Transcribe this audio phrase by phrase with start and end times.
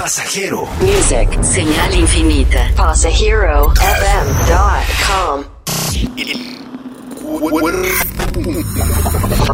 [0.00, 0.66] Pasajero.
[0.80, 2.70] Music, señal infinita.
[2.74, 5.44] Pasajero.fm.com.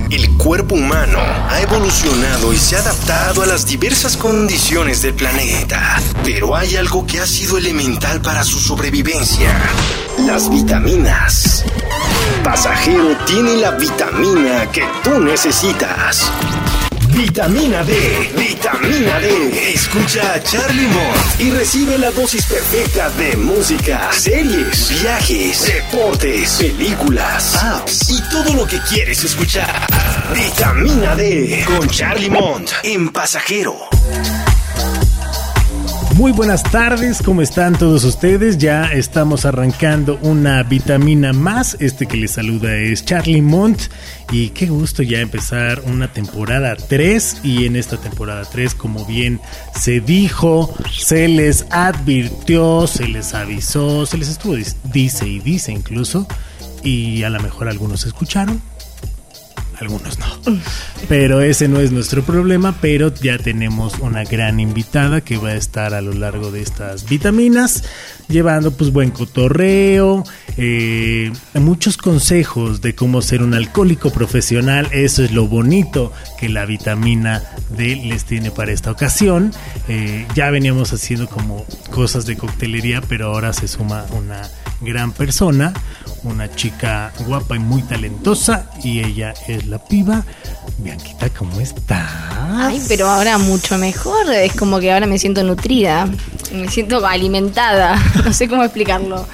[0.08, 1.18] El cuerpo humano
[1.50, 7.04] ha evolucionado y se ha adaptado a las diversas condiciones del planeta, pero hay algo
[7.04, 9.50] que ha sido elemental para su sobrevivencia,
[10.28, 11.64] las vitaminas.
[12.44, 16.30] Pasajero tiene la vitamina que tú necesitas.
[17.16, 17.94] Vitamina D,
[18.36, 19.72] vitamina D.
[19.72, 27.56] Escucha a Charlie Mott y recibe la dosis perfecta de música, series, viajes, deportes, películas,
[27.56, 29.86] apps y todo lo que quieres escuchar.
[30.34, 33.88] Vitamina D con Charlie Mont en Pasajero.
[36.16, 38.56] Muy buenas tardes, ¿cómo están todos ustedes?
[38.56, 41.76] Ya estamos arrancando una vitamina más.
[41.78, 43.78] Este que les saluda es Charlie Mont.
[44.32, 47.42] Y qué gusto ya empezar una temporada 3.
[47.44, 49.42] Y en esta temporada 3, como bien
[49.78, 56.26] se dijo, se les advirtió, se les avisó, se les estuvo, dice y dice incluso.
[56.82, 58.62] Y a lo mejor algunos escucharon,
[59.78, 60.26] algunos no.
[61.08, 65.54] Pero ese no es nuestro problema, pero ya tenemos una gran invitada que va a
[65.56, 67.84] estar a lo largo de estas vitaminas,
[68.28, 70.24] llevando pues buen cotorreo,
[70.56, 76.66] eh, muchos consejos de cómo ser un alcohólico profesional, eso es lo bonito que la
[76.66, 79.52] vitamina D les tiene para esta ocasión.
[79.88, 84.42] Eh, ya veníamos haciendo como cosas de coctelería, pero ahora se suma una
[84.80, 85.72] gran persona,
[86.22, 90.24] una chica guapa y muy talentosa y ella es la piba.
[90.78, 92.10] Bianquita, ¿cómo estás?
[92.30, 96.08] Ay, pero ahora mucho mejor, es como que ahora me siento nutrida,
[96.52, 99.26] me siento alimentada, no sé cómo explicarlo.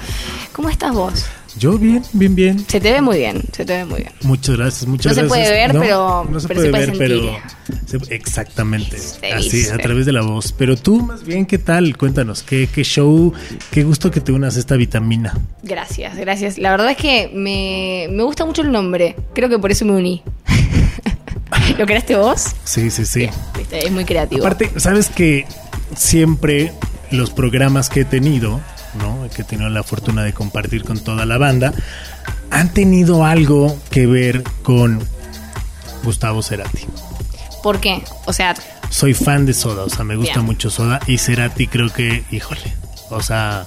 [0.51, 1.25] ¿Cómo estás vos?
[1.59, 2.65] Yo bien, bien, bien.
[2.67, 4.11] Se te ve muy bien, se te ve muy bien.
[4.23, 5.47] Muchas gracias, muchas No se gracias.
[5.47, 7.87] puede ver, No, pero- no se pero puede se puede ver, sentir.
[7.91, 9.71] pero exactamente, Se así dice.
[9.73, 10.51] a través de la voz.
[10.57, 11.95] Pero tú más bien, ¿qué tal?
[11.97, 13.33] Cuéntanos, qué, qué show,
[13.71, 15.37] qué gusto que te unas a esta vitamina.
[15.61, 16.57] Gracias, gracias.
[16.57, 19.91] La verdad es que me, me gusta mucho el nombre, creo que por eso me
[19.93, 20.23] uní.
[21.77, 22.47] ¿Lo creaste vos?
[22.63, 23.29] Sí, sí, sí.
[23.71, 24.41] Es muy creativo.
[24.45, 25.45] Aparte, sabes que
[25.95, 26.73] siempre
[27.11, 28.59] los programas que he tenido,
[28.95, 29.27] ¿no?
[29.35, 31.73] Que he tenido la fortuna de compartir con toda la banda,
[32.51, 34.99] han tenido algo que ver con
[36.03, 36.85] Gustavo Cerati.
[37.61, 38.03] ¿Por qué?
[38.25, 38.55] O sea,
[38.89, 42.61] Soy fan de Soda, o sea, me gusta mucho Soda y Cerati creo que, híjole,
[43.09, 43.65] o sea,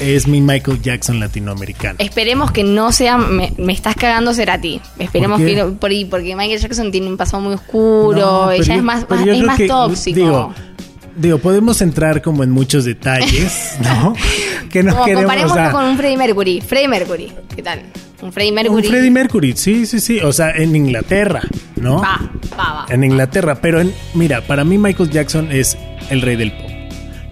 [0.00, 1.96] es mi Michael Jackson latinoamericano.
[2.00, 3.16] esperemos que no sea.
[3.18, 4.80] Me, me estás cagando Cerati.
[4.98, 5.74] Esperemos ¿Por que no.
[5.74, 8.18] por porque Michael Jackson tiene un pasado muy oscuro.
[8.18, 10.16] No, ella yo- es más, es más que, tóxico.
[10.18, 10.54] Digo,
[11.16, 14.14] digo, podemos entrar como en muchos detalles, ¿no?
[14.70, 16.60] que no Como queremos, o sea, con un Freddie Mercury.
[16.60, 17.82] Freddie Mercury, ¿qué tal?
[18.22, 18.82] Un Freddie Mercury.
[18.82, 20.20] Un Freddie Mercury, sí, sí, sí.
[20.20, 21.42] O sea, en Inglaterra,
[21.76, 22.00] ¿no?
[22.00, 22.20] Va,
[22.58, 22.86] va, va.
[22.88, 23.56] En Inglaterra.
[23.60, 25.76] Pero en, mira, para mí Michael Jackson es
[26.10, 26.75] el rey del pop.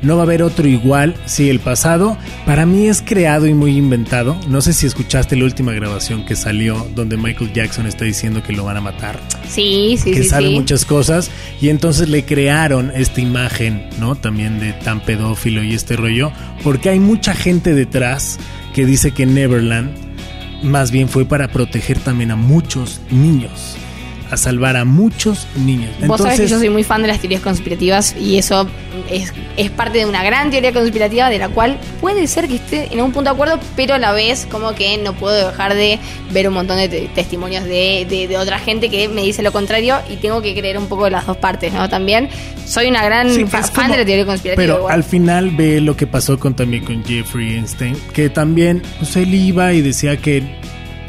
[0.05, 1.17] No va a haber otro igual.
[1.25, 2.17] Si el pasado
[2.47, 4.39] para mí es creado y muy inventado.
[4.49, 8.53] No sé si escuchaste la última grabación que salió donde Michael Jackson está diciendo que
[8.53, 9.19] lo van a matar.
[9.49, 10.29] Sí, sí, que sí.
[10.29, 10.55] sabe sí.
[10.55, 14.15] muchas cosas y entonces le crearon esta imagen, ¿no?
[14.15, 16.33] También de tan pedófilo y este rollo,
[16.63, 18.39] porque hay mucha gente detrás
[18.75, 19.91] que dice que Neverland
[20.63, 23.77] más bien fue para proteger también a muchos niños,
[24.35, 25.91] a salvar a muchos niños.
[26.07, 28.69] Vos sabés que Entonces, yo soy muy fan de las teorías conspirativas y eso
[29.11, 32.93] es, es parte de una gran teoría conspirativa de la cual puede ser que esté
[32.93, 35.99] en un punto de acuerdo, pero a la vez como que no puedo dejar de
[36.33, 39.53] ver un montón de te- testimonios de, de- de otra gente que me dice lo
[39.53, 41.89] contrario y tengo que creer un poco de las dos partes, ¿no?
[41.89, 42.29] También
[42.67, 44.63] soy una gran sí, fan como- de la teoría conspirativa.
[44.63, 44.95] Pero igual.
[44.95, 49.35] al final ve lo que pasó con también con Jeffrey Einstein, que también pues él
[49.35, 50.43] iba y decía que,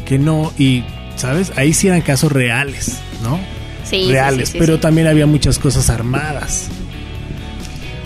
[0.06, 0.84] que no, y
[1.16, 1.52] ¿sabes?
[1.56, 3.40] Ahí sí eran casos reales, ¿no?
[3.84, 6.68] Sí, reales, sí, sí, pero también había muchas cosas armadas.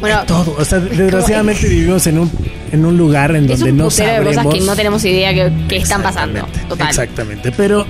[0.02, 0.56] Bueno, todo.
[0.58, 2.32] O sea, desgraciadamente vivimos en un,
[2.72, 4.36] en un lugar en es donde un no de sabremos.
[4.36, 6.40] cosas que no tenemos idea que, que están pasando.
[6.40, 6.90] Exactamente, Total.
[6.90, 7.86] Exactamente, pero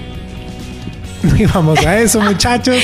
[1.23, 2.77] no íbamos a eso, muchachos.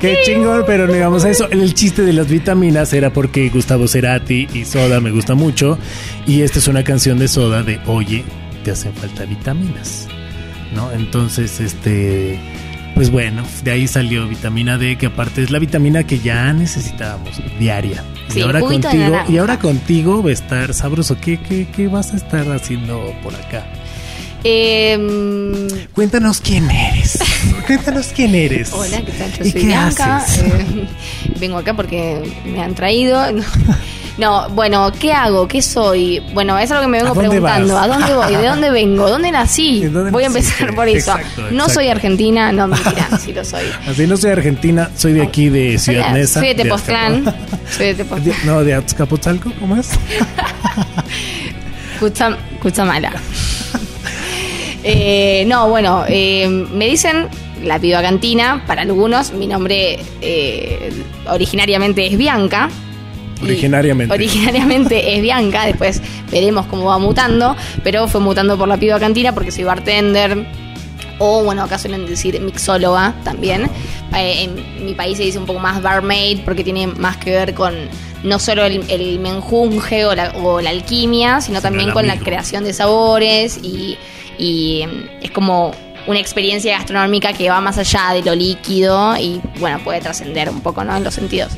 [0.00, 1.48] Qué chingón, pero no íbamos a eso.
[1.50, 5.78] El chiste de las vitaminas era porque Gustavo Cerati y Soda me gusta mucho.
[6.26, 8.24] Y esta es una canción de Soda de Oye,
[8.64, 10.06] te hacen falta vitaminas.
[10.74, 10.90] ¿No?
[10.92, 12.40] Entonces, este.
[12.94, 17.40] Pues bueno, de ahí salió vitamina D, que aparte es la vitamina que ya necesitábamos
[17.58, 18.04] diaria.
[18.28, 21.16] Sí, y ahora contigo, y ahora contigo va a estar sabroso.
[21.20, 23.66] ¿Qué, qué, qué vas a estar haciendo por acá?
[24.44, 27.18] Em, Cuéntanos quién eres.
[27.66, 28.72] Cuéntanos quién eres.
[28.72, 29.32] Hola, ¿qué tal?
[29.38, 30.16] Yo ¿Y soy qué Bianca.
[30.18, 30.42] haces?
[30.44, 30.88] eh,
[31.40, 33.20] vengo acá porque me han traído.
[34.18, 35.48] No, bueno, ¿qué hago?
[35.48, 36.20] ¿Qué soy?
[36.34, 37.74] Bueno, eso es lo que me vengo ¿A dónde preguntando.
[37.74, 37.84] vas?
[37.84, 38.36] ¿A dónde voy?
[38.36, 39.08] ¿De dónde vengo?
[39.08, 39.80] ¿Dónde nací?
[39.80, 41.12] ¿De dónde voy a empezar por eso.
[41.16, 41.72] Exacto, No exacto.
[41.74, 43.64] soy argentina, no, mentira, sí lo soy.
[43.88, 46.40] Así no soy argentina, soy de aquí de Ciudad Neza.
[46.40, 47.24] soy de Tepoztlán.
[47.74, 48.36] Soy de Tepoztlán.
[48.44, 49.88] No, de Azcapotzalco, ¿cómo es?
[51.98, 53.12] Cucha- Cuchamala.
[54.84, 57.28] Eh, no, bueno, eh, me dicen
[57.62, 60.92] la piba cantina, para algunos, mi nombre eh,
[61.28, 62.68] originariamente es Bianca.
[63.42, 64.14] Originariamente.
[64.14, 66.00] Originariamente es Bianca, después
[66.30, 70.46] veremos cómo va mutando, pero fue mutando por la piba cantina porque soy bartender.
[71.18, 73.70] O bueno, acá suelen decir mixóloga también.
[74.16, 77.54] Eh, en mi país se dice un poco más barmaid porque tiene más que ver
[77.54, 77.74] con
[78.22, 82.64] no solo el, el menjunje o la, o la alquimia, sino también con la creación
[82.64, 83.98] de sabores y,
[84.38, 84.84] y,
[85.20, 85.72] es como
[86.06, 90.60] una experiencia gastronómica que va más allá de lo líquido y bueno, puede trascender un
[90.60, 90.96] poco ¿no?
[90.96, 91.52] en los sentidos.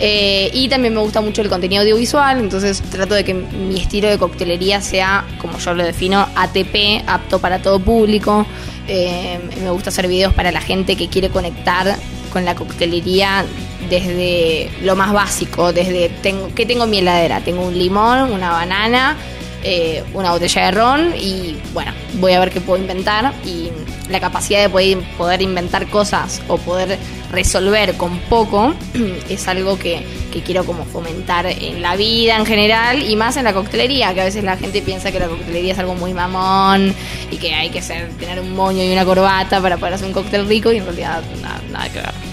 [0.00, 4.08] Eh, y también me gusta mucho el contenido audiovisual, entonces trato de que mi estilo
[4.08, 8.46] de coctelería sea, como yo lo defino, ATP, apto para todo público.
[8.88, 11.96] Eh, me gusta hacer videos para la gente que quiere conectar
[12.32, 13.44] con la coctelería
[13.88, 17.40] desde lo más básico, desde tengo, ¿qué tengo en mi heladera?
[17.40, 19.16] Tengo un limón, una banana,
[19.62, 23.70] eh, una botella de ron y bueno, voy a ver qué puedo inventar y
[24.08, 26.98] la capacidad de poder, poder inventar cosas o poder
[27.30, 28.74] resolver con poco
[29.28, 33.44] es algo que, que quiero como fomentar en la vida en general y más en
[33.44, 36.94] la coctelería, que a veces la gente piensa que la coctelería es algo muy mamón
[37.30, 40.12] y que hay que ser, tener un moño y una corbata para poder hacer un
[40.12, 42.31] cóctel rico y en realidad nada, nada que ver.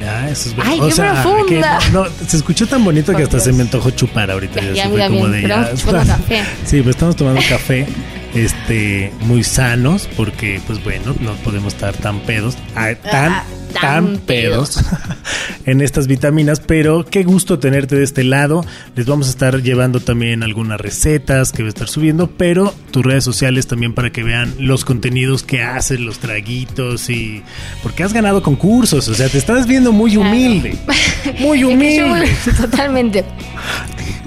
[0.00, 1.78] Eso es Ay, o qué sea, profunda.
[1.78, 4.60] que no, se escuchó tan bonito que hasta se me antojó chupar ahorita.
[4.62, 5.70] Ya, ya fue como bien, de ya.
[6.06, 6.42] café.
[6.64, 7.86] Sí, pues estamos tomando café,
[8.34, 14.78] este, muy sanos, porque, pues bueno, no podemos estar tan pedos, tan, Ah, tan, pedos
[15.66, 18.64] en estas vitaminas, pero qué gusto tenerte de este lado.
[18.96, 23.04] Les vamos a estar llevando también algunas recetas que voy a estar subiendo, pero tus
[23.04, 27.42] redes sociales también para que vean los contenidos que haces, los traguitos y
[27.82, 30.28] porque has ganado concursos, o sea, te estás viendo muy Claro.
[30.30, 30.76] humilde,
[31.40, 32.28] muy humilde.
[32.56, 33.24] totalmente.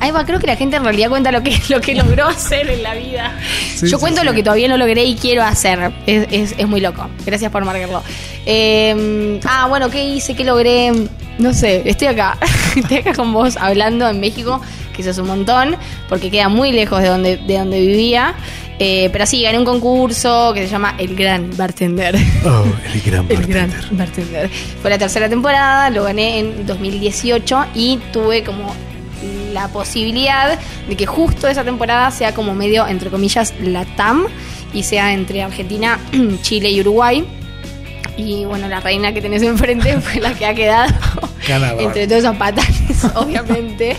[0.03, 2.69] Ahí va, creo que la gente en realidad cuenta lo que, lo que logró hacer
[2.69, 3.37] en la vida.
[3.75, 4.25] Sí, yo sí, cuento sí.
[4.27, 5.93] lo que todavía no logré y quiero hacer.
[6.05, 7.07] Es, es- es muy loco.
[7.25, 8.03] Gracias por marcarlo.
[8.45, 10.35] Eh, ah, bueno, ¿qué hice?
[10.35, 10.91] ¿Qué logré?
[11.37, 12.37] No sé, estoy acá.
[12.75, 14.61] estoy acá con vos hablando en México,
[14.93, 15.77] que eso es un montón,
[16.09, 18.35] porque queda muy lejos de donde, de donde vivía.
[18.79, 22.15] Eh, pero sí, gané un concurso que se llama El Gran Bartender.
[22.45, 23.69] Oh, el gran El bartender.
[23.69, 24.49] gran bartender.
[24.81, 28.75] Fue la tercera temporada, lo gané en 2018 y tuve como
[29.53, 30.57] la posibilidad
[30.89, 34.25] de que justo esa temporada sea como medio, entre comillas, la TAM
[34.73, 35.99] y sea entre Argentina,
[36.41, 37.23] Chile y Uruguay.
[38.17, 40.93] Y bueno, la reina que tenés enfrente fue la que ha quedado
[41.83, 43.95] entre todos esos patanes, obviamente.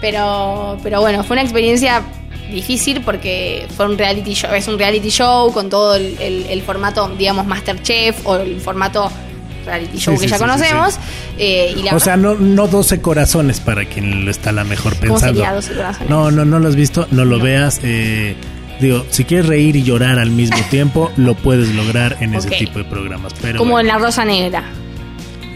[0.00, 2.02] Pero, pero bueno, fue una experiencia
[2.50, 6.62] difícil porque fue un reality show, es un reality show con todo el, el- el
[6.62, 9.10] formato, digamos, Masterchef o el formato
[9.64, 10.98] reality show Sí, que sí, ya conocemos.
[11.38, 14.92] Eh, y la O sea, no, no 12 corazones para quien lo está la mejor
[14.96, 15.34] ¿Cómo pensando.
[15.40, 16.10] sería 12 corazones?
[16.10, 17.80] No, no, no lo has visto, no lo veas.
[17.82, 18.34] eh,
[18.80, 22.78] digo, si quieres reír y llorar al mismo tiempo, lo puedes lograr en ese tipo
[22.78, 23.32] de programas.
[23.40, 24.64] Pero como en la Rosa Negra.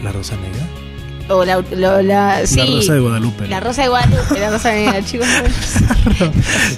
[0.03, 0.65] la Rosa Negra.
[1.29, 1.61] O la,
[2.01, 2.57] la, sí.
[2.57, 3.47] La Rosa de Guadalupe.
[3.47, 5.27] La Rosa de Guadalupe, la Rosa Negra, chicos.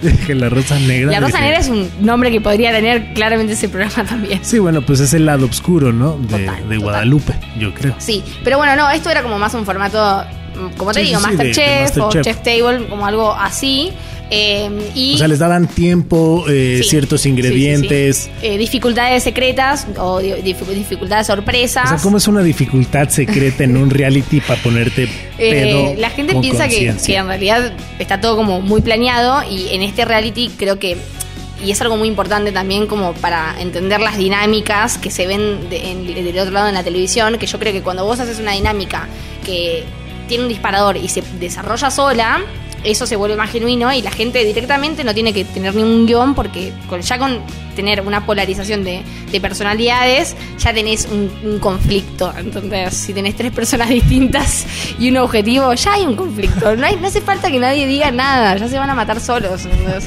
[0.01, 1.11] Dije la Rosa Negra.
[1.11, 4.39] La Rosa dije- Negra es un nombre que podría tener claramente ese programa también.
[4.43, 6.17] Sí, bueno, pues es el lado oscuro, ¿no?
[6.17, 6.79] De, Total, de total.
[6.79, 7.95] Guadalupe, yo creo.
[7.97, 10.23] Sí, pero bueno, no, esto era como más un formato,
[10.55, 12.09] mm, como te Sí, digo, sí, Masterchef o.
[12.11, 13.91] Chef Table, como algo así.
[14.33, 17.39] Eh, y O sea, les daban tiempo, eh, Sí, ciertos sí, sí, sí.
[17.41, 18.29] ingredientes.
[18.41, 21.85] Eh, dificultades secretas o di- dif- dificultades sorpresas.
[21.85, 25.03] O sea, ¿cómo es una dificultad secreta en un reality para ponerte
[25.37, 25.51] Eh,
[25.93, 25.95] pedo?
[26.01, 30.05] la gente con piensa que, en realidad está todo como muy planeado y en este
[30.05, 30.95] reality creo que
[31.63, 35.91] y es algo muy importante también como para entender las dinámicas que se ven de-
[35.91, 38.53] en- del otro lado en la televisión, que yo creo que cuando vos haces una
[38.53, 39.07] dinámica
[39.45, 39.83] que
[40.27, 42.41] tiene un disparador y se desarrolla sola,
[42.83, 46.33] eso se vuelve más genuino y la gente directamente no tiene que tener ningún guion
[46.33, 47.39] porque con, ya con
[47.75, 52.33] tener una polarización de, de personalidades ya tenés un, conflicto.
[52.37, 54.65] Entonces, si tenés tres personas distintas
[54.99, 56.75] y un objetivo, ya hay un conflicto.
[56.75, 59.65] No, hay, no hace falta que nadie diga nada, ya se van a matar solos.
[59.65, 60.05] ¿entendés?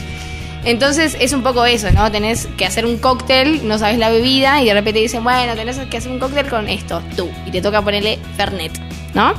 [0.64, 2.10] Entonces es un poco eso, ¿no?
[2.10, 5.76] Tenés que hacer un cóctel, no sabes la bebida y de repente dicen, bueno, tenés
[5.78, 7.28] que hacer un cóctel con esto, tú.
[7.46, 8.72] Y te toca ponerle Fernet,
[9.14, 9.34] ¿no?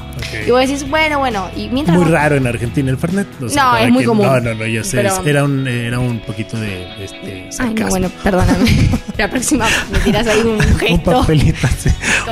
[0.46, 1.50] Y vos decís, bueno, bueno.
[1.56, 3.28] Y mientras Muy vos- raro en Argentina el Fernet.
[3.42, 4.26] o sea, No, es muy que- común.
[4.28, 4.98] No, no, no, yo sé.
[4.98, 8.70] Pero- Era, un, era un poquito de este, Ay, no, bueno, perdóname.
[9.18, 11.22] La próxima me tiras ahí un un gesto.
[11.22, 11.90] papelito así.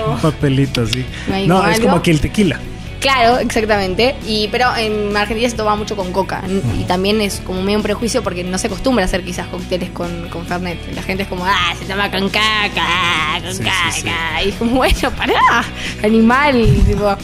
[0.07, 1.05] Un papelito así.
[1.47, 1.89] No es algo.
[1.89, 2.59] como que el tequila.
[3.03, 4.15] Claro, exactamente.
[4.25, 6.41] Y pero en Argentina se toma mucho con coca.
[6.79, 9.89] Y también es como medio un prejuicio porque no se acostumbra a hacer quizás cócteles
[9.89, 10.79] con, con Fernet.
[10.95, 13.91] La gente es como, ah, se toma con caca, con Sí, caca.
[13.91, 14.07] sí, sí.
[14.45, 15.65] Y es como, bueno, pará,
[16.01, 17.15] animal, tipo,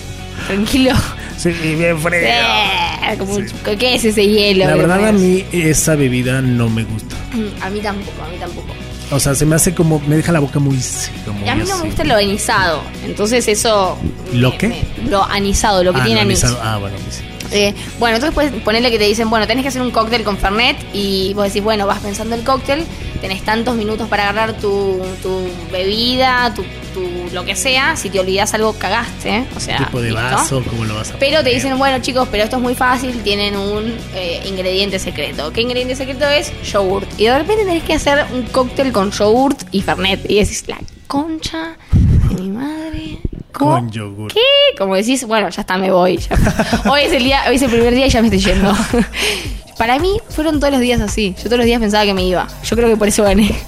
[0.48, 0.91] tranquilo.
[1.38, 2.27] Sí, bien frío.
[3.17, 3.38] Como,
[3.79, 4.65] ¿Qué es ese hielo?
[4.65, 7.15] La verdad a mí esa bebida no me gusta.
[7.33, 7.48] mío?
[7.62, 8.67] A mí tampoco, a mí tampoco.
[9.12, 10.75] O sea, se me hace como, me deja la boca muy
[11.46, 11.82] Y a mí no así.
[11.84, 12.82] me gusta lo anisado.
[13.04, 13.98] Entonces eso...
[14.34, 14.68] ¿Lo me- qué?
[14.68, 16.44] me- lo anisado, lo que Ah, tiene no, anís.
[16.44, 16.63] anisado.
[16.63, 17.24] Ah, bueno, sí.
[17.51, 20.38] Eh, bueno, entonces puedes ponerle que te dicen, bueno, tenés que hacer un cóctel con
[20.38, 22.86] Fernet y vos decís, bueno, vas pensando el cóctel,
[23.22, 25.41] tenés tantos minutos para agarrar tu, tu
[25.72, 26.63] bebida, tu,
[26.94, 30.24] tu lo que sea, si te olvidás algo cagaste, o sea, tipo de ¿listo?
[30.24, 33.22] vaso, ¿cómo lo vas a Pero te dicen, bueno chicos, pero esto es muy fácil,
[33.24, 35.51] tienen un eh, ingrediente secreto.
[35.51, 36.51] ¿Qué ingrediente secreto es?
[36.72, 37.08] Yogurt.
[37.20, 40.29] Y de repente tenés que hacer un cóctel con yogurt y Fernet.
[40.29, 40.77] Y decís, la
[41.08, 41.75] concha
[42.29, 42.88] de mi madre.
[43.51, 43.72] ¿Cómo?
[43.72, 44.32] Con yogur.
[44.34, 44.39] ¿Qué?
[44.77, 46.18] Como decís, bueno, ya está, me voy.
[46.18, 46.38] ya.
[46.91, 48.74] Hoy es el día, hoy es el primer día y ya me estoy yendo.
[49.77, 51.34] Para mí fueron todos los días así.
[51.38, 52.48] Yo todos los días pensaba que me iba.
[52.63, 53.50] Yo creo que por eso gané.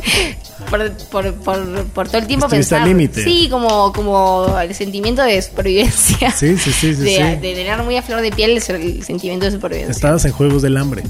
[0.70, 2.82] Por, por, por, por todo el tiempo Estuviste pensar.
[2.84, 3.24] al límite.
[3.26, 6.32] Sí, como, como el sentimiento de supervivencia.
[6.32, 7.24] Sí, sí, sí, sí, de, sí.
[7.24, 9.92] de tener muy a flor de piel el, el sentimiento de supervivencia.
[9.92, 11.04] Estabas en Juegos del Hambre.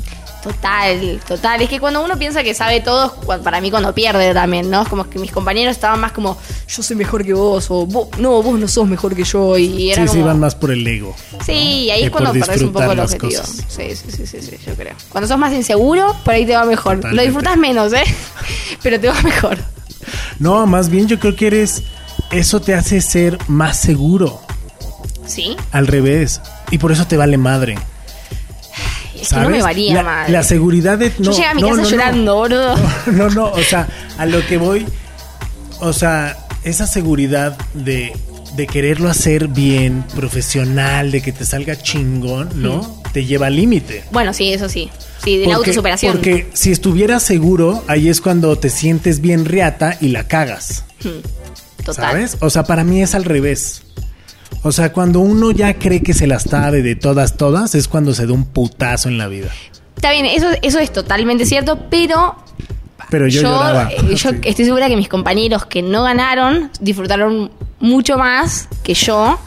[0.43, 1.61] Total, total.
[1.61, 4.81] Es que cuando uno piensa que sabe todo, para mí cuando pierde también, ¿no?
[4.81, 6.35] Es como que mis compañeros estaban más como,
[6.67, 9.57] yo soy mejor que vos, o "Vos- no, vos no sos mejor que yo.
[9.57, 10.19] Y era Sí, como...
[10.21, 11.15] sí, van más por el ego.
[11.45, 13.43] Sí, ahí es cuando perdés un poco el objetivo.
[13.43, 14.95] Sí, sí, sí, sí, sí, yo creo.
[15.09, 17.03] Cuando sos más inseguro, por ahí te va mejor.
[17.13, 18.03] Lo disfrutas menos, ¿eh?
[18.81, 19.57] Pero te va mejor.
[20.39, 21.83] No, más bien yo creo que eres.
[22.31, 24.41] Eso te hace ser más seguro.
[25.25, 25.55] ¿Sí?
[25.71, 26.41] Al revés.
[26.71, 27.77] Y por eso te vale madre.
[29.21, 30.31] Es que no me varía, la, madre.
[30.33, 31.11] la seguridad de.
[31.19, 31.89] yo no, llegué a mi no, casa no, no.
[31.89, 32.75] llorando, boludo.
[33.11, 33.87] No, no, o sea,
[34.17, 34.85] a lo que voy,
[35.79, 38.13] o sea, esa seguridad de,
[38.55, 43.01] de quererlo hacer bien, profesional, de que te salga chingón, ¿no?
[43.13, 44.03] Te lleva al límite.
[44.11, 44.89] Bueno, sí, eso sí.
[45.23, 46.13] Sí, de la Porque- autosuperación.
[46.13, 50.83] Porque si estuvieras seguro, ahí es cuando te sientes bien riata y la cagas.
[51.85, 51.95] Total.
[52.11, 52.37] ¿Sabes?
[52.41, 53.83] O sea, para mí es al revés.
[54.63, 58.13] O sea, cuando uno ya cree que se las sabe de todas, todas, es cuando
[58.13, 59.49] se da un putazo en la vida.
[59.95, 62.35] Está bien, eso, eso es totalmente cierto, pero
[63.09, 63.89] Pero yo, lloraba.
[63.91, 64.37] eh, yo Sí.
[64.43, 69.39] estoy segura que mis compañeros que no ganaron disfrutaron mucho más que yo,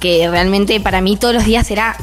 [0.00, 1.96] que realmente para mí todos los días era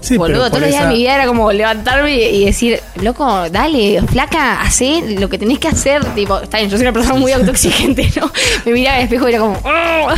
[0.00, 2.80] Sí, boludo, todos los días esa- de mi vida era como levantarme y, y decir,
[3.02, 6.02] loco, dale, flaca, hacé lo que tenés que hacer.
[6.14, 8.30] Tipo, está bien, yo soy una persona muy autoexigente, ¿no?
[8.64, 10.08] Me miraba al espejo y era como, "Oh".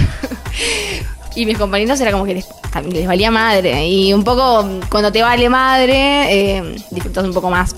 [1.34, 3.86] Y mis compañeros era como que les, también les valía madre.
[3.88, 7.74] Y un poco, cuando te vale madre, eh, disfrutas un poco más.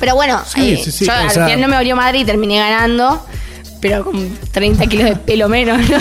[0.00, 2.18] Pero bueno, Sí, eh, sí, sí, yo o al sea- final no me valió madre
[2.18, 3.24] y terminé ganando,
[3.80, 5.98] pero con 30 kilos de pelo menos, ¿no?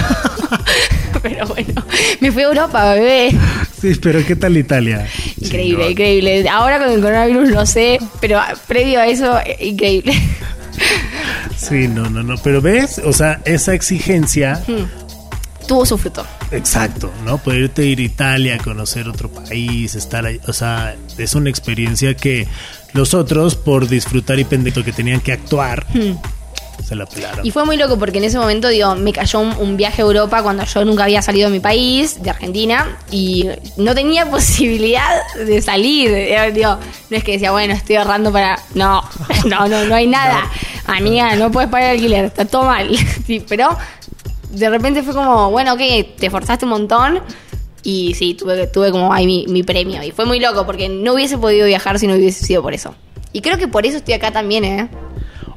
[1.21, 1.83] pero bueno,
[2.19, 3.31] me fui a Europa, bebé.
[3.79, 5.07] Sí, pero ¿qué tal Italia?
[5.39, 6.49] Increíble, increíble.
[6.49, 10.13] Ahora con el coronavirus no sé, pero previo a eso, eh, increíble.
[11.55, 12.35] Sí, no, no, no.
[12.43, 14.61] Pero ves, o sea, esa exigencia,
[15.67, 16.25] Tuvo su fruto.
[16.51, 17.37] exacto, ¿no?
[17.37, 22.47] Poderte ir a Italia, conocer otro país, estar ahí, o sea, es una experiencia que
[22.93, 25.85] los otros, por disfrutar y pendejo que tenían que actuar,
[26.87, 27.45] se la pelaron.
[27.45, 30.05] Y fue muy loco porque en ese momento, digo, me cayó un, un viaje a
[30.05, 35.21] Europa cuando yo nunca había salido de mi país, de Argentina, y no tenía posibilidad
[35.35, 36.11] de salir.
[36.53, 36.77] Digo,
[37.09, 38.59] no es que decía, bueno, estoy ahorrando para.
[38.75, 39.03] No,
[39.45, 40.49] no, no, no hay nada.
[40.87, 42.89] Amiga, no puedes pagar el alquiler, está todo mal.
[43.25, 43.77] Sí, pero
[44.53, 45.79] de repente fue como, bueno, ok,
[46.17, 47.19] te esforzaste un montón.
[47.83, 50.01] Y sí, tuve, tuve como ahí mi, mi premio.
[50.03, 52.95] Y fue muy loco porque no hubiese podido viajar si no hubiese sido por eso.
[53.33, 54.89] Y creo que por eso estoy acá también, ¿eh?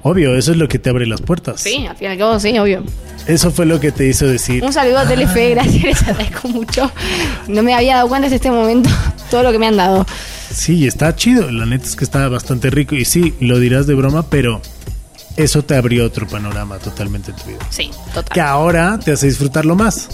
[0.02, 1.60] Obvio, eso es lo que te abre las puertas.
[1.60, 2.82] Sí, al fin y al cabo, sí, obvio.
[3.26, 4.64] Eso fue lo que te hizo decir.
[4.64, 6.90] Un saludo a Telefe, gracias, les agradezco mucho.
[7.48, 8.88] No me había dado cuenta hasta este momento
[9.30, 10.06] todo lo que me han dado.
[10.50, 11.50] Sí, está chido.
[11.50, 12.94] La neta es que está bastante rico.
[12.94, 14.62] Y sí, lo dirás de broma, pero
[15.36, 17.58] eso te abrió otro panorama totalmente en tu vida.
[17.70, 18.40] Sí, Que total.
[18.40, 20.08] ahora te hace disfrutarlo más.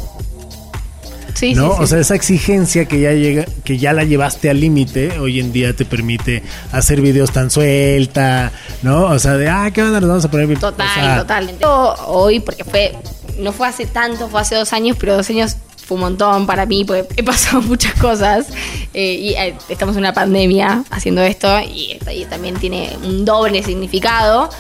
[1.35, 1.71] Sí, ¿No?
[1.71, 1.83] sí, sí.
[1.83, 5.53] O sea, esa exigencia que ya llega, que ya la llevaste al límite, hoy en
[5.53, 8.53] día te permite hacer videos tan suelta,
[8.83, 9.05] ¿no?
[9.07, 9.99] O sea, de ah, ¿qué onda?
[10.01, 10.59] Nos vamos a poner.
[10.59, 11.63] Total, O sea, totalmente.
[11.63, 12.95] Yo Hoy, porque fue,
[13.39, 16.67] no fue hace tanto, fue hace dos años, pero dos años fue un montón para
[16.67, 18.47] mí, porque he pasado muchas cosas.
[18.93, 23.25] eh, y eh, estamos en una pandemia haciendo esto, y, esto- y también tiene un
[23.25, 24.51] doble significado.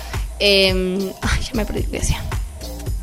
[0.44, 2.20] Eh, ay, ya me perdí, ¿qué decía?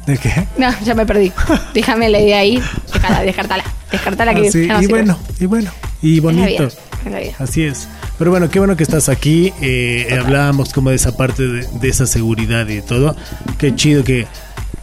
[0.06, 0.46] ¿De qué?
[0.58, 1.32] No, ya me perdí.
[1.74, 2.62] Déjame la idea ahí.
[2.94, 3.64] Déjala, descartala.
[3.92, 4.94] Descartala que Ah, sí, ya no y sirve.
[5.04, 6.48] bueno, y bueno, y Es la bonito.
[6.64, 6.68] vida,
[7.06, 7.34] es la vida.
[7.40, 7.88] Así es.
[8.18, 9.54] Pero bueno, qué bueno que estás aquí.
[9.62, 13.16] Eh, hablábamos como de esa parte de, de esa seguridad y de todo.
[13.58, 14.28] Qué chido que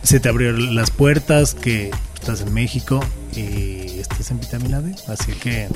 [0.03, 3.01] se te abrieron las puertas, que estás en México
[3.35, 4.95] y este es en vitamina D.
[5.09, 5.69] Así que,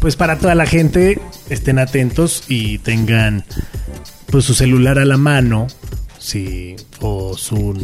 [0.00, 1.20] pues para toda la gente,
[1.50, 3.44] estén atentos y tengan
[4.30, 5.68] pues su celular a la mano.
[6.28, 7.74] Sí, o, su,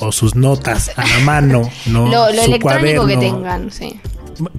[0.00, 2.08] o sus notas a la mano, ¿no?
[2.10, 3.20] Lo, lo Su electrónico que cuaderno.
[3.20, 4.00] tengan, sí.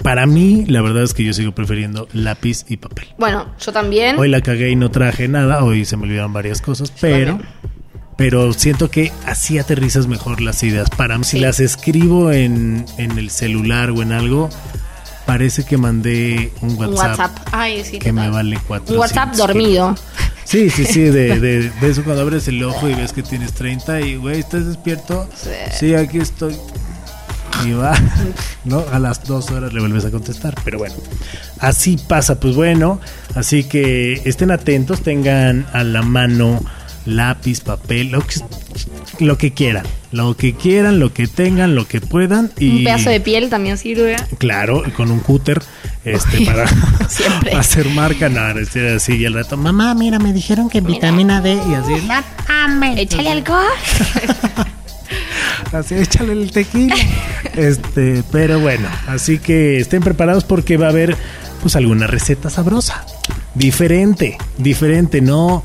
[0.02, 3.10] Para mí, la verdad es que yo sigo prefiriendo lápiz y papel.
[3.18, 4.18] Bueno, yo también.
[4.18, 7.38] Hoy la cagué y no traje nada, hoy se me olvidaron varias cosas, pero
[8.16, 10.90] pero siento que así aterrizas mejor las ideas.
[10.90, 14.50] Para mí, si las escribo en, en el celular o en algo,
[15.26, 17.38] parece que mandé un un WhatsApp.
[17.52, 18.94] Ay, sí, que me vale cuatro.
[18.94, 19.96] Un WhatsApp dormido.
[20.48, 23.51] Sí, sí, sí, de, de, de eso cuando abres el ojo y ves que tienes
[23.54, 25.27] 30 y, güey, ¿estás despierto?
[25.36, 25.50] Sí.
[25.77, 26.56] Sí, aquí estoy.
[27.66, 27.94] Y va,
[28.63, 28.86] ¿no?
[28.92, 30.56] A las dos horas le vuelves a contestar.
[30.63, 30.96] Pero bueno,
[31.60, 32.39] así pasa.
[32.39, 33.01] Pues bueno,
[33.36, 36.63] así que estén atentos, tengan a la mano
[37.06, 38.39] lápiz, papel, lo que,
[39.20, 39.86] lo que quieran.
[40.12, 42.51] Lo que quieran, lo que tengan, lo que puedan.
[42.58, 44.16] Y Un pedazo de piel también sirve.
[44.38, 45.62] Claro, con un cúter
[46.14, 46.66] este, para
[47.60, 48.30] hacer marca.
[48.30, 48.42] No,
[48.96, 52.98] así y al rato, mamá, mira, me dijeron que vitamina D y así, no mames.
[53.00, 53.66] Échale alcohol.
[55.74, 56.96] Así, échale el tequila.
[57.56, 61.18] Este, pero bueno, así que estén preparados porque va a haber
[61.62, 63.06] pues alguna receta sabrosa.
[63.54, 65.64] Diferente, diferente, no.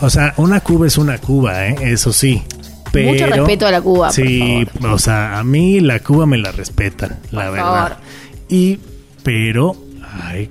[0.00, 1.76] O sea, una cuba es una cuba, ¿eh?
[1.92, 2.42] eso sí.
[2.92, 4.94] Pero, Mucho respeto a la Cuba, por Sí, favor.
[4.94, 7.66] o sea, a mí la Cuba me la respetan, la Por verdad.
[7.74, 7.96] favor.
[8.48, 8.78] Y,
[9.28, 9.76] pero
[10.22, 10.48] hay,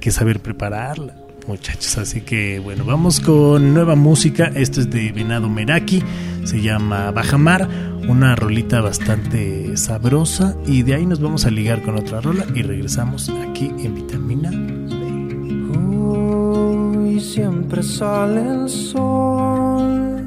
[0.00, 1.16] que saber prepararla,
[1.46, 1.96] muchachos.
[1.96, 4.52] Así que, bueno, vamos con nueva música.
[4.54, 6.02] Esto es de Venado Meraki,
[6.44, 7.66] se llama Bajamar,
[8.06, 10.54] una rolita bastante sabrosa.
[10.66, 14.50] Y de ahí nos vamos a ligar con otra rola y regresamos aquí en Vitamina
[14.50, 15.78] D.
[15.78, 20.22] Hoy siempre sale el sol,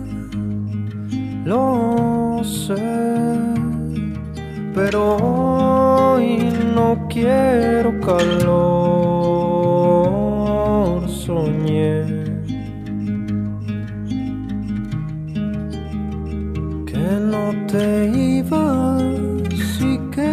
[1.46, 3.71] lo sé,
[4.74, 8.48] pero hoy no quiero calor,
[11.10, 12.06] soñé.
[16.86, 19.02] Que no te ibas
[19.82, 20.30] y que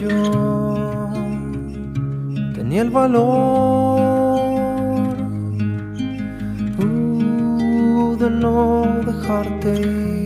[0.00, 1.10] yo
[2.54, 4.00] tenía el valor
[6.78, 10.21] uh, de no dejarte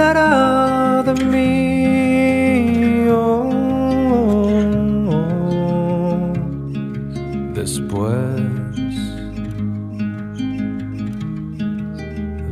[0.00, 3.08] olvidará de mí.
[3.10, 3.50] oh,
[5.10, 6.32] oh.
[7.54, 8.14] Después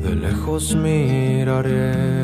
[0.03, 2.18] de lejos miraré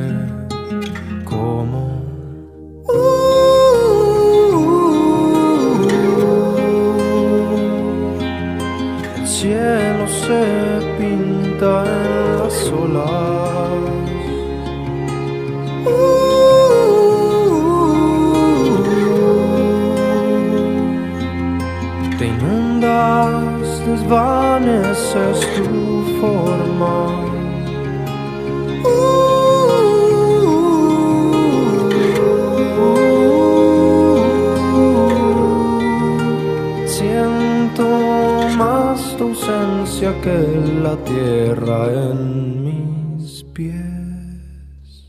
[39.04, 45.04] más ausencia que la tierra en mis pies.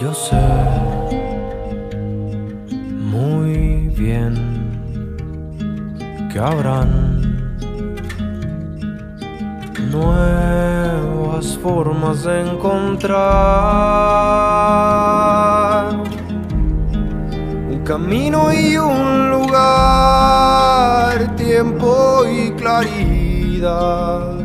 [0.00, 0.40] Yo sé
[3.12, 4.34] muy bien
[6.32, 7.20] que habrán
[9.90, 13.14] nuevas formas de encontrar
[17.70, 24.38] un camino y un lugar, tiempo y claridad.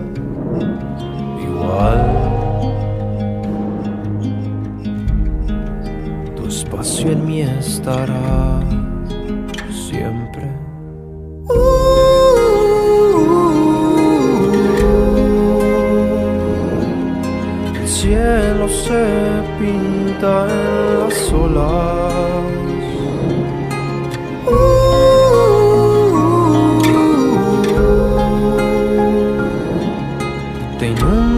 [1.48, 2.02] Igual
[6.36, 8.60] tu espacio en mí estará
[9.88, 10.46] siempre.
[17.82, 19.04] El cielo se
[19.60, 22.30] pinta en las olas.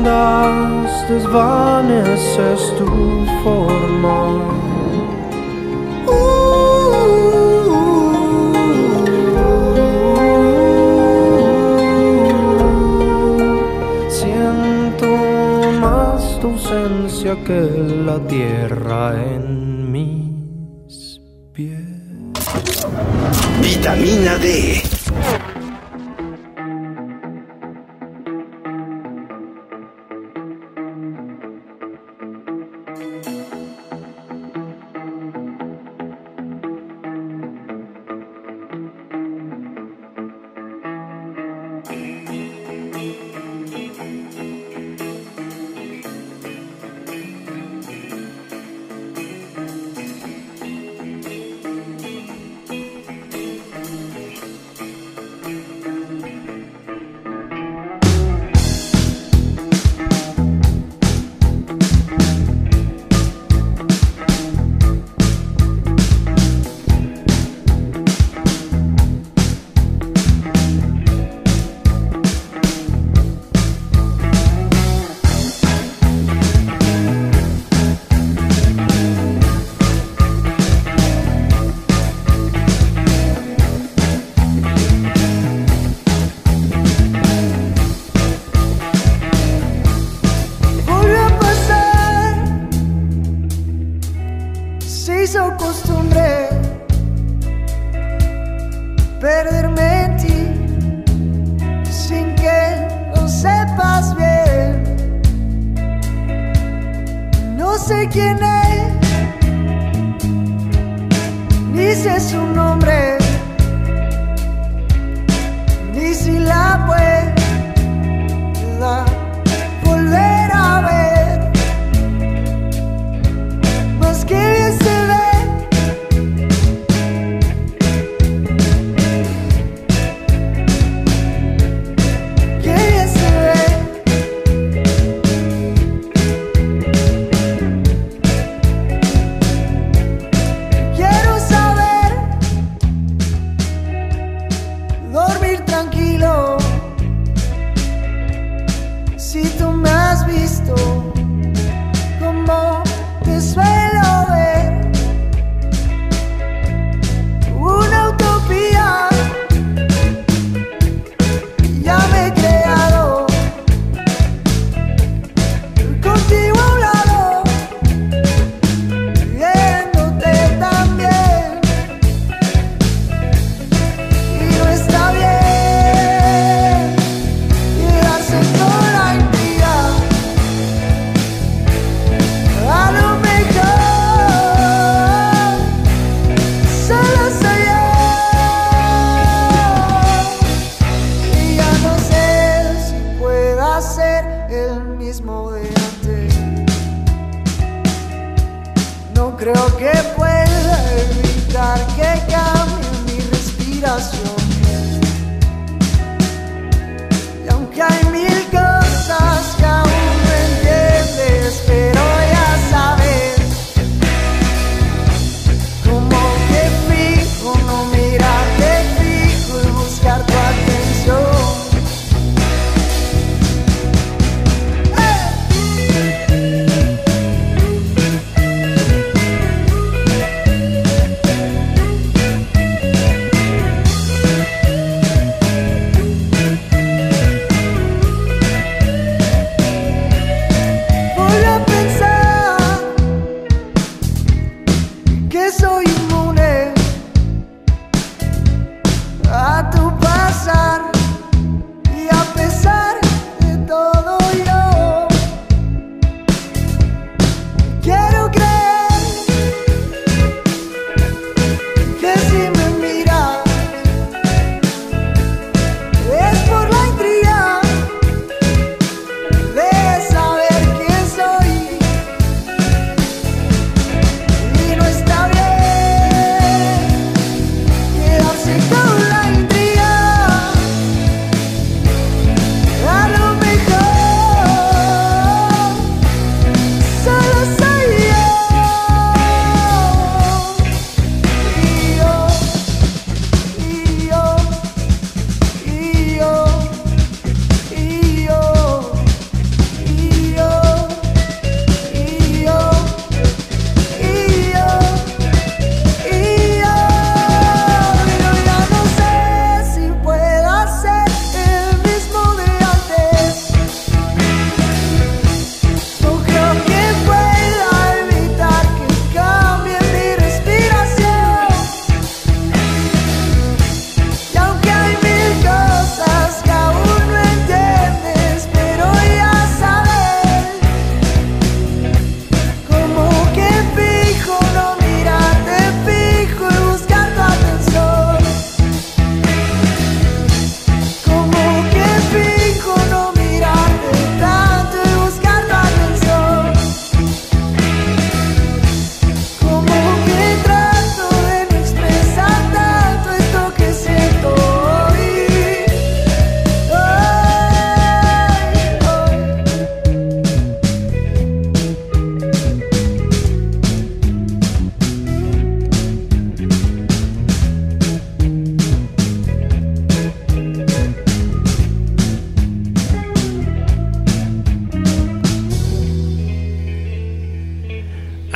[0.07, 4.41] andas, desvaneces tu forma.
[14.09, 15.07] Siento
[15.79, 17.61] más tu ausencia que
[18.05, 21.19] la tierra en mis
[21.53, 21.77] pies.
[23.61, 24.90] Vitamina D.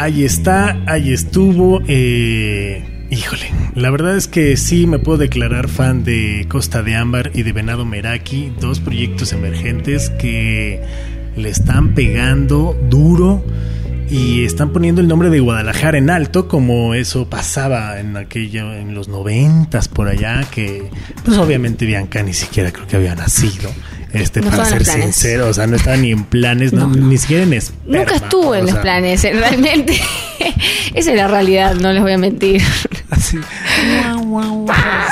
[0.06, 1.82] ahí está, ahí estuvo.
[1.88, 7.32] eh, híjole, la verdad es que sí me puedo declarar fan de Costa de Ámbar
[7.34, 10.80] y de Venado Meraki, dos proyectos emergentes que
[11.36, 13.44] le están pegando duro
[14.08, 18.94] y están poniendo el nombre de Guadalajara en alto, como eso pasaba en aquello, en
[18.94, 20.84] los noventas por allá, que
[21.24, 23.72] pues obviamente Bianca ni siquiera creo que había nacido.
[24.16, 27.44] Este, No para ser sincero, o sea, no estaba ni en planes, no, ni siquiera
[27.44, 28.00] en esperma.
[28.00, 29.94] Nunca estuvo en los sea, planes, eh, realmente.
[30.94, 32.62] Esa es la realidad, no les voy a mentir.
[33.10, 33.38] Así.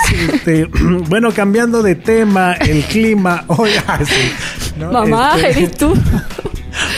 [0.08, 0.66] Sí, este,
[1.10, 3.46] bueno, cambiando de tema, el clima.
[3.88, 4.32] Así,
[4.78, 4.92] ¿no?
[4.92, 5.94] Mamá, Este, ¿eres tú?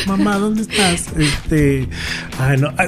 [0.08, 1.06] Mamá, ¿dónde estás?
[1.18, 1.88] Este,
[2.40, 2.72] ay, no.
[2.78, 2.86] ah,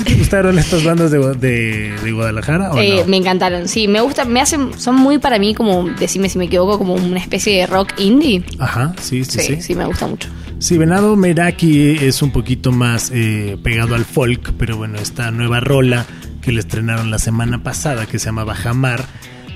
[0.00, 3.06] ¿Sí te gustaron estas bandas de, de, de Guadalajara o Eh, no?
[3.06, 6.46] Me encantaron, sí, me gusta, me hacen, son muy para mí como, decime si me
[6.46, 8.42] equivoco, como una especie de rock indie.
[8.58, 9.62] Ajá, sí, sí, Sí, sí.
[9.62, 10.28] sí, me gusta mucho.
[10.58, 15.60] Sí, Venado Meraki es un poquito más eh, pegado al folk, pero bueno, esta nueva
[15.60, 16.06] rola
[16.42, 19.04] que le estrenaron la semana pasada, que se llama Bajamar,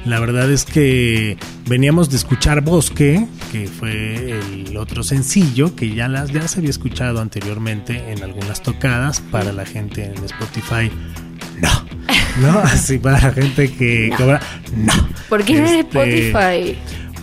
[0.05, 1.37] la verdad es que
[1.67, 6.71] veníamos de escuchar Bosque, que fue el otro sencillo, que ya, las, ya se había
[6.71, 10.90] escuchado anteriormente en algunas tocadas para la gente en Spotify.
[11.61, 11.87] No,
[12.40, 14.40] no, así para la gente que cobra,
[14.77, 14.93] no.
[15.29, 16.77] ¿Por qué Este, Spotify?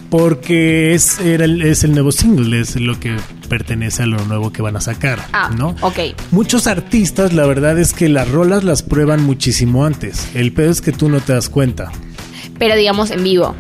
[0.09, 3.15] porque es, era el, es el nuevo single, es lo que
[3.47, 5.75] pertenece a lo nuevo que van a sacar, Ah, ¿no?
[5.81, 5.99] ok.
[6.31, 10.27] Muchos artistas, la verdad es que las rolas las prueban muchísimo antes.
[10.33, 11.91] El pedo es que tú no te das cuenta.
[12.61, 13.55] Pero digamos en vivo.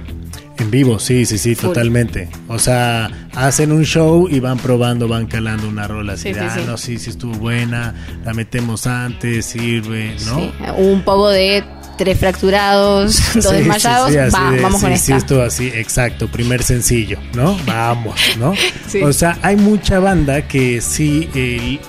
[0.59, 1.69] En vivo, sí, sí, sí, Full.
[1.69, 2.29] totalmente.
[2.47, 6.25] O sea, hacen un show y van probando, van calando una rola así.
[6.29, 6.61] Sí, de, sí, ah, sí.
[6.67, 10.35] no, sí, sí estuvo buena, la metemos antes, sirve, ¿no?
[10.35, 11.63] Sí, un poco de
[11.97, 14.09] tres fracturados, dos Sí, desmayados.
[14.11, 15.17] sí, sí, Va, de, vamos sí, con sí, esta.
[15.17, 17.57] estuvo así, exacto, primer sencillo, ¿no?
[17.65, 18.53] Vamos, ¿no?
[18.87, 19.01] Sí.
[19.01, 21.79] O sea, hay mucha banda que sí, el-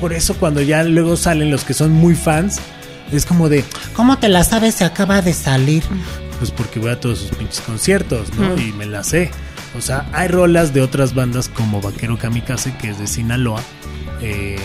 [0.00, 2.58] por eso cuando ya luego salen los que son muy fans,
[3.12, 4.74] es como de, ¿Cómo te la sabes?
[4.76, 5.82] Se acaba de salir.
[6.38, 8.56] pues porque voy a todos sus pinches conciertos, ¿no?
[8.56, 8.58] Mm.
[8.58, 9.30] Y me la sé.
[9.78, 13.62] O sea, hay rolas de otras bandas como Vaquero Kamikaze, que es de Sinaloa,
[14.20, 14.58] eh,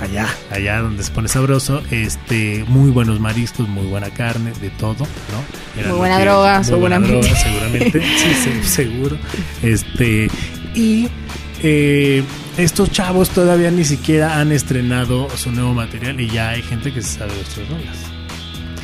[0.00, 4.96] allá, allá donde se pone sabroso, este, muy buenos mariscos, muy buena carne, de todo,
[5.04, 5.80] ¿no?
[5.80, 7.12] Era Muy buena que- droga, muy buena seguramente.
[7.28, 9.16] droga, seguramente, sí, sí, seguro.
[9.62, 10.28] Este,
[10.74, 11.08] y
[11.62, 12.22] eh,
[12.56, 17.02] estos chavos todavía ni siquiera han estrenado su nuevo material y ya hay gente que
[17.02, 17.96] se sabe de sus rolas.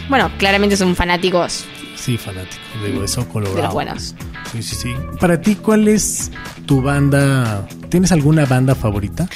[0.08, 1.64] Bueno, claramente son fanáticos
[1.96, 3.56] Sí, fanático, digo, eso colorado.
[3.56, 4.14] de los buenos.
[4.52, 4.94] Sí, sí, sí.
[5.20, 6.30] Para ti, ¿cuál es
[6.64, 7.66] tu banda?
[7.90, 9.28] ¿Tienes alguna banda favorita?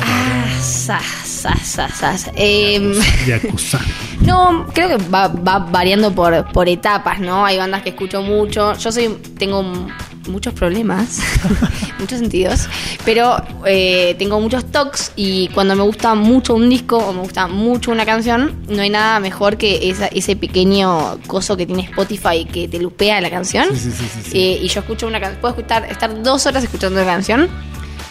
[0.00, 2.32] Ah, sa, sa, sa, sa, sa.
[2.34, 2.94] Em,
[3.26, 3.78] Yakuza.
[4.22, 7.44] no, creo que va, va variando por, por etapas, ¿no?
[7.44, 8.74] Hay bandas que escucho mucho.
[8.78, 9.92] Yo soy, tengo m-
[10.28, 11.18] muchos problemas,
[11.98, 12.68] muchos sentidos,
[13.04, 17.46] pero eh, tengo muchos tocs y cuando me gusta mucho un disco o me gusta
[17.48, 22.44] mucho una canción, no hay nada mejor que esa- ese pequeño coso que tiene Spotify
[22.44, 23.66] que te lupea la canción.
[23.72, 24.38] Sí, sí, sí, sí, sí.
[24.38, 27.48] Eh, y yo escucho una canción, puedo escuchar, estar dos horas escuchando una canción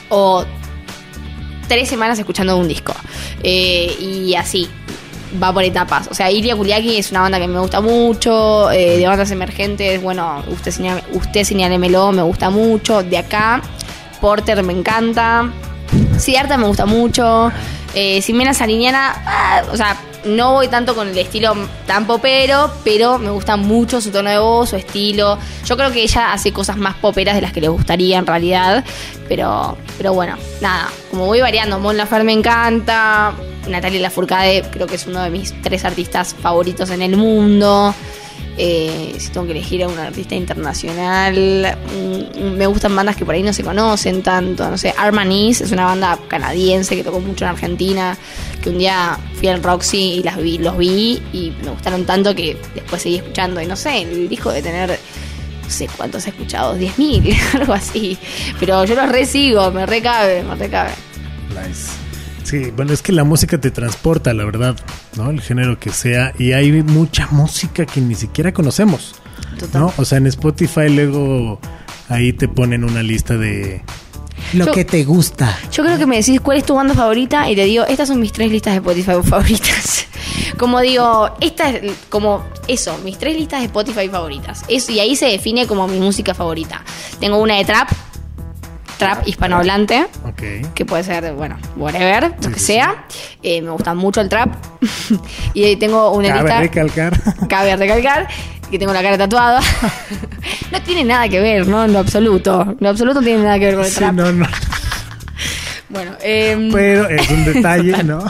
[0.10, 0.44] o
[1.68, 2.94] tres semanas escuchando un disco.
[3.44, 4.68] Eh, y así,
[5.42, 6.08] va por etapas.
[6.10, 8.72] O sea, Iria Kuliaki es una banda que me gusta mucho.
[8.72, 13.04] eh, de bandas emergentes, bueno, usted, señale, usted me gusta mucho.
[13.04, 13.62] De acá,
[14.20, 15.52] Porter me encanta.
[16.18, 17.52] Siddhartha me gusta mucho.
[17.94, 23.18] Eh, Ximena Sariñana, ah, o sea, no voy tanto con el estilo tan popero, pero
[23.18, 25.38] me gusta mucho su tono de voz, su estilo.
[25.66, 28.86] Yo creo que ella hace cosas más poperas de las que le gustaría en realidad.
[29.28, 33.34] Pero, pero bueno, nada, como voy variando, Mon Laferte me encanta.
[33.68, 37.94] Natalia Lafourcade creo que es uno de mis tres artistas favoritos en el mundo.
[38.58, 43.34] Eh, si tengo que elegir a un artista internacional, mm, me gustan bandas que por
[43.34, 44.70] ahí no se conocen tanto.
[44.70, 48.18] No sé, Armanis es una banda canadiense que tocó mucho en Argentina.
[48.62, 53.02] Que un día fui al Roxy y los vi y me gustaron tanto que después
[53.02, 53.62] seguí escuchando.
[53.62, 55.00] Y no sé, el disco de tener,
[55.64, 58.18] no sé cuántos he escuchado, 10.000, algo así.
[58.60, 60.92] Pero yo los resigo, me recabe, me recabe.
[61.50, 62.11] Nice.
[62.44, 64.76] Sí, bueno, es que la música te transporta, la verdad,
[65.16, 65.30] ¿no?
[65.30, 66.34] El género que sea.
[66.38, 69.16] Y hay mucha música que ni siquiera conocemos,
[69.60, 69.82] Total.
[69.82, 69.94] ¿no?
[69.98, 71.60] O sea, en Spotify luego
[72.10, 73.82] ahí te ponen una lista de...
[74.54, 75.56] Lo Yo- que te gusta.
[75.72, 78.20] Yo creo que me decís cuál es tu banda favorita y te digo, estas son
[78.20, 80.06] mis tres listas de Spotify favoritas.
[80.58, 84.64] Como digo, esta es como eso, mis tres listas de Spotify favoritas.
[84.68, 86.84] Eso, y ahí se define como mi música favorita.
[87.20, 87.90] Tengo una de trap,
[89.02, 90.74] trap hispanohablante, Ok.
[90.76, 93.06] que puede ser, bueno, whatever, lo que sea.
[93.42, 94.54] Eh, me gusta mucho el trap.
[95.56, 96.60] y ahí tengo una Cabe lista.
[96.60, 97.22] recalcar.
[97.50, 98.28] Cabe recalcar
[98.70, 99.60] que tengo la cara tatuada.
[100.72, 101.84] no tiene nada que ver, ¿no?
[101.84, 102.62] En lo absoluto.
[102.62, 104.14] En lo absoluto no tiene nada que ver con el Sí, trap.
[104.14, 104.48] no, no.
[105.90, 108.24] Bueno, em, Pero es un detalle, ¿no?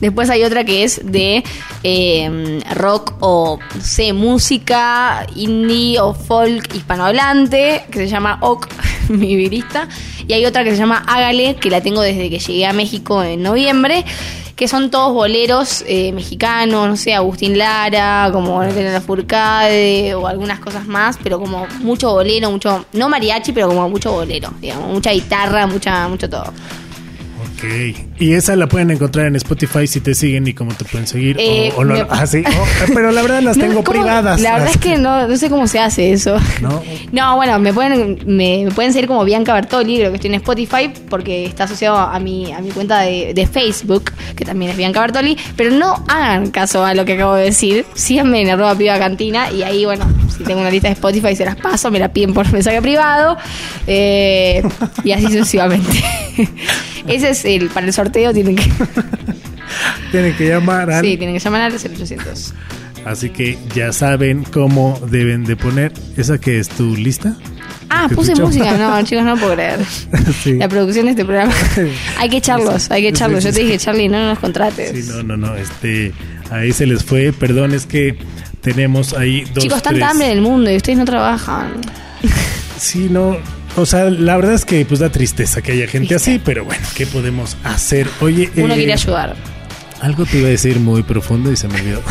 [0.00, 1.42] Después hay otra que es de
[1.82, 8.68] eh, rock o, no sé, música indie o folk hispanohablante, que se llama OK,
[9.08, 9.88] mi virista.
[10.26, 13.22] Y hay otra que se llama Hágale, que la tengo desde que llegué a México
[13.22, 14.04] en noviembre,
[14.54, 20.58] que son todos boleros eh, mexicanos, no sé, Agustín Lara, como La Furcade o algunas
[20.60, 25.12] cosas más, pero como mucho bolero, mucho, no mariachi, pero como mucho bolero, digamos, mucha
[25.12, 26.52] guitarra, mucha, mucho todo.
[27.54, 28.05] Ok.
[28.18, 31.36] Y esa la pueden encontrar en Spotify si te siguen y cómo te pueden seguir.
[31.38, 32.42] Eh, o, o lo- me- ah, sí.
[32.46, 33.92] Oh, pero la verdad las No, tengo ¿cómo?
[34.00, 34.40] privadas.
[34.40, 36.36] La verdad es que no, no sé cómo se hace eso.
[36.62, 36.82] No.
[37.12, 40.34] No, bueno, me pueden, me, me pueden seguir como Bianca Bertoli, creo que estoy en
[40.36, 44.76] Spotify, porque está asociado a mi, a mi cuenta de, de Facebook, que también es
[44.76, 47.86] Bianca Bertoli, pero no hagan caso a lo que acabo de decir.
[47.94, 50.04] Síganme en arroba piba cantina y ahí, bueno,
[50.36, 53.36] si tengo una lista de Spotify se las paso, me la piden por mensaje privado.
[53.86, 54.62] eh,
[55.04, 56.02] y así sucesivamente.
[57.06, 58.62] Ese es el, para el sorteo tienen que,
[60.10, 61.04] Tienen que llamar al...
[61.04, 62.54] sí, tienen que llamar al 0800.
[63.04, 65.92] Así que ya saben cómo deben de poner.
[66.16, 67.36] ¿Esa que es tu lista?
[67.88, 69.78] Ah, ¿Que puse música, no, chicos, no puedo creer.
[70.42, 70.54] Sí.
[70.54, 71.54] La producción de este programa.
[72.18, 73.44] hay que echarlos, hay que echarlos.
[73.44, 75.06] Yo te dije, Charlie, no nos contrates.
[75.06, 75.54] Sí, no, no, no.
[75.54, 76.12] Este,
[76.50, 77.32] ahí se les fue.
[77.32, 78.18] Perdón, es que
[78.60, 79.62] tenemos ahí dos.
[79.62, 81.80] Chicos, tanta hambre en el mundo y ustedes no trabajan.
[82.76, 83.36] Sí, no.
[83.76, 86.30] O sea, la verdad es que pues da tristeza que haya gente Triste.
[86.32, 88.08] así, pero bueno, ¿qué podemos hacer?
[88.20, 89.36] Oye, Uno eh, quiere ayudar.
[90.00, 92.02] Algo te iba a decir muy profundo y se me olvidó.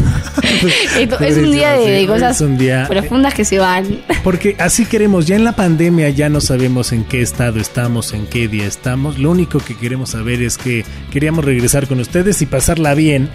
[1.22, 2.88] Es un día de, cosas día.
[2.88, 4.02] profundas que se van.
[4.24, 8.26] Porque así queremos, ya en la pandemia ya no sabemos en qué estado estamos, en
[8.28, 9.20] qué día estamos.
[9.20, 13.30] Lo único que queremos saber es que queríamos regresar con ustedes y pasarla bien.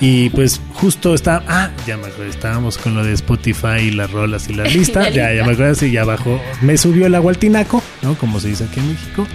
[0.00, 4.10] Y pues justo está, ah, ya me acuerdo, estábamos con lo de Spotify y las
[4.10, 5.04] rolas y las listas.
[5.04, 5.34] La ya, lista.
[5.34, 8.14] ya me acuerdo, sí, ya abajo me subió el agua al tinaco, ¿no?
[8.18, 9.26] Como se dice aquí en México.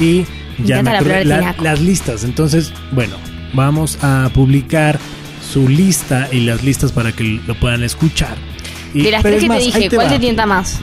[0.00, 0.24] Y
[0.64, 1.62] ya me la- tinaco.
[1.62, 2.24] las listas.
[2.24, 3.14] Entonces, bueno,
[3.56, 5.00] vamos a publicar
[5.42, 8.36] su lista y las listas para que lo puedan escuchar.
[8.94, 10.10] Y- De las tres es que más, te dije, ¿cuál va.
[10.10, 10.80] te tienta más?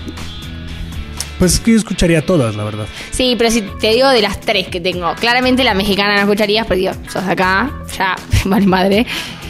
[1.40, 2.86] Pues es que yo escucharía todas, la verdad.
[3.12, 6.66] Sí, pero si te digo de las tres que tengo, claramente la mexicana no escucharías,
[6.68, 9.06] pero digo, sos de acá, ya, vale madre.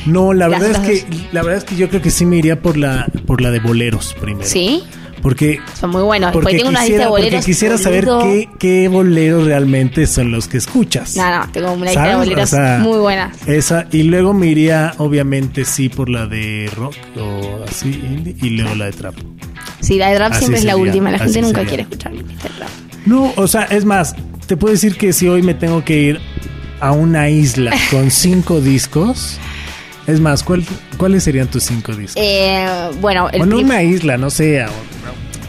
[0.05, 2.37] No, la Las verdad es que la verdad es que yo creo que sí me
[2.37, 4.45] iría por la por la de boleros primero.
[4.49, 4.83] ¿Sí?
[5.23, 6.31] Porque Son muy buenos.
[6.33, 7.45] porque Después tengo una lista quisiera, de porque boleros.
[7.45, 11.15] quisiera saber qué, qué boleros realmente son los que escuchas.
[11.15, 13.35] No, no, tengo una lista de boleros O sea, muy buenas.
[13.47, 18.49] Esa y luego me iría obviamente sí por la de rock o así indie y
[18.51, 19.15] luego la de trap.
[19.79, 21.09] Sí, la de rap Así siempre es la última.
[21.09, 21.67] La gente nunca sería.
[21.69, 22.69] quiere escuchar mi lista de rap.
[23.05, 26.19] No, o sea, es más, te puedo decir que si hoy me tengo que ir
[26.81, 29.37] a una isla con cinco discos,
[30.05, 30.65] es más, ¿cuál-
[30.97, 32.21] ¿cuáles serían tus cinco discos?
[32.21, 32.65] Eh,
[32.99, 34.61] bueno, el una isla, no sé.
[34.61, 34.69] a-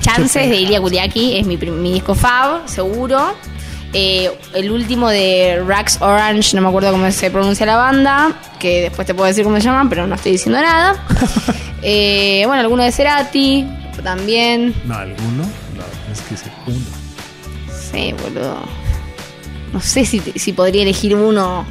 [0.05, 3.35] Chances de Ilia Kuliaki es mi disco Fab, seguro.
[3.95, 8.83] Eh, el último de Rax Orange, no me acuerdo cómo se pronuncia la banda, que
[8.83, 11.03] después te puedo decir cómo se llaman, pero no estoy diciendo nada.
[11.87, 13.67] Eh, bueno, alguno de Cerati,
[14.03, 14.75] también.
[14.87, 15.43] No, alguno.
[15.43, 16.79] No, es que es uno.
[17.69, 18.57] Sí, boludo.
[19.71, 21.67] No sé si, si podría elegir uno.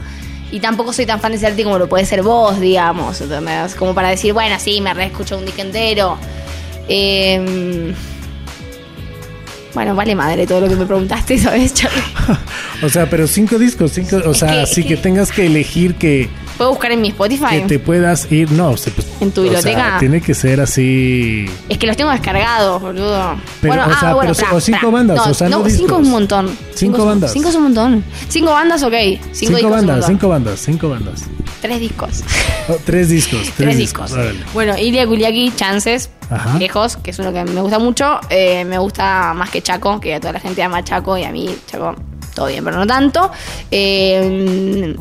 [0.52, 3.22] Y tampoco soy tan fan de Cerati como lo puede ser vos, digamos.
[3.22, 3.74] ¿entendés?
[3.74, 6.20] Como para decir, bueno, sí, me reescucho un disco entero.
[6.88, 7.92] Eh,
[9.74, 12.02] bueno, vale madre todo lo que me preguntaste, ¿sabes, Charlie?
[12.84, 15.46] O sea, pero cinco discos, cinco, o Es sea, que- así que, que- tengas que
[15.46, 17.46] elegir que, ¿Puedo buscar en mi Spotify?
[17.50, 18.52] que te puedas ir.
[18.52, 19.98] No, o sea, pues, ¿En tu o sea, biblioteca?
[20.00, 21.46] tiene que ser así.
[21.68, 23.36] Es que los tengo descargados, boludo.
[23.62, 26.12] Pero, o sea, pero o cinco bandas, no, o sea, no no, cinco es un
[26.12, 26.58] montón.
[26.76, 27.34] Cinco bandas.
[27.34, 28.04] Cinco es un montón.
[28.28, 28.94] Cinco bandas, ok.
[28.94, 31.24] Cinco, Cinco, discos bandas, cinco bandas, cinco bandas.
[31.62, 32.24] Tres discos.
[32.70, 34.14] Oh, tres discos, tres, Tres discos.
[34.16, 34.54] discos.
[34.54, 36.58] Bueno, Ilia Kuliaki, Chances, Ajá.
[36.58, 38.20] lejos, que es uno que me gusta mucho.
[38.30, 41.32] Eh, me gusta más que Chaco, que a toda la gente ama Chaco y a
[41.32, 41.96] mí Chaco
[42.34, 43.32] todo bien, pero no tanto.
[43.72, 44.96] Eh,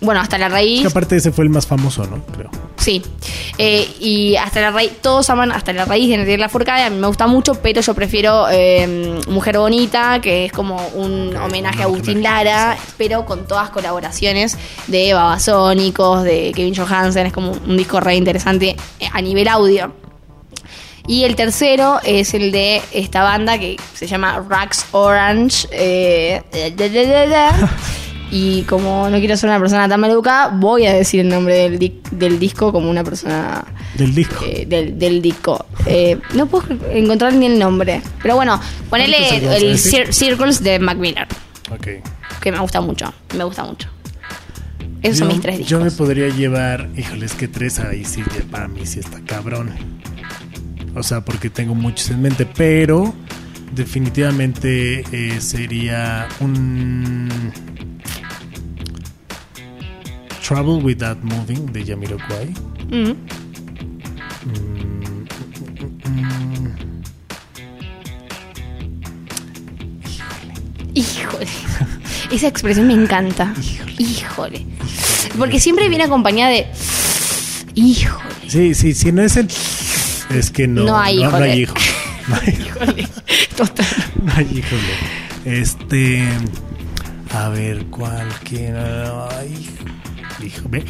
[0.00, 0.82] bueno, hasta la raíz.
[0.82, 2.22] Que aparte ese fue el más famoso, ¿no?
[2.26, 2.50] Creo.
[2.76, 3.02] Sí.
[3.56, 6.98] Eh, y hasta la raíz, todos aman hasta la raíz de Natalia Lafourcade, a mí
[6.98, 11.84] me gusta mucho, pero yo prefiero eh, Mujer Bonita, que es como un homenaje a
[11.84, 14.58] Agustín Lara, pero con todas colaboraciones
[14.88, 18.76] de Babasónicos, de Kevin Johansen, es como un disco re interesante
[19.12, 20.03] a nivel audio.
[21.06, 25.68] Y el tercero es el de esta banda que se llama Rax Orange.
[25.70, 26.42] eh,
[26.76, 27.70] da, da, da, da.
[28.30, 31.78] y como no quiero ser una persona tan maleducada, voy a decir el nombre del,
[31.78, 33.64] di- del disco como una persona
[33.98, 34.44] Del disco.
[34.46, 35.66] eh, del, del disco.
[35.84, 38.00] Eh, no puedo encontrar ni el nombre.
[38.22, 39.78] Pero bueno, ponele ¿Cuántos se vas a el?
[39.78, 41.28] Cir- Circles de Mac Miller,
[41.70, 41.88] Ok.
[42.40, 43.12] que me gusta mucho.
[43.36, 43.88] Me gusta mucho.
[45.02, 45.98] Esos son mis tres Yo me discos.
[46.06, 49.70] podría llevar, híjole, es que tres ahí sí, para mí sí está cabrón.
[50.94, 53.14] O sea, porque tengo muchos en mente, pero
[53.72, 57.28] definitivamente eh, sería un
[60.46, 62.54] Trouble Without Moving de Jamiroquai.
[62.90, 63.14] Mm.
[70.94, 71.46] Híjole.
[72.30, 73.52] Esa expresión me encanta.
[73.98, 74.64] Híjole.
[75.36, 76.66] Porque siempre viene acompañada de.
[77.74, 78.24] Híjole.
[78.46, 79.48] Sí, sí, si no es el
[80.34, 81.50] es que no, No hay no, híjole.
[81.52, 81.74] hay hijo.
[82.28, 83.08] No hay, Híjole.
[83.56, 83.86] Total.
[84.22, 84.94] no hay híjole.
[85.60, 86.26] Este
[87.34, 89.68] a ver cuál que ay,
[90.46, 90.84] hijo, ve.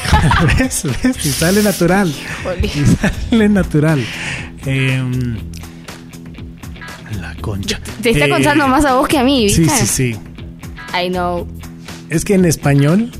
[0.58, 0.82] ¿Ves?
[1.02, 1.24] ¿Ves?
[1.24, 2.12] Y sale natural.
[2.12, 2.66] Híjole.
[2.66, 4.04] Y sale natural.
[4.66, 5.36] Em,
[7.20, 7.78] la concha.
[8.02, 9.64] Te está Eh, contando más a vos que a mí, ¿viste?
[9.68, 10.16] Sí, sí, sí.
[11.00, 11.46] I know.
[12.10, 13.10] Es que en español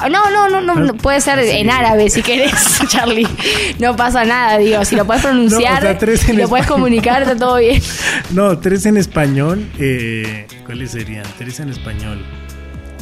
[0.00, 1.50] Ah, No, no, no, no, no, puede ser Sí.
[1.56, 3.27] en árabe si querés, Charlie.
[3.78, 6.48] No pasa nada, digo, si lo puedes pronunciar No, o sea, tres y en lo
[6.48, 7.80] puedes comunicar, está todo bien.
[8.30, 9.66] No, tres en español.
[9.78, 11.24] Eh, ¿Cuáles serían?
[11.38, 12.24] Tres en español.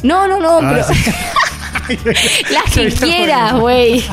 [0.03, 1.99] No, no, no, Ah, pero sí.
[2.51, 4.03] las que quieras, güey.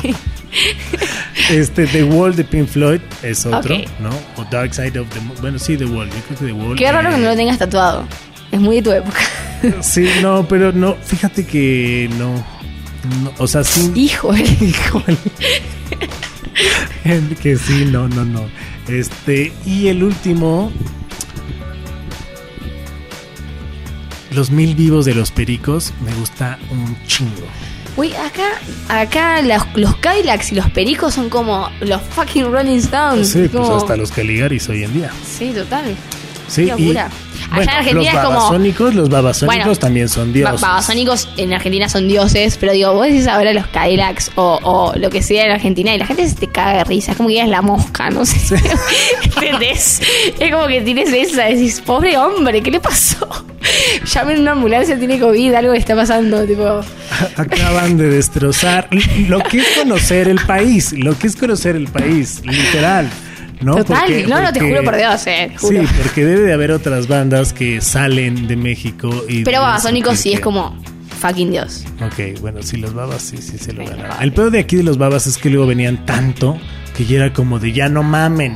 [1.49, 3.75] Este, The Wall de Pink Floyd es otro.
[3.99, 4.09] ¿no?
[4.37, 5.37] O Dark Side of the Moon.
[5.41, 6.09] Bueno, sí, The Wall.
[6.09, 6.75] Yo creo que The Wall.
[6.77, 8.07] Qué raro eh, que no lo tengas tatuado.
[8.51, 9.19] Es muy de tu época.
[9.81, 10.95] Sí, no, pero no.
[11.03, 12.33] Fíjate que no.
[13.23, 13.91] no, o sea, sí.
[13.95, 14.43] Híjole.
[14.61, 15.17] Híjole.
[17.41, 18.45] que sí, no, no, no.
[18.87, 20.71] Este, y el último.
[24.31, 27.47] Los mil vivos de los pericos me gusta un chingo.
[27.95, 28.49] Güey, acá,
[28.89, 33.29] acá los, los Cadillacs y los Pericos son como los fucking Rolling Stones.
[33.29, 35.11] Sí, pues como- hasta los Caligaris hoy en día.
[35.25, 35.95] Sí, total.
[36.49, 37.09] Sí, Qué locura.
[37.61, 40.61] Allá en Argentina los es como- babasónicos, los babasónicos Bueno, también son dioses.
[40.61, 44.93] Ba- Babasónicos en Argentina son dioses, pero digo, vos decís ahora los Cadillacs o, o
[44.97, 47.29] lo que sea en Argentina y la gente se te caga de risa, es como
[47.29, 48.55] que es la mosca, no sé.
[49.23, 50.01] ¿Entendés?
[50.39, 53.27] Es como que tienes esa, decís, pobre hombre, ¿qué le pasó?
[54.13, 56.63] Llamen a una ambulancia, tiene COVID, algo le está pasando, tipo.
[57.35, 58.87] Acaban de destrozar
[59.27, 63.09] lo que es conocer el país, lo que es conocer el país, literal.
[63.61, 63.75] ¿No?
[63.75, 65.81] Total, Porque- no, no, te juro por Dios, eh, juro.
[65.81, 69.43] Sí, porque debe de haber otras bandas que salen de México y...
[69.43, 70.75] Pero Babasónicos sí es como
[71.19, 71.83] fucking Dios.
[72.05, 74.03] Ok, bueno, sí, los babas sí, sí se lo vale.
[74.21, 76.57] El peor de aquí de los babas es que luego venían tanto
[76.95, 78.53] que ya era como de ya no mamen.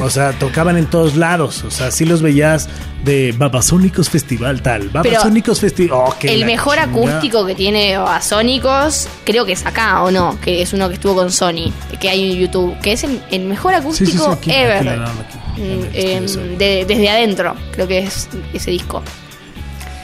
[0.00, 1.64] O sea, tocaban en todos lados.
[1.64, 2.68] O sea, sí los veías
[3.04, 4.88] de Babasónicos Festival tal.
[4.90, 5.98] Babasónicos Festival.
[5.98, 6.92] Oh, El mejor chingada.
[6.92, 11.14] acústico que tiene Babasónicos, creo que es acá o no, que es uno que estuvo
[11.14, 14.30] con Sony, que hay en YouTube, que es el, el mejor Sí, sí, sí, acústico
[14.32, 14.88] aquí, ever.
[14.88, 15.60] aquí aquí.
[15.60, 19.02] Mm, de- desde adentro, creo que es ese disco.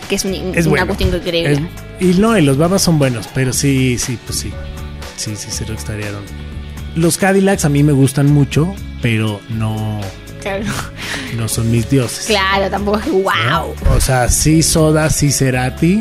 [0.09, 0.85] Que es un, Es un bueno.
[0.85, 1.53] acústico increíble.
[1.53, 1.61] Es-
[1.99, 4.53] y no, y los babas son buenos, pero sí, sí, pues sí.
[5.17, 6.23] Sí, sí, se lo extrañaron.
[6.97, 10.01] Los Cadillacs a mí me gustan mucho, pero no,
[10.41, 10.65] Claro.
[11.37, 12.27] no son mis dioses.
[12.27, 13.75] Claro, tampoco es wow.
[13.95, 16.01] O sea, sí Soda, sí Cerati,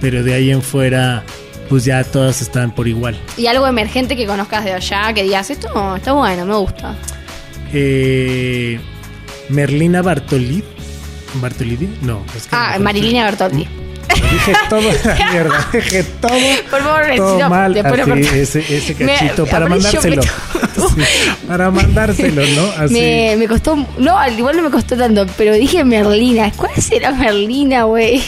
[0.00, 1.24] pero de ahí en fuera,
[1.68, 3.18] pues ya todas están por igual.
[3.36, 6.94] Y algo emergente que conozcas de allá, que digas, esto no, está bueno, me gusta.
[7.72, 8.78] Eh,
[9.48, 10.62] Merlina Bartolid.
[11.40, 11.88] ¿Bartolidi?
[12.02, 13.66] No, es que Ah, no, Marilina Bertoldi.
[14.08, 15.68] Dije todo la mierda.
[15.72, 16.30] Dije todo.
[16.70, 17.76] Por favor, todo no, mal.
[17.78, 20.22] así, ese, ese Me- cachito para mandárselo.
[20.94, 21.02] Sí,
[21.46, 22.64] para mandárselo, ¿no?
[22.76, 22.94] Así.
[22.94, 26.50] Me, me costó, no, al igual no me costó tanto, pero dije Merlina.
[26.56, 28.20] ¿Cuál será Merlina, güey?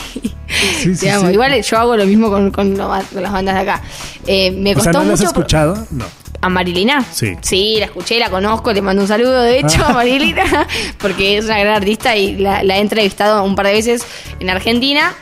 [0.81, 1.07] Sí, sí.
[1.33, 3.83] Igual yo hago lo mismo con, con las bandas de acá.
[4.27, 5.31] Eh, me O costó sea, ¿no lo has mucho.
[5.31, 5.87] escuchado?
[5.91, 6.05] No.
[6.41, 7.05] ¿A Marilina?
[7.12, 7.33] Sí.
[7.41, 10.45] Sí, la escuché, la conozco, le mando un saludo, de hecho, a Marilina,
[10.99, 14.07] porque es una gran artista y la, la he entrevistado un par de veces
[14.41, 15.12] en Argentina.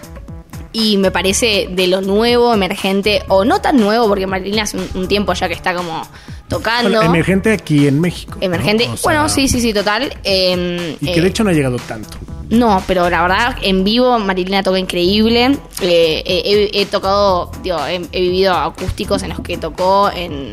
[0.72, 4.88] Y me parece de lo nuevo, emergente, o no tan nuevo, porque Marilina hace un,
[4.94, 6.02] un tiempo ya que está como
[6.48, 6.90] tocando.
[6.90, 8.36] Bueno, emergente aquí en México.
[8.40, 8.46] ¿no?
[8.46, 8.84] Emergente.
[8.84, 10.12] O sea, bueno, sí, sí, sí, total.
[10.24, 12.16] Eh, Y que eh, de hecho no ha llegado tanto.
[12.50, 15.58] no, pero la verdad, en vivo Marilina toca increíble.
[15.82, 20.52] Eh, eh, he, he tocado, digo, he, he vivido acústicos en los que tocó en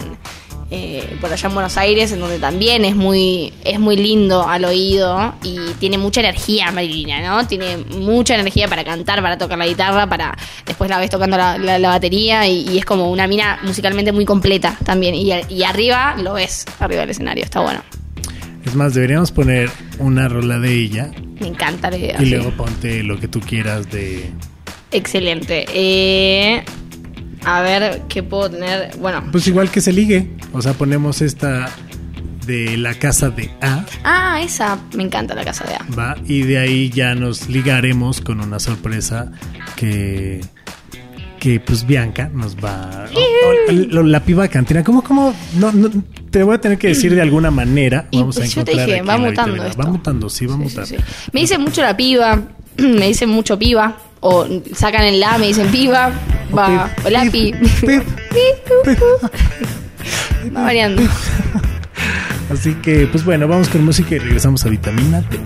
[0.71, 4.65] eh, por allá en Buenos Aires, en donde también es muy, es muy lindo al
[4.65, 7.47] oído y tiene mucha energía Marilina, ¿no?
[7.47, 11.57] Tiene mucha energía para cantar, para tocar la guitarra, para después la ves tocando la,
[11.57, 15.15] la- la batería y, y es como una mina musicalmente muy completa también.
[15.15, 17.81] Y, y arriba lo ves, arriba del escenario, está bueno.
[18.65, 21.09] Es más, deberíamos poner una rola de ella
[21.39, 22.17] Me encanta la idea.
[22.19, 22.29] y sí.
[22.31, 24.29] luego ponte lo que tú quieras de.
[24.91, 25.65] Excelente.
[25.73, 26.63] Eh,
[27.45, 28.95] a ver qué puedo tener.
[28.97, 29.23] Bueno.
[29.31, 30.31] Pues igual que se ligue.
[30.53, 31.69] O sea, ponemos esta
[32.45, 33.85] de la casa de A.
[34.03, 34.79] Ah, esa.
[34.95, 35.85] Me encanta la casa de A.
[35.97, 36.17] Va.
[36.25, 39.31] Y de ahí ya nos ligaremos con una sorpresa
[39.75, 40.41] que.
[41.39, 43.07] Que pues Bianca nos va.
[43.69, 44.83] La piba cantina.
[44.83, 45.33] ¿Cómo, cómo?
[45.57, 45.89] No, no,
[46.29, 48.09] te voy a tener que decir de alguna manera.
[48.11, 48.75] Vamos a encontrar.
[48.75, 49.63] Yo te dije, va mutando.
[49.79, 50.97] Va mutando, sí, va mutando.
[51.31, 52.41] Me dice mucho la piba.
[52.77, 56.11] Me dice mucho piba o sacan el la, me dicen piba,
[56.55, 57.53] va, o la pi.
[60.55, 61.03] va variando.
[62.51, 65.39] Así que, pues bueno, vamos con música y regresamos a vitamina T.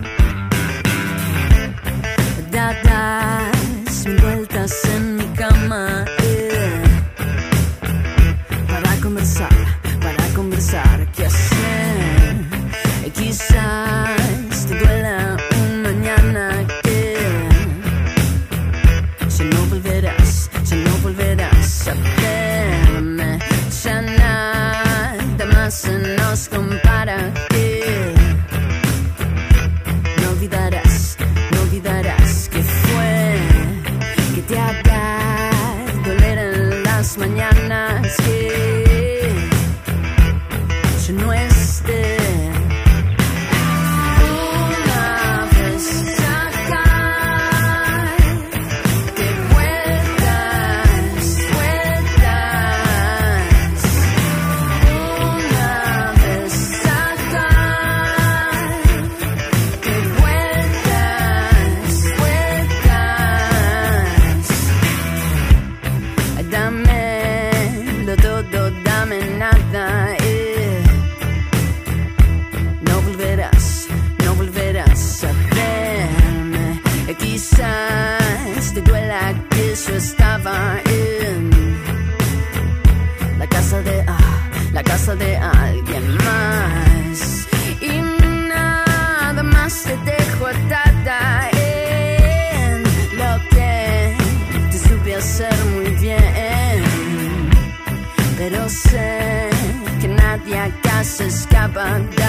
[101.64, 102.23] happen.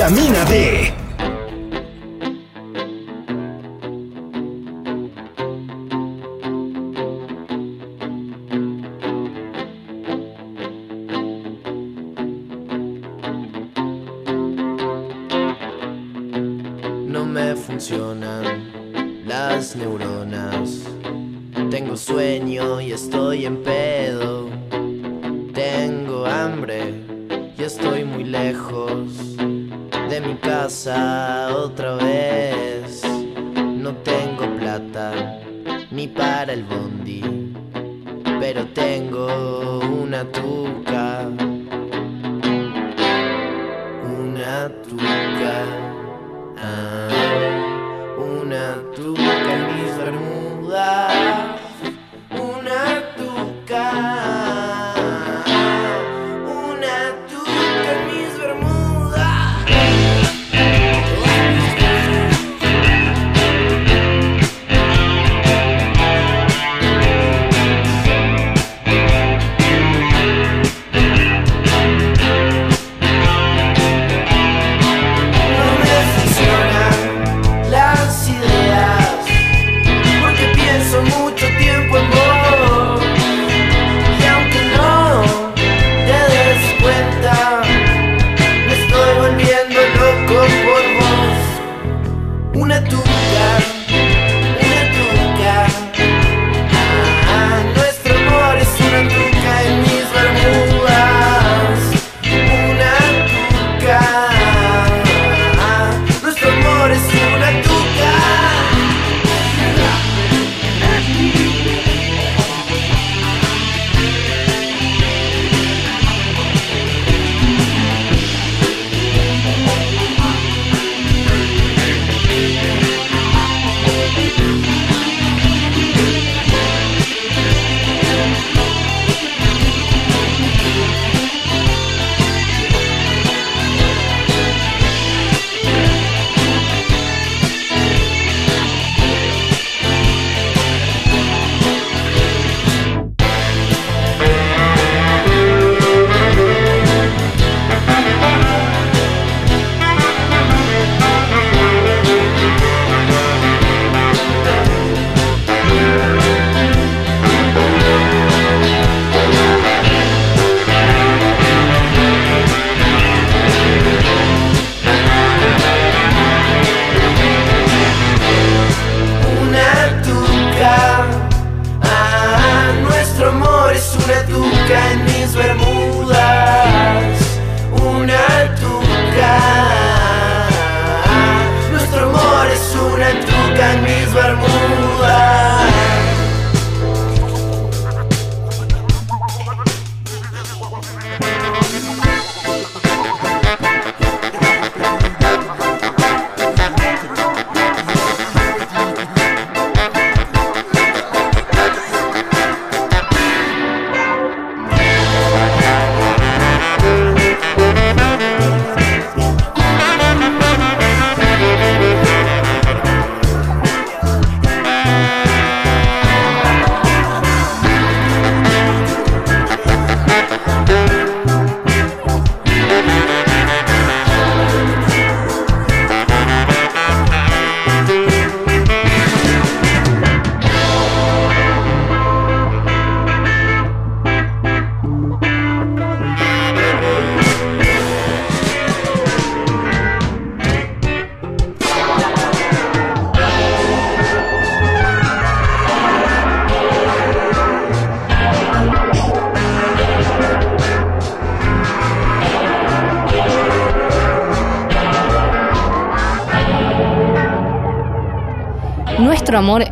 [0.00, 0.39] Camina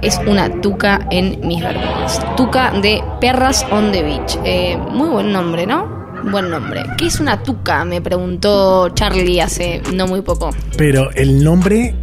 [0.03, 2.21] es una tuca en mis bermudas.
[2.37, 4.39] Tuca de Perras on the Beach.
[4.45, 5.87] Eh, muy buen nombre, ¿no?
[6.31, 6.83] Buen nombre.
[6.97, 7.85] ¿Qué es una tuca?
[7.85, 10.51] Me preguntó Charlie hace no muy poco.
[10.77, 11.95] Pero el nombre,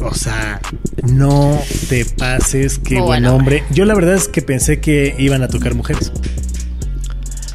[0.00, 0.60] o sea,
[1.02, 3.64] no te pases, qué buen nombre.
[3.70, 6.12] Yo la verdad es que pensé que iban a tocar mujeres.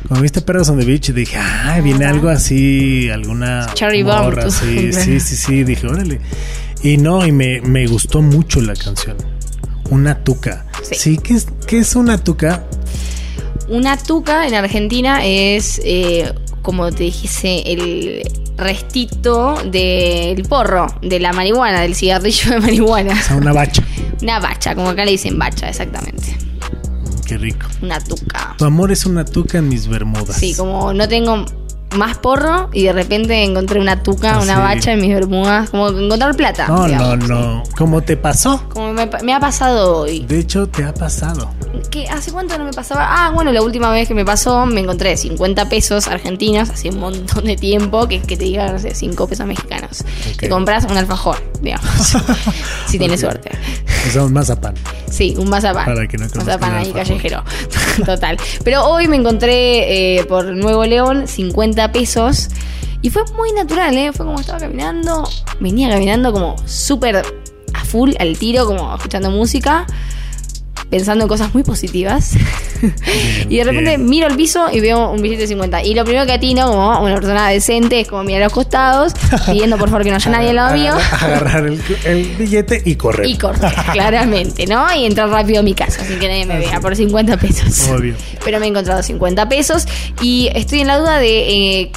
[0.08, 4.92] Cuando viste Perros on the Beach dije, ah, viene algo así, alguna Cherry morra, sí,
[4.92, 6.20] sí, sí, sí, dije, órale.
[6.82, 9.18] Y no, y me, me gustó mucho la canción.
[9.90, 10.66] Una tuca.
[10.84, 10.96] Sí.
[10.96, 12.66] Sí, ¿qué es, qué es una tuca?
[13.68, 18.24] Una tuca en Argentina es, eh, como te dijese, el
[18.58, 23.14] restito del porro, de la marihuana, del cigarrillo de marihuana.
[23.14, 23.84] O sea, una bacha.
[24.22, 26.38] Una bacha, como acá le dicen bacha, exactamente.
[27.26, 27.68] Qué rico.
[27.82, 28.54] Una tuca.
[28.58, 30.36] Tu amor es una tuca en mis bermudas.
[30.36, 31.46] Sí, como no tengo
[31.96, 34.62] más porro y de repente encontré una tuca, Ah, una sí.
[34.62, 36.68] bacha en mis bermudas, como encontrar plata.
[36.68, 37.64] No, no, no.
[37.78, 38.64] ¿Cómo te pasó?
[38.70, 40.20] Como me, me ha pasado hoy.
[40.28, 41.50] De hecho, te ha pasado.
[41.90, 42.08] ¿Qué?
[42.08, 43.06] ¿Hace cuánto no me pasaba?
[43.10, 47.00] Ah, bueno, la última vez que me pasó me encontré 50 pesos argentinos, hace un
[47.00, 50.04] montón de tiempo, que, que te diga, no sé, 5 pesos mexicanos.
[50.38, 51.90] Te compras un alfajor, digamos,
[52.88, 53.30] si tienes Ok.
[53.32, 53.52] suerte.
[54.08, 54.76] O sea, un mazapán.
[55.10, 55.86] Sí, un mazapán.
[55.86, 57.44] Para que no mazapán ahí callejero.
[58.06, 58.38] Total.
[58.64, 62.50] Pero hoy me encontré eh, por Nuevo León 50 pesos
[63.02, 64.12] y fue muy natural, ¿eh?
[64.14, 65.28] Fue como estaba caminando,
[65.60, 67.24] venía caminando como súper
[67.74, 69.86] a full, al tiro, como escuchando música,
[70.90, 72.34] pensando en cosas muy positivas.
[73.50, 74.10] y de repente bien.
[74.10, 75.84] miro el piso y veo un billete de 50.
[75.84, 79.14] Y lo primero que atino, como una persona decente, es como mirar a los costados,
[79.46, 80.94] pidiendo por favor que no haya nadie al lado mío.
[81.22, 83.28] Agarrar, el, el billete y correr.
[83.28, 84.88] Y corté, claramente, ¿no?
[84.96, 87.88] Y entrar rápido a mi casa, sin que nadie me vea, por 50 pesos.
[87.90, 88.16] Obvio.
[88.44, 89.86] Pero me he encontrado 50 pesos
[90.22, 91.92] y estoy en la duda de eh,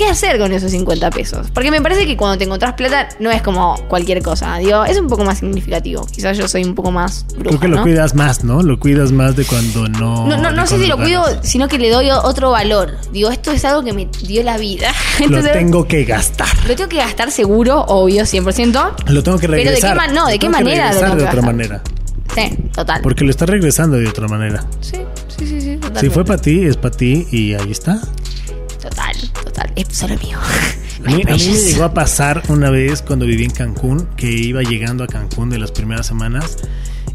[0.00, 1.48] qué hacer con esos 50 pesos.
[1.52, 4.98] Porque me parece que cuando te encontrás plata no es como cualquier cosa, digo, es
[4.98, 6.06] un poco más significativo.
[6.10, 7.82] Quizás yo soy un poco más bruja, Creo que lo ¿no?
[7.82, 8.62] cuidas más, ¿no?
[8.62, 10.26] Lo cuidas más de cuando no.
[10.26, 12.96] No, no, de no sé si lo cuido, sino que le doy otro valor.
[13.12, 14.90] Digo, esto es algo que me dio la vida.
[15.20, 16.48] Lo Entonces, tengo que gastar.
[16.66, 18.94] lo tengo que gastar seguro, obvio, 100%.
[19.08, 20.12] Lo tengo que Pero ¿de qué regresar.
[20.12, 21.54] no, ¿de Lo qué tengo que manera lo regresar tengo de que otra gastar?
[21.54, 21.82] manera.
[22.34, 23.00] Sí, total.
[23.02, 24.64] Porque lo estás regresando de otra manera.
[24.80, 24.96] Sí,
[25.36, 25.74] sí, sí, sí.
[25.76, 26.00] Totalmente.
[26.00, 28.00] Si fue para ti, es para ti y ahí está.
[29.76, 30.38] Es solo mío.
[30.38, 34.30] A mí, a mí me llegó a pasar una vez cuando viví en Cancún, que
[34.30, 36.56] iba llegando a Cancún de las primeras semanas.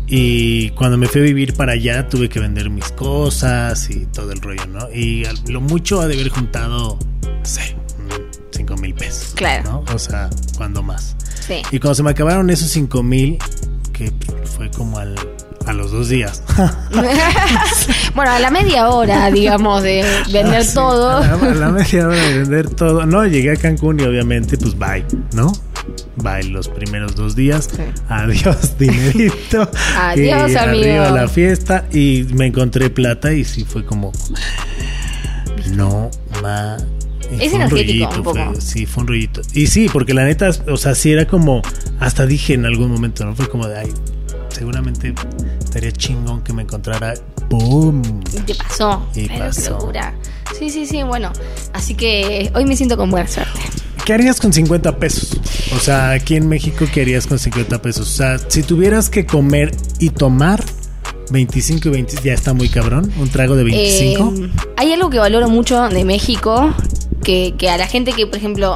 [0.08, 4.32] Y cuando me fui a vivir para allá, tuve que vender mis cosas y todo
[4.32, 4.92] el rollo, ¿no?
[4.92, 7.76] Y lo mucho ha de haber juntado, no sé,
[8.52, 9.34] 5 mil pesos.
[9.36, 9.84] Claro.
[9.88, 9.94] ¿no?
[9.94, 11.16] O sea, cuando más.
[11.48, 11.62] Sí.
[11.72, 13.40] Y cuando se me acabaron esos 5 mil,
[13.94, 14.12] que
[14.44, 15.16] fue como al,
[15.66, 16.44] a los dos días.
[18.16, 21.10] bueno, a la media hora, digamos, de vender Ah, sí, todo.
[21.18, 23.06] A la, a la media hora de vender todo.
[23.06, 25.52] No, llegué a Cancún y obviamente, pues bye, ¿no?
[26.18, 27.70] Bye los primeros dos días.
[28.10, 29.70] Adiós, dinerito.
[30.00, 30.84] Adiós, y amigo.
[30.84, 31.86] Arriba la fiesta.
[31.92, 34.12] Y me encontré plata y sí fue como.
[35.74, 36.10] No,
[36.42, 36.78] ma.
[37.40, 38.34] y Es fue un rollito, un poco.
[38.54, 39.42] fue- sí, fue un rollito.
[39.54, 41.62] Y sí, porque la neta, o sea, sí era como.
[42.00, 43.36] Hasta dije en algún momento, ¿no?
[43.36, 43.94] Fue como de, ay,
[44.56, 45.14] seguramente
[45.60, 47.14] estaría chingón que me encontrara.
[47.50, 48.02] ¡Boom!
[48.34, 49.06] Y te pasó.
[49.14, 49.70] Y Pero qué pasó.
[49.72, 50.16] locura.
[50.58, 51.32] Sí, sí, sí, bueno.
[51.74, 53.60] Así que hoy me siento con buena suerte.
[54.06, 55.38] ¿Qué harías con 50 pesos?
[55.76, 58.08] O sea, aquí en México, ¿qué harías con 50 pesos?
[58.08, 60.64] O sea, si tuvieras que comer y tomar
[61.32, 63.12] 25 y 20, ya está muy cabrón.
[63.20, 64.34] Un trago de 25.
[64.38, 66.74] Eh, hay algo que valoro mucho de México,
[67.24, 68.76] que, que a la gente que, por ejemplo,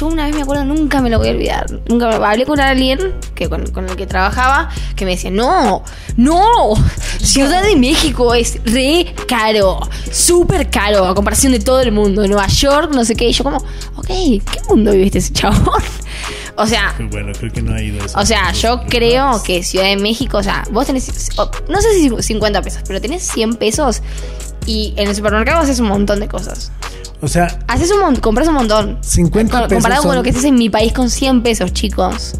[0.00, 1.66] yo una vez me acuerdo, nunca me lo voy a olvidar.
[1.88, 5.84] Nunca me- hablé con alguien que con, con el que trabajaba que me decía, no,
[6.16, 6.74] no,
[7.22, 9.78] Ciudad de México es re caro,
[10.10, 12.26] súper caro a comparación de todo el mundo.
[12.26, 13.28] Nueva York, no sé qué.
[13.28, 15.82] Y yo como, ok, ¿qué mundo viviste ese chabón?
[16.56, 18.18] O sea, bueno, creo que no ha ido eso.
[18.18, 21.30] o sea, yo creo que Ciudad de México, o sea, vos tenés,
[21.68, 24.02] no sé si 50 pesos, pero tenés 100 pesos
[24.66, 26.70] y en el supermercado haces un montón de cosas.
[27.22, 28.98] O sea, Haces un montón, compras un montón.
[29.02, 32.34] 50 Co- pesos Comparado con lo que haces en mi país con 100 pesos, chicos.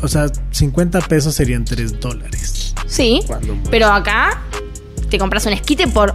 [0.00, 2.74] o sea, 50 pesos serían 3 dólares.
[2.86, 3.20] Sí,
[3.70, 4.42] pero acá
[5.10, 6.14] te compras un esquite por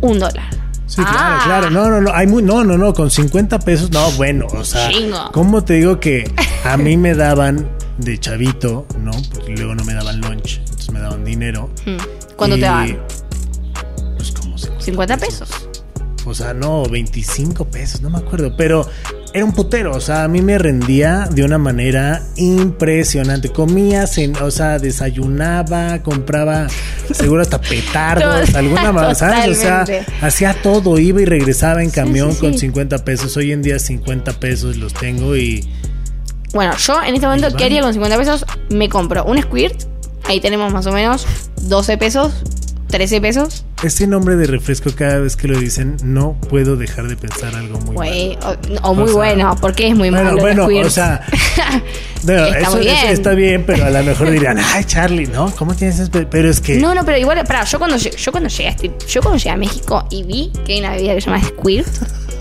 [0.00, 0.48] un dólar.
[0.86, 1.40] Sí, claro, Ah.
[1.44, 1.70] claro.
[1.70, 2.12] No, no, no.
[2.14, 2.94] Hay muy, no, no, no.
[2.94, 4.46] Con 50 pesos, no, bueno.
[4.52, 5.30] O sea, Chingo.
[5.32, 6.30] ¿cómo te digo que
[6.64, 9.10] a mí me daban de chavito, ¿no?
[9.34, 10.58] Porque luego no me daban lunch.
[10.60, 11.70] Entonces me daban dinero.
[11.84, 11.96] Hmm.
[12.36, 12.98] ¿Cuánto Y, te dan?
[14.16, 15.65] Pues como 50, 50 pesos.
[16.26, 18.54] O sea, no, 25 pesos, no me acuerdo.
[18.56, 18.88] Pero
[19.32, 19.94] era un putero.
[19.94, 23.50] O sea, a mí me rendía de una manera impresionante.
[23.50, 24.06] Comía,
[24.42, 26.66] o sea, desayunaba, compraba,
[27.12, 29.58] seguro hasta petardos, alguna más, ¿sabes?
[29.58, 29.84] O sea,
[30.20, 32.60] hacía todo, iba y regresaba en camión sí, con sí.
[32.60, 33.36] 50 pesos.
[33.36, 35.68] Hoy en día 50 pesos los tengo y
[36.52, 37.56] Bueno, yo en este momento.
[37.56, 38.46] ¿qué haría con 50 pesos?
[38.70, 39.96] Me compro un squirt
[40.28, 41.26] Ahí tenemos más o menos
[41.62, 42.32] 12 pesos,
[42.88, 43.64] 13 pesos.
[43.82, 47.78] Ese nombre de refresco, cada vez que lo dicen, no puedo dejar de pensar algo
[47.80, 48.58] muy malo.
[48.82, 50.40] o, o muy sea, bueno, porque es muy bueno, malo.
[50.40, 51.20] bueno, o sea,
[52.24, 52.96] no, Está eso, muy bien.
[52.96, 55.50] eso está bien, pero a lo mejor dirían, ay, Charlie, ¿no?
[55.56, 56.10] ¿Cómo tienes eso?
[56.30, 56.76] Pero es que.
[56.76, 59.50] No, no, pero igual, pará, yo cuando, yo cuando llegué a este- yo cuando llegué
[59.50, 61.86] a México y vi que hay una bebida que se llama Squirt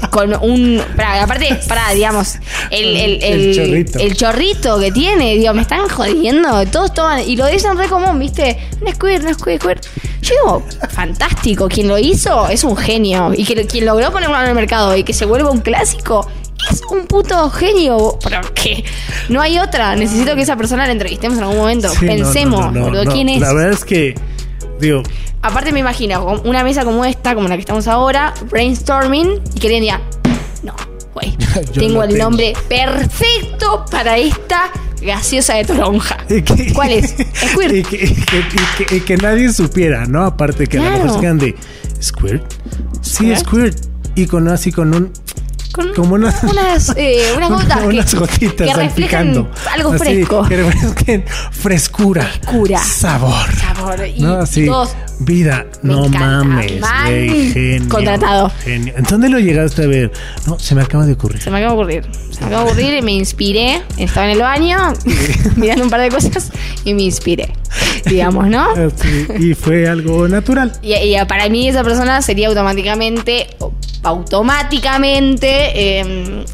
[0.10, 2.36] con un, pará, aparte, pará, digamos,
[2.72, 3.99] el, el, el, El chorrito.
[3.99, 8.20] el chorrito que tiene, digo, me están jodiendo, todos toman, y lo dicen re común,
[8.20, 9.86] viste, un Squirt, un Squirt, Squirt.
[10.22, 14.47] Yo digo, fantástico, quien lo hizo es un genio, y que quien logró ponerlo en
[14.49, 16.28] el mercado y que se vuelva un clásico,
[16.72, 18.84] es un puto genio, porque
[19.30, 22.08] no hay otra, necesito que esa persona la entrevistemos en algún momento, Sí, no, no,
[22.08, 23.12] pensemos, no, no, boludo, no.
[23.12, 23.39] ¿quién es?
[23.39, 24.16] La verdad es que,
[24.80, 25.03] digo,
[25.46, 29.68] Aparte me imagino una mesa como esta, como la que estamos ahora, brainstorming, y que
[29.68, 30.02] alguien diga,
[30.64, 30.74] no,
[31.14, 31.38] güey,
[31.74, 32.24] tengo el tengo".
[32.24, 34.72] nombre perfecto para esta
[35.02, 36.18] gaseosa de toronja.
[36.28, 37.12] que- ¿Cuál es?
[37.52, 37.74] Squirt.
[38.91, 40.24] Y que, nadie supiera, ¿no?
[40.26, 41.04] Aparte que a lo Claro.
[41.04, 41.56] mejor se quedan de
[42.02, 42.54] Squirt.
[43.02, 43.39] Sí, ¿Squirt?
[43.39, 43.78] Squirt.
[44.16, 45.12] Y con así con un
[45.74, 50.43] Con como una- unas, eh, unas gotas que, unas gotitas que reflejan algo Así, fresco.
[50.48, 52.24] Que refresquen frescura.
[52.24, 52.80] Frescura.
[52.80, 53.54] Sabor.
[53.58, 54.08] Sabor.
[54.08, 54.66] Y, no, y así.
[54.66, 57.89] todos, Vida, Me no encanta, mames, güey, genio.
[57.89, 58.51] Contratado.
[58.63, 58.93] Genio.
[58.97, 60.11] ¿En dónde lo llegaste a ver?
[60.45, 61.41] No, se me acaba de ocurrir.
[61.41, 62.03] Se me acaba de ocurrir.
[62.32, 63.82] Se me acaba de ocurrir y me inspiré.
[63.97, 64.78] Estaba en el baño
[65.55, 66.51] mirando un par de cosas
[66.84, 67.49] y me inspiré.
[68.05, 68.70] Digamos, ¿no?
[68.72, 70.74] Así, y fue algo natural.
[70.82, 73.47] Y, y para mí esa persona sería automáticamente,
[74.03, 75.47] automáticamente
[76.01, 76.45] eh,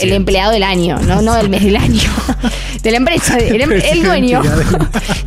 [0.00, 2.10] El empleado del año, no, no del mes del año,
[2.82, 4.42] de la empresa, el, em- el dueño.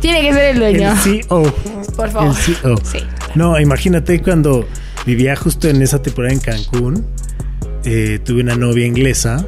[0.00, 0.92] Tiene que ser el dueño.
[0.92, 1.54] El CEO.
[1.96, 2.28] Por favor.
[2.28, 2.73] El CEO.
[2.82, 2.98] Sí.
[3.34, 4.66] No, imagínate cuando
[5.06, 7.06] vivía justo en esa temporada en Cancún,
[7.84, 9.44] eh, tuve una novia inglesa.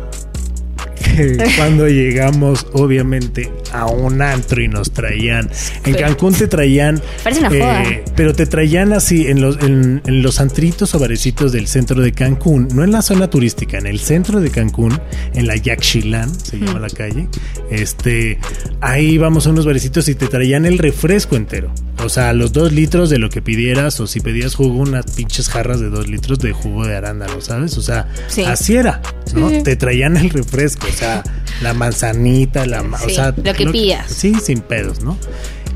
[1.16, 5.49] que cuando llegamos, obviamente, a un antro y nos traían.
[5.85, 5.95] En.
[5.95, 6.97] Cancún te traían.
[6.97, 7.85] eh, Parece una joda.
[8.16, 12.12] Pero te traían así en los, en, en los antritos o barecitos del centro de
[12.12, 14.99] Cancún, no en la zona turística, en el centro de Cancún,
[15.35, 17.29] en la Yaxchilán, se llama la calle.
[17.70, 18.39] Este,
[18.81, 21.72] ahí íbamos a unos barecitos y te traían el refresco entero.
[22.07, 25.48] O sea, los dos litros de lo que pidieras, o si pedías jugo, unas pinches
[25.48, 27.76] jarras de dos litros de jugo de arándano, ¿sabes?
[27.76, 28.44] O sea, Sí.
[28.44, 29.02] así era,
[29.34, 29.50] ¿no?
[29.50, 29.62] Sí.
[29.62, 31.22] Te traían el refresco, o sea,
[31.62, 34.11] la manzanita, la, o sea, lo que pidas.
[34.11, 35.18] Sí, sin pedos, ¿no?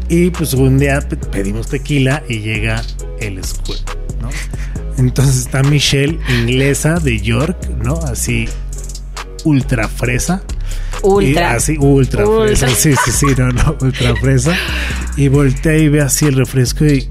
[0.09, 2.83] Y pues un día pe- pedimos tequila y llega
[3.21, 3.89] el Squirt,
[4.21, 4.29] ¿no?
[4.99, 7.95] Entonces está Michelle, inglesa de York, ¿no?
[8.01, 8.47] Así,
[9.45, 10.43] ultra fresa.
[11.03, 11.53] Ultra.
[11.53, 12.57] Y así, ultra, Ultra.
[12.57, 12.69] fresa.
[12.69, 14.53] Sí, sí, sí, no, no, ultra fresa.
[15.17, 17.07] Y voltea y ve así el refresco y.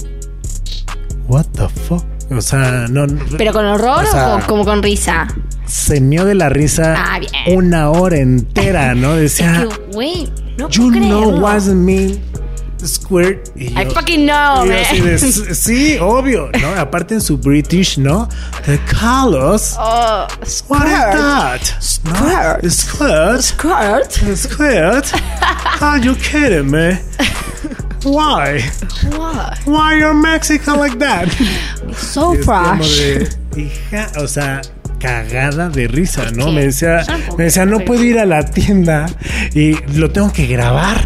[1.28, 2.04] ¿What the fuck?
[2.32, 3.06] O sea, no.
[3.38, 5.28] ¿Pero con horror o sea, o como con risa?
[5.66, 9.16] Se meó de la risa Ah, una hora entera, ¿no?
[9.16, 9.64] Decía.
[9.64, 11.72] Es que, güey, no You puedo know creerlo.
[11.72, 12.20] I mean,
[12.86, 13.50] Squirt.
[13.56, 14.68] Y I yo- fucking know, man.
[14.68, 16.70] de, "S- sí, obvio, ¿no?
[16.80, 18.28] Aparte en su British, ¿no?
[18.66, 19.76] De Carlos.
[19.78, 20.88] Oh, What is squirt.
[20.88, 21.60] that?
[22.04, 23.42] No, Squirt.
[23.42, 24.12] Squirt.
[24.38, 25.06] Squirt.
[25.82, 26.98] Are you kidding me?
[28.04, 28.62] Why?
[29.18, 29.58] What?
[29.66, 31.28] Why you're Mexican like that?
[31.98, 32.98] So Es fresh.
[33.00, 33.30] de,
[33.62, 34.62] hija, o sea,
[35.00, 36.52] cagada de risa, ¿no?
[36.52, 37.04] Me decía,
[37.38, 39.08] me decía, no puedo ir a la tienda
[39.54, 41.02] y lo tengo que grabar,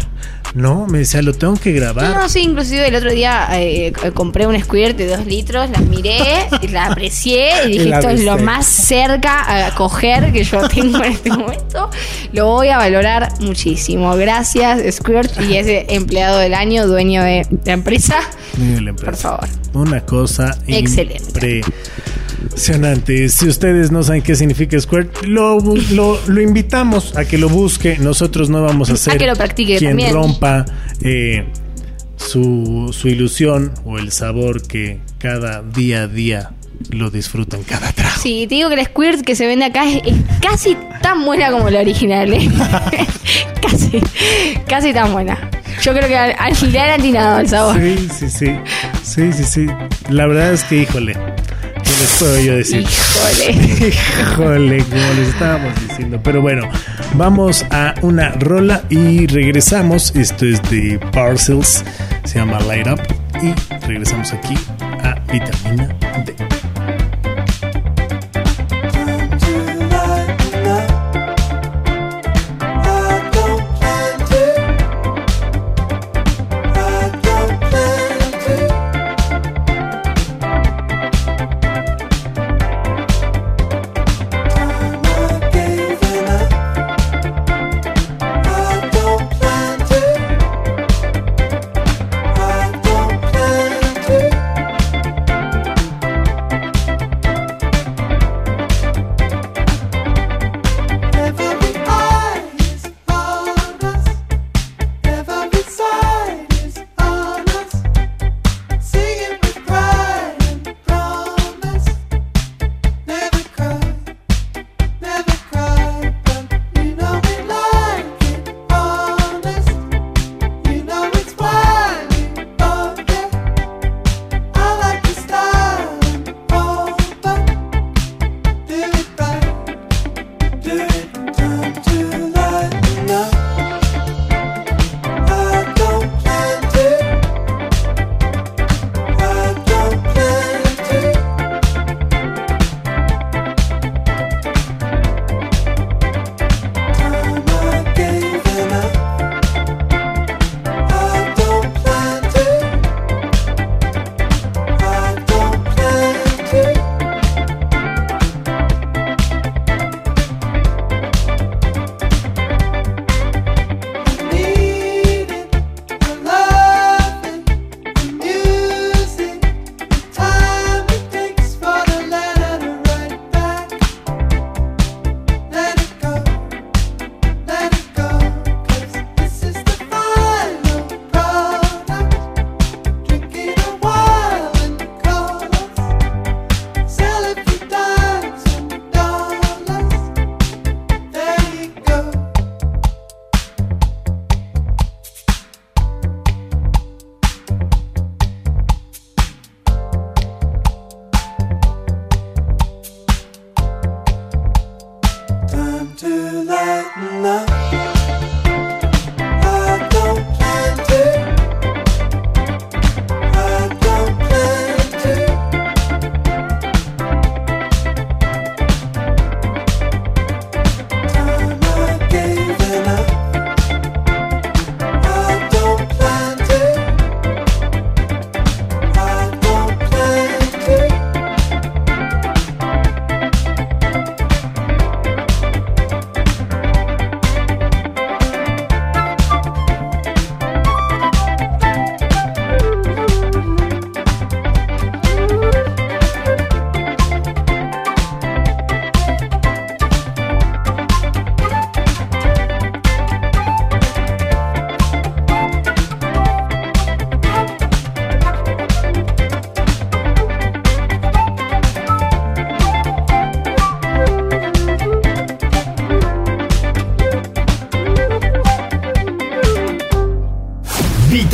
[0.54, 0.86] ¿no?
[0.86, 2.14] Me decía, lo tengo que grabar.
[2.14, 6.48] no, sí, inclusive el otro día eh, compré un squirt de dos litros, la miré,
[6.70, 11.02] la aprecié y dije, La esto es lo más cerca a coger que yo tengo
[11.02, 11.90] en este momento.
[12.32, 14.16] Lo voy a valorar muchísimo.
[14.16, 18.16] Gracias, Squirt, y ese empleado del año, dueño de la empresa.
[18.56, 19.10] Mire la empresa.
[19.10, 19.48] Por favor.
[19.74, 21.62] Una cosa Excelente.
[22.44, 23.28] Impresionante.
[23.28, 25.58] Si ustedes no saben qué significa Squirt, lo,
[25.92, 27.98] lo, lo invitamos a que lo busque.
[27.98, 30.12] Nosotros no vamos a ser que lo practique quien también.
[30.12, 30.64] rompa
[31.02, 31.46] eh,
[32.16, 36.50] su, su ilusión o el sabor que cada día a día
[36.90, 38.16] lo disfrutan cada trago.
[38.20, 41.50] Sí, te digo que la squirt que se vende acá es, es casi tan buena
[41.50, 42.50] como la original, ¿eh?
[43.62, 44.00] casi,
[44.66, 45.50] casi tan buena.
[45.82, 47.76] Yo creo que al, al le han atinado el sabor.
[47.80, 48.46] Sí, sí, sí.
[49.02, 49.66] Sí, sí, sí.
[50.08, 51.14] La verdad es que, híjole,
[52.04, 52.80] ¿qué les puedo yo decir?
[52.80, 53.88] Híjole.
[53.88, 56.20] Híjole, como les estábamos diciendo.
[56.22, 56.68] Pero bueno,
[57.14, 60.12] vamos a una rola y regresamos.
[60.14, 61.84] Esto es de Parcels,
[62.24, 63.00] se llama Light Up.
[63.42, 63.54] Y
[63.86, 65.88] regresamos aquí a Vitamina
[66.24, 66.34] D.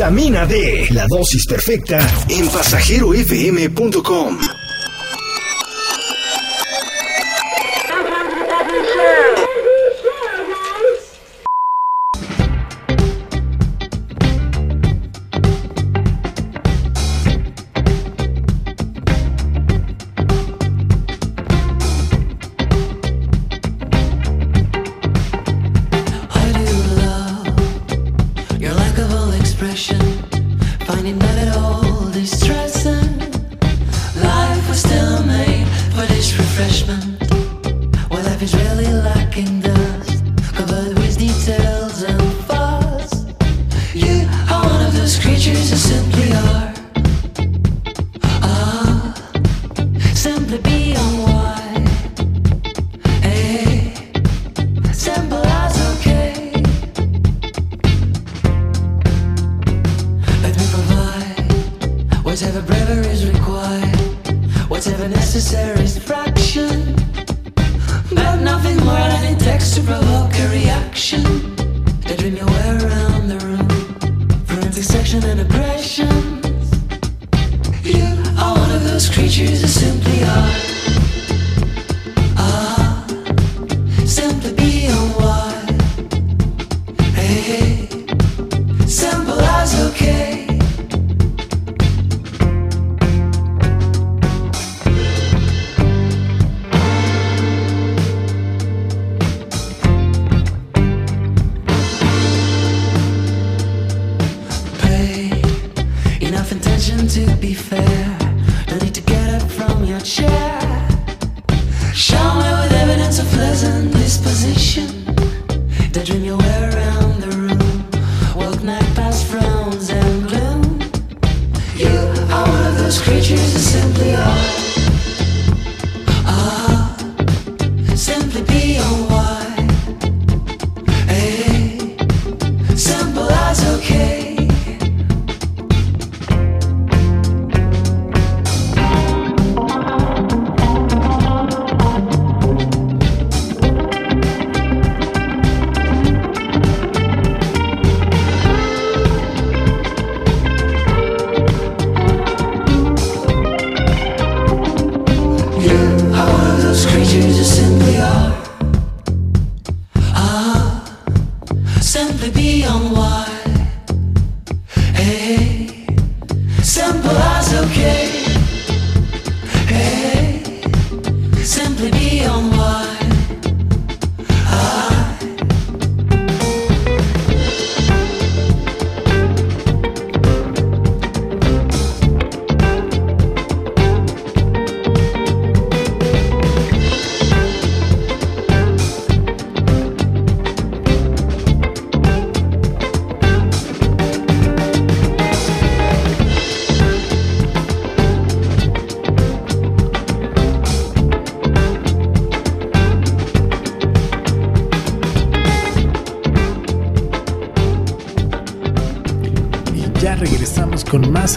[0.00, 4.59] Vitamina D, la dosis perfecta en pasajerofm.com.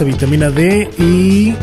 [0.00, 1.54] a vitamina D y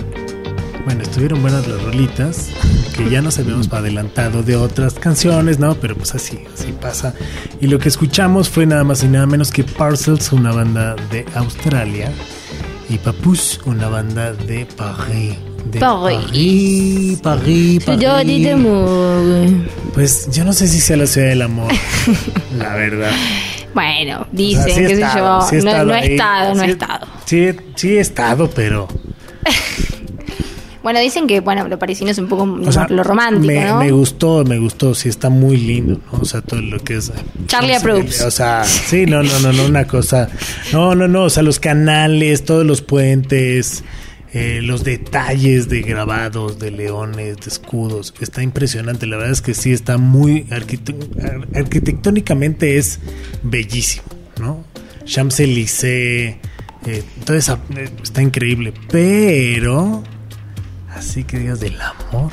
[0.86, 2.50] bueno, estuvieron buenas las rolitas
[2.96, 5.76] que ya nos habíamos adelantado de otras canciones, ¿no?
[5.76, 7.14] Pero pues así, así pasa.
[7.60, 11.26] Y lo que escuchamos fue nada más y nada menos que Parcels, una banda de
[11.36, 12.12] Australia,
[12.90, 15.38] y Papus, una banda de París.
[15.66, 17.20] De París.
[17.22, 18.48] París, París, París.
[19.94, 21.72] Pues yo no sé si sea la ciudad del amor,
[22.58, 23.12] la verdad.
[23.74, 25.48] Bueno, O dicen, sea, sí qué sé estado, yo.
[25.48, 27.01] sí no, no he estado, no he estado.
[27.32, 28.90] Sí, sí he estado, pero
[30.84, 33.80] Bueno, dicen que, bueno, lo parisino es un poco O sea, lo romántico, me, ¿no?
[33.80, 36.20] me gustó, me gustó, sí está muy lindo, ¿no?
[36.20, 37.10] O sea, todo lo que es...
[37.48, 38.22] Charlie no sé, approves.
[38.22, 40.28] O sea, sí, no, no, no, no, una cosa...
[40.74, 43.84] No, no, no, o sea, los canales, todos los puentes,
[44.34, 49.54] eh, los detalles de grabados, de leones, de escudos, está impresionante, la verdad es que
[49.54, 50.46] sí, está muy...
[50.50, 53.00] arquite- ar- arquitectónicamente es
[53.44, 54.04] bellísimo,
[54.40, 54.66] ¿no?
[55.06, 56.36] Champs-Élysées,
[56.86, 60.04] eh, todo eso eh, está increíble, pero...
[60.96, 62.32] Así que digas del amor.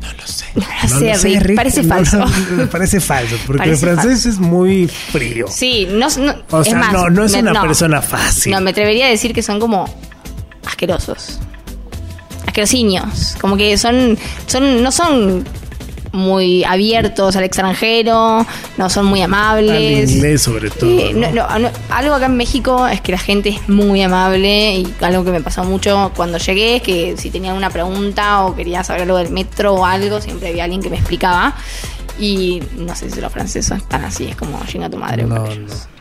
[0.00, 0.46] No lo sé.
[0.54, 2.18] No lo sé, Rick, parece No, falso.
[2.56, 5.46] no, parece falso, porque Parece el francés es muy frío.
[5.48, 8.52] Sí, no, no- O sea, es más, no, no es me- una persona fácil.
[8.52, 9.88] No, me atrevería a decir que son como
[10.66, 11.38] asquerosos.
[12.46, 13.36] Asquerosiños.
[13.40, 15.44] Como que son, son, no son
[16.12, 18.46] muy abiertos al extranjero,
[18.76, 20.10] no son muy Al amables.
[20.10, 20.90] inglés sobre todo.
[20.90, 21.30] Eh, ¿no?
[21.32, 24.94] no, no, no, algo acá en México es que la gente es muy amable y
[25.00, 28.82] algo que me pasó mucho cuando llegué es que si tenía una pregunta o quería
[28.84, 31.54] saber algo del metro o algo, siempre había alguien que me explicaba.
[32.18, 35.22] Y no sé si los franceses están así, es como llega tu madre.
[35.22, 35.98] No, no.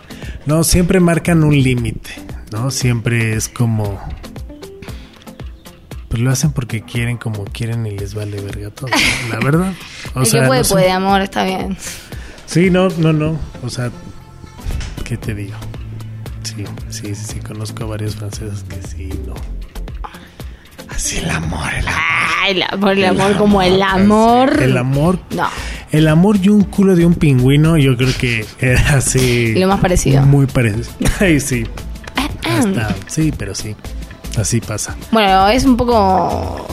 [0.47, 2.09] No, siempre marcan un límite,
[2.51, 2.71] ¿no?
[2.71, 3.99] Siempre es como...
[6.17, 8.89] Pues lo hacen porque quieren como quieren y les vale verga todo.
[9.29, 9.73] La verdad.
[10.15, 11.77] O sea, que puede, no puede, amor, está bien.
[12.47, 13.39] Sí, no, no, no.
[13.61, 13.91] O sea,
[15.03, 15.53] ¿qué te digo?
[16.41, 17.39] Sí, sí, sí, sí.
[17.41, 19.35] Conozco a varios franceses que sí, no.
[20.89, 22.01] Así el amor, el amor.
[22.41, 24.59] Ay, el amor, el amor como el amor.
[24.59, 25.19] El amor.
[25.35, 25.47] No.
[25.91, 29.53] El amor y un culo de un pingüino, yo creo que era así.
[29.53, 30.23] Lo más parecido.
[30.23, 30.87] Muy parecido.
[31.19, 31.67] Ay, sí.
[32.43, 33.75] Hasta, sí, pero sí.
[34.37, 34.95] Así pasa.
[35.11, 36.67] Bueno, es un poco.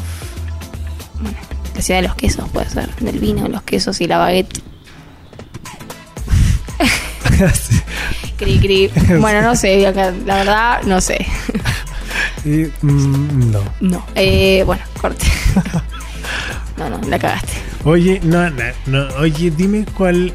[1.20, 1.36] bueno,
[1.74, 2.94] La ciudad de los quesos, puede ser.
[2.96, 4.62] Del vino, los quesos y la baguette.
[7.54, 7.80] Sí.
[8.36, 8.90] Cri, cri.
[9.20, 11.24] Bueno, no sé, acá, la verdad, no sé.
[12.44, 13.60] Y, mm, no.
[13.80, 14.06] No.
[14.14, 15.24] Eh, bueno, corte.
[16.76, 17.52] No, no, la cagaste.
[17.84, 20.32] Oye, no, no, no, oye, dime cuál.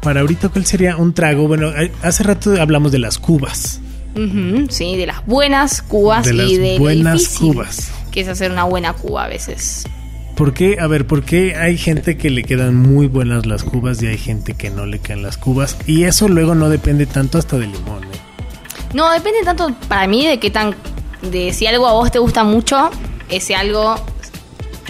[0.00, 1.46] Para ahorita, ¿cuál sería un trago?
[1.48, 1.70] Bueno,
[2.02, 3.78] hace rato hablamos de las cubas.
[4.68, 7.92] Sí, de las buenas cubas De y de buenas difícil cubas.
[8.10, 9.86] Que es hacer una buena cuba a veces.
[10.36, 10.78] ¿Por qué?
[10.80, 14.18] A ver, ¿por qué hay gente que le quedan muy buenas las cubas y hay
[14.18, 15.76] gente que no le quedan las cubas?
[15.86, 18.16] Y eso luego no depende tanto hasta del limón, ¿eh?
[18.94, 20.74] No, depende tanto para mí de qué tan.
[21.22, 22.90] de si algo a vos te gusta mucho,
[23.28, 23.94] ese algo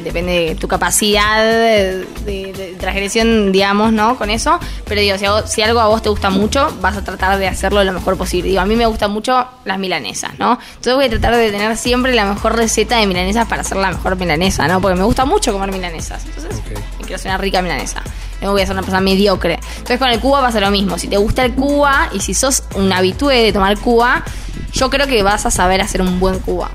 [0.04, 4.16] depende de tu capacidad de, de- de transgresión, digamos, ¿no?
[4.16, 4.58] Con eso.
[4.86, 7.92] Pero digo, si, algo a vos te gusta mucho, vas a tratar de hacerlo lo
[7.92, 8.48] mejor posible.
[8.50, 10.58] Digo, a mí me gustan mucho las milanesas, ¿no?
[10.68, 13.90] Entonces voy a tratar de tener siempre la mejor receta de milanesas para hacer la
[13.90, 14.80] mejor milanesa, ¿no?
[14.80, 16.24] Porque me gusta mucho comer milanesas.
[16.26, 16.60] Entonces,
[16.98, 18.02] me quiero hacer una rica milanesa.
[18.40, 19.58] No voy a ser una persona mediocre.
[19.72, 20.96] Entonces con el Cuba pasa lo mismo.
[20.98, 24.24] Si te gusta el Cuba y si sos un habitué de tomar Cuba,
[24.72, 26.70] yo creo que vas a saber hacer un buen Cuba.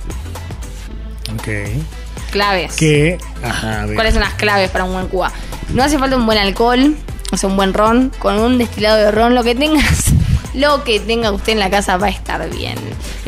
[1.33, 1.47] Ok.
[2.31, 2.75] Claves.
[2.75, 3.95] Que, ajá, a ver.
[3.95, 5.31] ¿Cuáles son las claves para un buen Cuba?
[5.73, 6.95] No hace falta un buen alcohol,
[7.31, 8.11] o sea, un buen ron.
[8.19, 10.05] Con un destilado de ron, lo que tengas,
[10.53, 12.75] lo que tenga usted en la casa va a estar bien.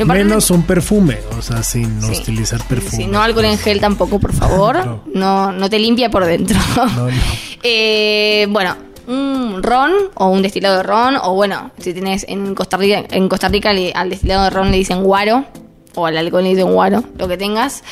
[0.04, 2.20] Menos un perfume, o sea, sin Sí.
[2.22, 2.96] utilizar perfume.
[3.04, 4.84] Sí, no alcohol en gel tampoco, por favor.
[4.86, 5.02] No.
[5.12, 6.58] No, no te limpia por dentro.
[6.76, 7.08] No, no.
[7.64, 8.76] Eh, bueno,
[9.08, 13.28] un ron o un destilado de ron, o bueno, si tienes en Costa Rica, en
[13.28, 15.44] Costa Rica al destilado de ron le dicen guaro,
[16.00, 17.82] o al alcohol le dicen guaro, lo que tengas.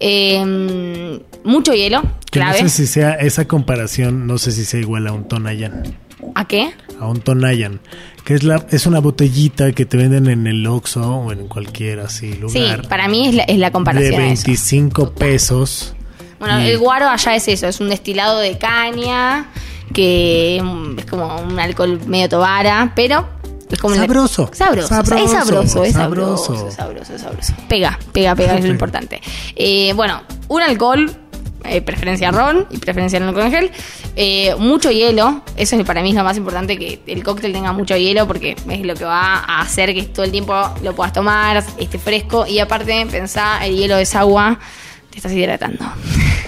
[0.00, 5.06] Eh, mucho hielo, Que no sé si sea esa comparación, no sé si sea igual
[5.06, 5.96] a un Tonayan.
[6.34, 6.72] ¿A qué?
[7.00, 7.80] A un Tonayan.
[8.24, 11.98] Que es, la, es una botellita que te venden en el Oxxo o en cualquier
[12.00, 12.82] así lugar.
[12.82, 14.12] Sí, para mí es la, es la De comparación.
[14.14, 14.44] eso.
[14.46, 15.94] 25 pesos.
[16.38, 19.46] Bueno, Y- el guaro allá es eso, es un destilado de caña,
[19.92, 20.56] que
[20.96, 23.28] es como un alcohol medio tobara, pero
[23.74, 24.50] es como el- Sabroso.
[24.52, 24.88] sabroso.
[24.88, 26.68] Sabroso, Es sabroso, es sabroso, sabroso.
[26.68, 27.54] es sabroso, es sabroso.
[27.68, 29.20] Pega, pega, pega, es lo importante.
[29.56, 31.10] Eh, bueno, un alcohol,
[31.64, 33.70] eh, preferencia ron y preferencia no alcohol en gel.
[34.16, 37.72] Eh, mucho hielo, eso es para mí es lo más importante, que el cóctel tenga
[37.72, 41.12] mucho hielo porque es lo que va a hacer que todo el tiempo lo puedas
[41.12, 44.58] tomar, esté fresco y aparte pensá, el hielo es agua,
[45.10, 45.84] te estás hidratando.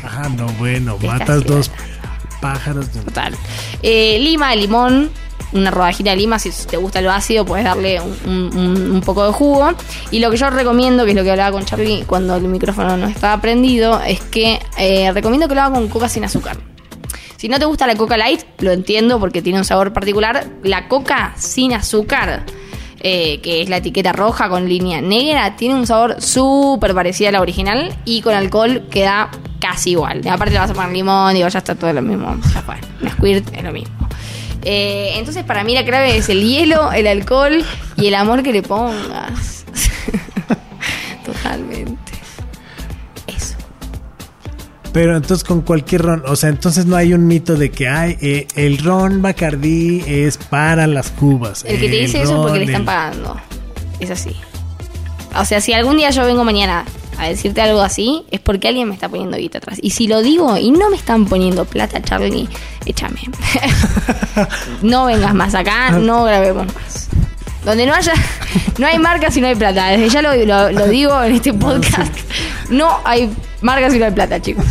[0.05, 1.71] Ah, no, bueno, Te matas dos
[2.45, 2.91] pájaros.
[2.91, 3.35] Total.
[3.83, 5.11] Eh, lima, limón,
[5.55, 9.71] una rodajita de lima, si te gusta lo ácido, puedes darle un poco de jugo.
[10.11, 12.99] Y lo que yo recomiendo, que es lo que hablaba con Charlie cuando el micrófono
[12.99, 16.59] no estaba prendido, es que eh, recomiendo que lo haga con coca sin azúcar.
[17.39, 20.47] Si no te gusta la coca light, lo entiendo porque tiene un sabor particular.
[20.63, 22.45] La coca sin azúcar,
[23.07, 27.33] eh, que es la etiqueta roja con línea negra, tiene un sabor súper parecido a
[27.33, 30.27] la original y con alcohol queda casi igual.
[30.27, 32.35] Aparte le vas a poner limón, digo, ya está todo lo mismo.
[32.55, 32.77] Ya fue.
[33.03, 34.09] Un squirt es lo mismo.
[34.63, 37.63] Eh, entonces para mí la clave es el hielo, el alcohol
[37.97, 39.67] y el amor que le pongas.
[41.27, 42.04] Totalmente.
[44.95, 48.17] Pero entonces con cualquier ron, o sea, entonces no hay un mito de que hay
[48.23, 51.65] eh, el ron Bacardí es para las cubas.
[51.69, 53.37] El que te dice eso es porque le están pagando.
[54.01, 54.37] Es así.
[55.37, 56.85] O sea, si algún día yo vengo mañana
[57.19, 59.79] a decirte algo así, es porque alguien me está poniendo guita atrás.
[59.83, 62.49] Y si lo digo y no me están poniendo plata, Charlie,
[62.87, 63.19] échame.
[64.83, 67.09] no vengas más acá, no grabemos más.
[67.65, 68.13] Donde no haya,
[68.79, 69.89] no hay marcas y no hay plata.
[69.89, 72.13] Desde ya lo, lo- lo digo en este podcast.
[72.71, 73.31] No hay
[73.61, 74.65] marcas y no hay plata, chicos.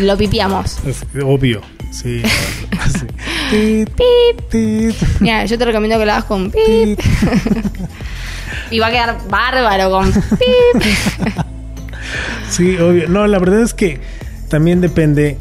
[0.00, 0.78] Lo pipiamos.
[0.86, 1.60] Es obvio,
[1.90, 2.22] sí.
[2.78, 3.06] Así.
[3.50, 3.90] Tit,
[4.50, 4.94] tit.
[5.20, 6.98] Mira, yo te recomiendo que lo hagas con pip.
[8.70, 10.82] y va a quedar bárbaro con pip.
[12.50, 13.08] Sí, obvio.
[13.08, 14.00] No, la verdad es que
[14.48, 15.38] también depende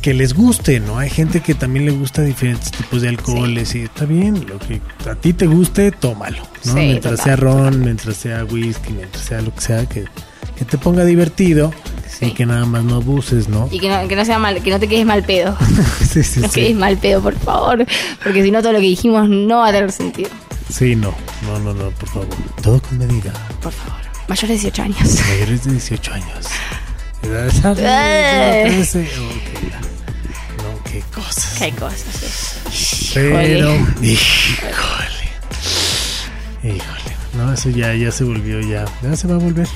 [0.00, 0.98] que les guste, ¿no?
[0.98, 4.80] Hay gente que también le gusta diferentes tipos de alcoholes y está bien, lo que
[5.08, 6.72] a ti te guste, tómalo, ¿no?
[6.72, 7.24] Sí, mientras total.
[7.24, 10.04] sea ron, mientras sea whisky, mientras sea lo que sea, que,
[10.58, 11.72] que te ponga divertido
[12.20, 12.30] y Sí.
[12.32, 13.68] que nada más no abuses, ¿no?
[13.70, 15.56] Y que no, que no sea mal, que no te quedes mal pedo.
[16.12, 17.86] sí, sí, No quedes mal pedo, por favor.
[18.24, 20.30] Porque si no, todo lo que dijimos no va a tener sentido.
[20.68, 21.14] Sí, no,
[21.44, 22.28] no, no, no, por favor.
[22.62, 23.32] Todo con medida.
[23.62, 24.00] Por favor.
[24.28, 24.98] Mayores de 18 años.
[25.30, 26.46] Mayores de 18 años.
[27.22, 28.70] Edad de.
[28.70, 29.00] 13.
[29.00, 29.80] Ok, la-
[30.62, 31.54] No, qué cosas.
[31.58, 32.04] Qué cosas.
[32.72, 33.10] sí.
[33.14, 34.12] Pero, Híjole.
[34.12, 35.28] híjole.
[36.64, 37.16] Híjole.
[37.36, 38.84] No, eso ya, ya se volvió, ya.
[39.02, 39.68] Ya se va a volver.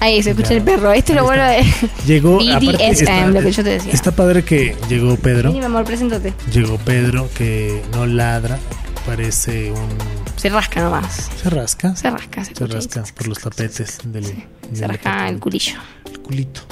[0.00, 0.56] Ahí se escucha Ya.
[0.56, 0.92] el perro.
[0.92, 1.62] Este es lo bueno de.
[2.06, 2.40] Llegó.
[2.40, 3.92] Aparte, está- lo que yo te decía.
[3.92, 5.50] Está padre que llegó Pedro.
[5.50, 6.32] Vení, mi amor, preséntate.
[6.52, 8.58] Llegó Pedro que no ladra.
[9.06, 9.88] Parece un.
[10.36, 11.30] Se rasca nomás.
[11.42, 11.94] Se rasca.
[11.96, 14.24] Se rasca, se Se rasca por los tapetes del.
[14.24, 14.32] Se
[14.80, 15.74] del rasca el culillo.
[16.22, 16.62] culito.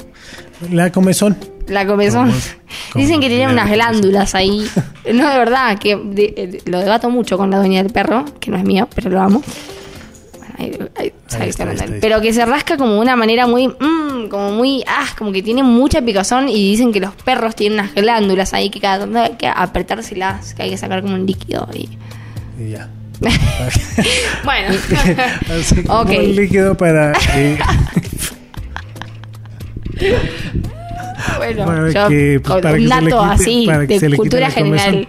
[0.71, 1.37] La comezón.
[1.67, 2.33] La comezón.
[2.95, 4.67] Dicen que tiene unas glándulas ahí.
[5.13, 8.57] No, de verdad, que de- lo debato mucho con la dueña del perro, que no
[8.57, 9.41] es mío, pero lo amo.
[10.59, 14.51] Ahí- ahí- está, está, Pero que se rasca como de una manera muy, mm, como
[14.51, 18.53] muy, ah, como que tiene mucha picazón y dicen que los perros tienen unas glándulas
[18.53, 21.67] ahí que cada tanto hay que apretárselas, que hay que sacar como un líquido.
[21.73, 21.87] Y...
[22.61, 22.89] Y ya.
[24.45, 24.75] Bueno,
[25.59, 27.13] Así como un líquido para.
[27.35, 27.57] eh,
[31.37, 34.05] bueno, para yo que, pues, para un que se le quite- así para que se
[34.05, 35.07] de le cultura general.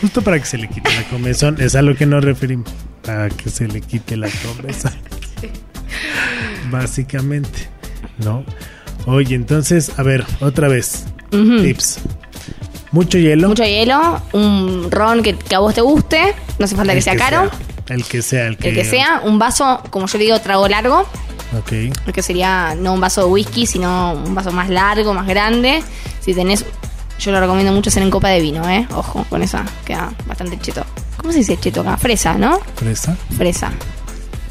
[0.00, 2.70] Justo para que se le quite la comezón, es a lo que nos referimos.
[3.02, 4.92] Para que se le quite la comezón.
[6.70, 7.68] Básicamente,
[8.18, 8.44] ¿no?
[9.06, 11.04] Oye, entonces, a ver, otra vez.
[11.30, 12.00] Tips.
[12.92, 13.48] Mucho hielo.
[13.48, 17.16] Mucho hielo, un ron que, que a vos te guste, no hace falta que sea
[17.16, 17.50] caro.
[17.88, 20.68] El que sea, el que, El que sea, un vaso, como yo le digo, trago
[20.68, 21.06] largo,
[21.58, 22.12] Ok.
[22.12, 25.82] que sería no un vaso de whisky, sino un vaso más largo, más grande.
[26.20, 26.64] Si tenés,
[27.18, 28.86] yo lo recomiendo mucho hacer en copa de vino, ¿eh?
[28.94, 30.84] Ojo, con esa queda bastante cheto.
[31.28, 31.98] ¿Cómo se dice cheto acá?
[31.98, 32.58] Fresa, ¿no?
[32.76, 33.14] Fresa.
[33.36, 33.70] Fresa.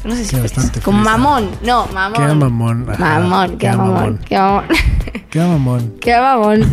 [0.04, 0.60] No sé si Queda fresa.
[0.70, 0.90] fresa.
[0.92, 2.12] mamón, no, mamón.
[2.22, 2.86] Queda mamón.
[2.88, 4.68] ajá, Mamón, queda mamón, queda mamón.
[5.28, 5.94] Queda mamón.
[6.00, 6.72] Queda mamón.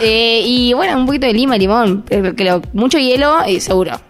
[0.00, 4.00] Eh, y bueno, un poquito de lima, limón, que lo- mucho hielo y seguro.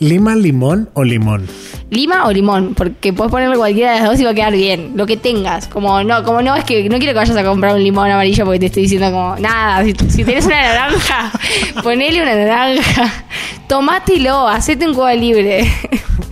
[0.00, 1.46] ¿Lima, limón o limón?
[1.90, 4.92] Lima o limón, porque puedes ponerle cualquiera de las dos y va a quedar bien.
[4.94, 5.66] Lo que tengas.
[5.66, 8.44] Como no, como no es que no quiero que vayas a comprar un limón amarillo
[8.44, 9.82] porque te estoy diciendo como nada.
[9.82, 11.32] Si, si tenés una naranja,
[11.82, 13.12] ponele una naranja.
[13.70, 15.72] Tomátelo, hacete un cuba libre.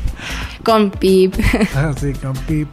[0.64, 1.36] Con pip.
[1.72, 2.68] Ah, sí, con pip.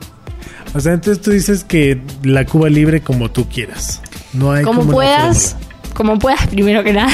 [0.74, 4.02] O sea, entonces tú dices que la Cuba libre como tú quieras.
[4.34, 5.56] No hay Como como puedas,
[5.94, 7.14] como puedas primero que nada.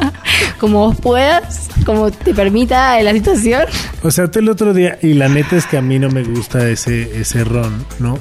[0.60, 3.64] como vos puedas, como te permita la situación.
[4.04, 6.22] O sea, tú el otro día, y la neta es que a mí no me
[6.22, 8.18] gusta ese, ese ron, ¿no?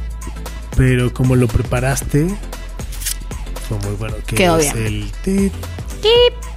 [0.75, 2.27] Pero como lo preparaste,
[3.69, 4.15] fue muy bueno.
[4.25, 4.87] Que Quedó es bien.
[4.87, 5.53] el tit.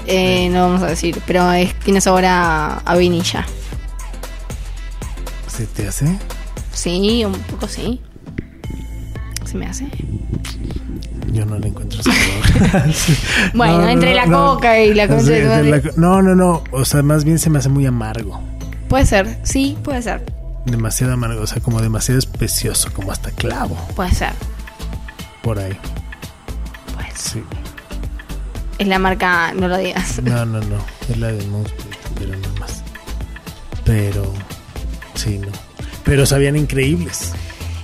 [0.07, 3.47] Eh, no vamos a decir, pero es, tiene sabor a, a vainilla.
[5.47, 6.19] ¿Se te hace?
[6.73, 8.01] Sí, un poco sí.
[9.45, 9.87] Se me hace.
[11.33, 12.85] Yo no le encuentro sabor.
[13.55, 14.55] Bueno, No, no, entre no, la no.
[14.55, 15.71] coca y la concha de madre.
[15.71, 16.63] la No, no, no.
[16.73, 18.41] O sea, más bien se me hace muy amargo.
[18.89, 20.25] Puede ser, sí, puede ser.
[20.67, 21.43] Demasiado amargo.
[21.43, 23.77] O sea, como demasiado especioso, como hasta clavo.
[23.95, 24.33] Puede ser.
[25.43, 25.77] Por ahí.
[26.95, 27.19] Puede ser.
[27.19, 27.43] Sí.
[28.79, 30.21] Es la marca, no lo digas.
[30.23, 30.77] No, no, no.
[31.09, 31.87] Es la de Monster,
[32.19, 32.83] pero no más.
[33.85, 34.33] Pero.
[35.15, 35.49] Sí, no.
[36.05, 37.33] Pero sabían increíbles.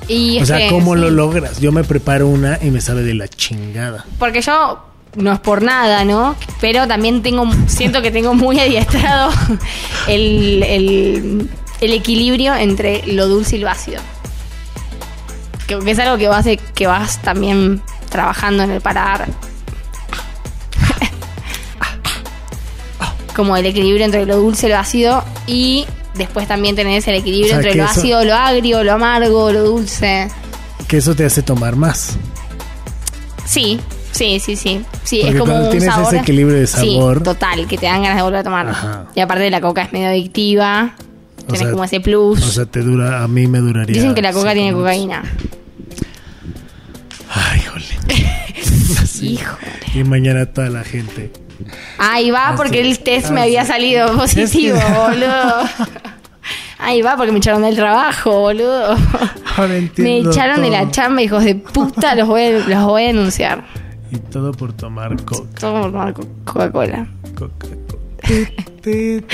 [0.09, 1.61] Y O sea, este, ¿cómo sí, lo logras?
[1.61, 4.05] Yo me preparo una y me sabe de la chingada.
[4.19, 4.85] Porque yo
[5.17, 6.37] no es por nada, ¿no?
[6.61, 9.31] Pero también tengo, siento que tengo muy adiestrado
[10.09, 11.51] el, el,
[11.81, 14.01] el equilibrio entre lo dulce y lo ácido.
[15.67, 19.29] Que, que es algo que vas, que vas también trabajando en el paladar.
[23.41, 25.25] Como el equilibrio entre lo dulce y lo ácido.
[25.47, 28.93] Y después también tenés el equilibrio O sea, entre lo eso- ácido, lo agrio, lo
[28.93, 30.29] amargo, lo dulce.
[30.87, 32.19] Que eso te hace tomar más.
[33.47, 33.81] Sí,
[34.13, 34.83] sí, sí, sí.
[35.05, 36.15] Sí, Porque es como un tienes ese sabor.
[36.17, 38.69] equilibrio de sabor- Sí, total, que te dan ganas de volver a tomar.
[38.69, 39.07] Ajá.
[39.15, 40.95] Y aparte la coca es medio adictiva.
[41.39, 42.43] O Tenés sea, como ese plus.
[42.43, 43.95] O sea, te dura, a mí me duraría.
[43.95, 44.83] Dicen que la coca tiene minutos.
[44.93, 45.23] cocaína.
[47.31, 47.85] Ay, jole.
[49.23, 49.69] Híjole.
[49.95, 51.33] Y mañana toda la gente.
[51.99, 55.55] Ahí va porque el test me Ah, había salido positivo, boludo.
[56.79, 58.97] Ahí va porque me echaron del trabajo, boludo.
[59.57, 63.07] Ahora Me echaron de la chamba, hijos de puta, los voy a, los voy a
[63.09, 63.65] denunciar.
[64.11, 65.49] Y todo por tomar coca.
[65.61, 67.07] Todo por tomar co- Coca-Cola.
[67.37, 68.01] coca, coca.
[68.27, 68.49] Tit,
[68.83, 69.25] tit,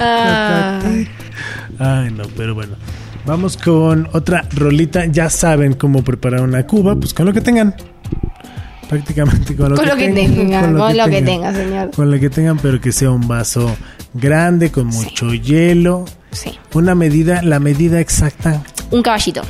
[0.00, 1.08] Ah, tit.
[1.78, 2.74] Ay, no, pero bueno.
[3.26, 5.04] Vamos con otra rolita.
[5.06, 7.74] Ya saben cómo preparar una cuba, pues con lo que tengan.
[8.88, 11.24] Prácticamente con lo Con que lo que tengan, tenga, con lo que tengan.
[11.24, 11.90] tenga, señor.
[11.94, 13.76] Con lo que tengan, pero que sea un vaso
[14.14, 14.98] grande, con Sí.
[14.98, 16.04] mucho hielo.
[16.32, 16.58] Sí.
[16.74, 19.42] Una medida, la medida exacta, Un caballito.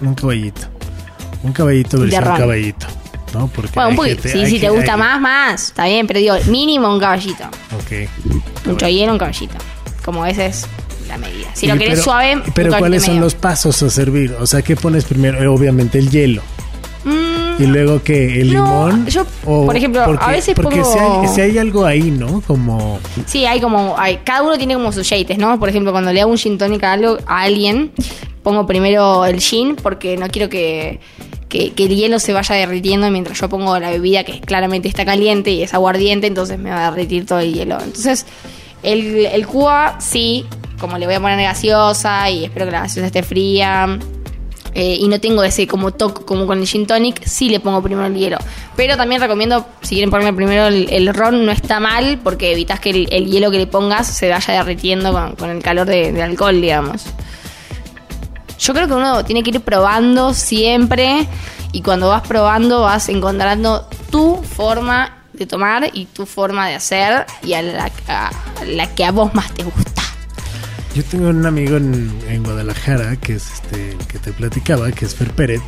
[0.00, 0.62] un caballito.
[1.42, 2.36] Un caballito versión ron.
[2.38, 2.86] caballito.
[3.34, 3.46] ¿No?
[3.48, 4.22] Porque Bueno, un poquito.
[4.22, 5.68] gente- Sí, hay si te gusta más, más.
[5.68, 7.44] Está bien, pero digo, mínimo un caballito.
[7.76, 8.08] Ok.
[8.66, 9.54] Mucho hielo, un caballito.
[10.04, 10.66] Como esa es
[11.08, 11.48] la medida.
[11.54, 13.24] Si lo Y querés pero- suave, un Pero ¿cuáles son medio.
[13.24, 14.34] los pasos a servir?
[14.40, 15.40] O sea, ¿qué pones primero?
[15.42, 16.42] Eh, Obviamente el hielo.
[17.04, 19.06] Mm, Y luego que el No, limón.
[19.06, 22.40] yo, por ejemplo, a veces porque pongo- si, hay, si hay algo ahí, ¿no?
[22.46, 22.98] Como.
[23.26, 23.94] Sí, hay como.
[23.98, 25.58] Hay, cada uno tiene como sus yates, ¿no?
[25.60, 27.92] Por ejemplo, cuando le hago un gin tonic a, algo, a alguien,
[28.42, 31.00] pongo primero el gin porque no quiero que,
[31.50, 35.04] que, que el hielo se vaya derritiendo mientras yo pongo la bebida que claramente está
[35.04, 37.78] caliente y es aguardiente, entonces me va a derretir todo el hielo.
[37.82, 38.24] Entonces,
[38.82, 40.46] el, el Cuba, sí,
[40.78, 43.98] como le voy a poner gaseosa y espero que la gaseosa esté fría.
[44.74, 47.82] Eh, y no tengo ese como toque como con el gin tonic, sí le pongo
[47.82, 48.38] primero el hielo.
[48.76, 52.90] Pero también recomiendo, si quieren ponerle primero el, ron, no está mal porque evitas que
[52.90, 56.60] el, el hielo que le pongas se vaya derritiendo con, con el calor de- alcohol,
[56.60, 57.02] digamos.
[58.58, 61.26] Yo creo que uno tiene que ir probando siempre
[61.72, 67.24] y cuando vas probando vas encontrando tu forma de tomar y tu forma de hacer
[67.42, 68.30] y a la, a
[68.66, 70.02] la que a vos más te gusta.
[70.94, 75.14] Yo tengo un amigo en, en Guadalajara que es este que te platicaba, que es
[75.14, 75.62] Fer Pérez,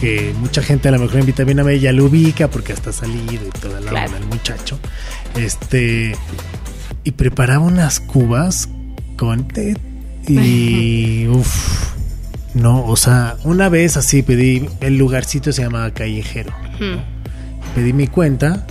[0.00, 2.92] que mucha gente a lo mejor en Vitamina B ya lo ubica porque hasta ha
[2.92, 4.06] salido y toda la Claro.
[4.06, 4.78] onda, el muchacho.
[5.36, 6.16] Este
[7.04, 8.68] y preparaba unas cubas
[9.16, 9.76] con té
[10.26, 11.92] y uff.
[12.54, 16.52] No, o sea, una vez así pedí, el lugarcito se llamaba Callejero.
[16.78, 17.00] Hmm.
[17.74, 18.64] Pedí mi cuenta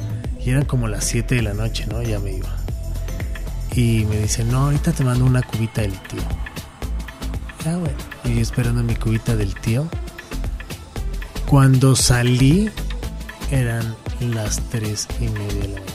[0.43, 2.01] y eran como las 7 de la noche, ¿no?
[2.01, 2.52] Ya me iba.
[3.75, 6.21] Y me dice, no, ahorita te mando una cubita del tío.
[7.65, 7.97] Ah, bueno.
[8.23, 9.87] Y yo esperando mi cubita del tío.
[11.47, 12.69] Cuando salí,
[13.51, 15.93] eran las 3 y media de la mañana.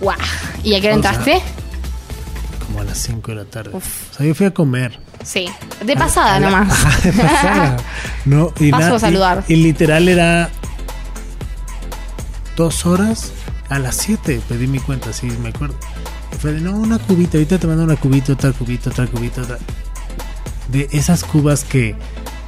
[0.00, 0.16] Guau.
[0.62, 1.42] ¿Y a qué hora O sea, entraste?
[2.66, 3.70] Como a las 5 de la tarde.
[3.72, 4.10] Uf.
[4.12, 4.98] O sea, yo fui a comer.
[5.24, 5.46] Sí.
[5.84, 6.72] De pasada A la- nomás.
[6.84, 7.76] Ajá, de pasada.
[8.26, 9.44] No, y, Paso a saludar.
[9.48, 10.50] y- y literal era
[12.56, 13.32] dos horas
[13.68, 15.74] a las 7 pedí mi cuenta, sí, me acuerdo.
[16.40, 19.58] Fue de, no, una cubita, ahorita te mando una cubita, otra cubita, otra cubita, otra.
[20.68, 21.94] De esas cubas que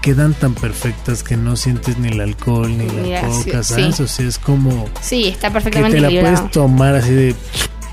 [0.02, 3.74] quedan tan perfectas que no sientes ni el alcohol ni la la- coca, sí.
[3.74, 4.00] ¿sabes?
[4.00, 7.34] O sea, es como Sí, está que perfectamente te la puedes tomar así de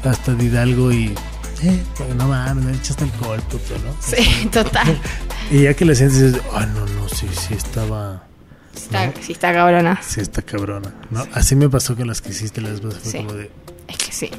[0.04, 1.14] hasta de Hidalgo y...
[1.64, 3.96] Eh, pues, no mames, me echaste alcohol, puto, ¿no?
[4.02, 5.00] Sí, total.
[5.52, 8.24] Y ya que la sientes, dices, ah, no, no, sí, sí estaba...
[8.76, 10.00] Está, sí, está cabrona.
[10.08, 11.26] Sí, está cabrona, ¿no?
[11.34, 13.02] Así me pasó con las que hiciste las veces.
[13.04, 13.18] Fue Sí.
[13.20, 13.50] como de.
[13.88, 14.30] Es que sí.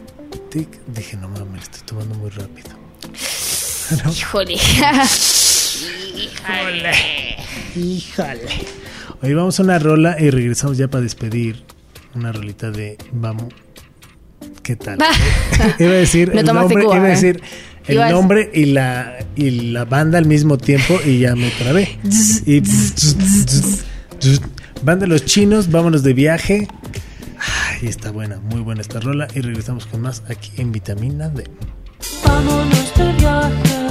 [0.50, 2.70] tic, dije, no mames, estoy tomando muy rápido.
[4.10, 4.56] Híjole.
[7.76, 8.48] Híjole.
[9.22, 11.64] Hoy vamos a una rola y regresamos ya para despedir.
[12.14, 13.52] Una rolita de Vamos.
[14.62, 14.98] ¿Qué tal?
[15.78, 17.10] iba a decir No el nombre, Cuba, iba a ¿eh?
[17.12, 17.42] decir
[17.86, 21.98] el nombre y la y la banda al mismo tiempo y ya me trabé.
[22.46, 22.60] y
[24.82, 26.68] banda Los Chinos, vámonos de viaje.
[27.38, 31.44] Ay, está buena, muy buena esta rola y regresamos con más aquí en Vitamina D.
[32.24, 33.86] Vámonos de viaje,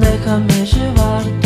[0.00, 1.41] déjame llevarte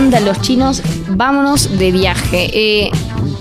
[0.00, 2.48] Banda Los Chinos, vámonos de viaje.
[2.54, 2.90] Eh,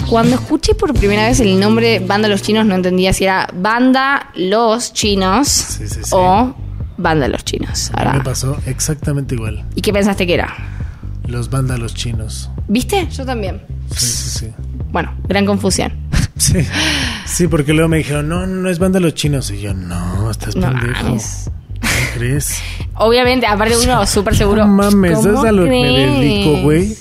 [0.10, 4.30] cuando escuché por primera vez el nombre Banda Los Chinos no entendía si era Banda
[4.36, 6.02] Los Chinos sí, sí.
[6.12, 6.54] o
[6.98, 7.92] Banda Los Chinos.
[7.94, 9.64] Ahora, me pasó exactamente igual.
[9.74, 10.54] ¿Y qué pensaste que era?
[11.28, 12.50] Los vándalos chinos.
[12.68, 13.08] ¿Viste?
[13.10, 13.62] Yo también.
[13.96, 14.48] Sí, sí, sí.
[14.92, 15.94] Bueno, gran confusión.
[16.40, 16.56] Sí,
[17.26, 19.52] sí, porque luego me dijeron, no, no es bándalos chinos.
[19.52, 21.04] Y yo, no, estás No pendejo.
[21.04, 21.52] mames.
[22.96, 24.66] Obviamente, aparte uno súper seguro.
[24.66, 26.96] No mames, ¿Cómo ¿sabes a lo que me dedico, güey?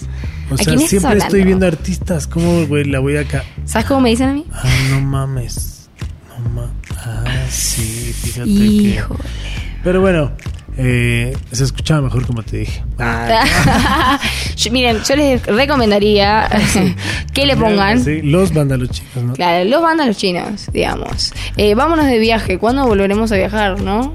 [0.51, 1.25] O ¿A sea, siempre hablando?
[1.25, 2.27] estoy viendo artistas.
[2.27, 3.45] ¿Cómo, güey, la voy acá?
[3.65, 4.47] ¿Sabes cómo me dicen a mí?
[4.53, 5.89] Ah, no mames.
[6.39, 6.73] No mames.
[7.05, 9.03] Ah, sí, fíjate que.
[9.85, 10.33] Pero bueno,
[10.79, 12.83] eh, se escuchaba mejor como te dije.
[14.57, 16.49] Yo- miren, yo les recomendaría
[17.33, 18.03] que le pongan.
[18.03, 19.33] Sí, los vándalos chinos, ¿no?
[19.35, 21.33] Claro, los vándalos chinos, digamos.
[21.57, 22.59] Eh, vámonos de viaje.
[22.59, 24.15] ¿Cuándo volveremos a viajar, no?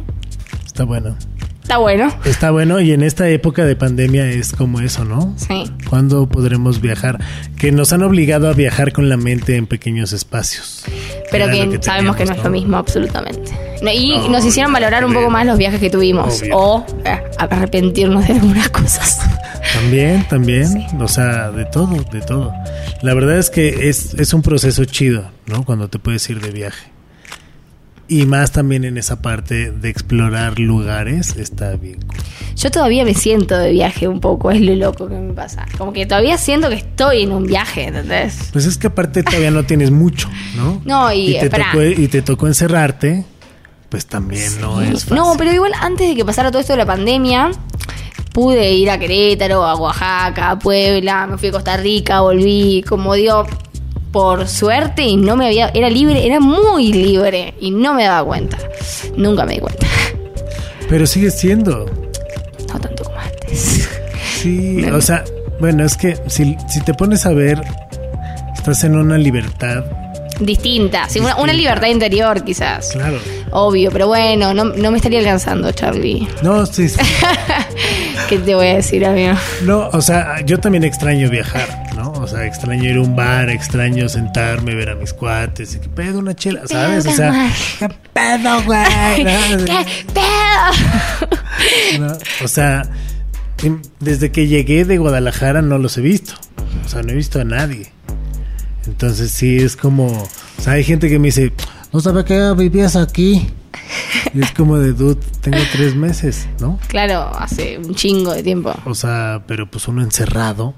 [0.74, 1.16] Está bueno.
[1.62, 2.12] Está bueno.
[2.26, 5.36] Está bueno y en esta época de pandemia es como eso, ¿no?
[5.38, 5.72] Sí.
[5.88, 7.20] ¿Cuándo podremos viajar?
[7.60, 10.84] Que nos han obligado a viajar con la mente en pequeños espacios.
[11.30, 13.52] Pero que, sabemos que no es lo mismo, absolutamente.
[13.84, 16.42] No, y No, nos hicieron valorar un poco más los viajes que tuvimos.
[16.42, 16.58] Obvio.
[16.58, 19.20] O eh, arrepentirnos de algunas cosas.
[19.76, 22.52] También, también, o sea, de todo, de todo.
[23.04, 25.66] La verdad es que es, es un proceso chido, ¿no?
[25.66, 26.93] Cuando te puedes ir de viaje.
[28.08, 32.02] Y más también en esa parte de explorar lugares, está bien.
[32.02, 32.18] cool.
[32.56, 35.66] Yo todavía me siento de viaje un poco, es lo loco que me pasa.
[35.78, 38.50] Como que todavía siento que estoy en un viaje, ¿entendés?
[38.52, 40.82] Pues es que aparte todavía no tienes mucho, ¿no?
[40.86, 41.72] No, y, te, espera.
[41.72, 43.26] tocó, y te tocó encerrarte,
[43.90, 45.16] pues también no es fácil.
[45.16, 47.52] No, pero igual antes de que pasara todo esto de la pandemia,
[48.34, 53.14] pude ir a Querétaro, a Oaxaca, a Puebla, me fui a Costa Rica, volví, como
[53.16, 53.48] digo,
[54.14, 58.24] por suerte y no me había, era libre, era muy libre y no me daba
[58.26, 58.58] cuenta.
[59.18, 59.88] Nunca me di cuenta.
[60.88, 61.86] Pero sigue siendo.
[62.72, 63.90] No tanto como antes.
[64.42, 65.24] Sí, o sea,
[65.60, 67.62] bueno, es que si, si te pones a ver,
[68.56, 69.84] estás en una libertad,
[70.40, 72.90] Distinta, sí, una, una libertad interior quizás.
[72.92, 73.20] claro.
[73.52, 76.28] Obvio, pero bueno, no, no me estaría alcanzando, Charlie.
[76.42, 77.00] No, sí, sí.
[78.30, 79.34] ¿Qué te voy a decir, amigo?
[79.64, 81.83] No, o sea, yo también extraño viajar.
[82.24, 85.90] O sea, extraño ir a un bar, extraño sentarme, ver a mis cuates, y que
[85.90, 87.06] pedo una chela, ¿sabes?
[87.06, 89.26] O sea, ¿qué pedo, güey?
[89.26, 89.66] ¿no?
[89.66, 92.08] ¿Qué pedo?
[92.08, 92.18] ¿no?
[92.42, 92.84] O sea,
[93.62, 96.36] em, desde que llegué de Guadalajara no los he visto.
[96.86, 97.92] O sea, no he visto a nadie.
[98.88, 101.52] Entonces sí es como, o sea, hay gente que me dice,
[101.92, 103.48] no sabía que vivías aquí.
[104.34, 106.80] Y es como de, dude, tengo tres meses, ¿no?
[106.88, 108.74] Claro, hace un chingo de tiempo.
[108.86, 110.74] O sea, pero pues uno encerrado,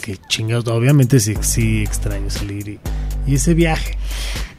[0.00, 2.80] que chingados, obviamente sí, sí extraño salir
[3.26, 3.96] y, ese viaje.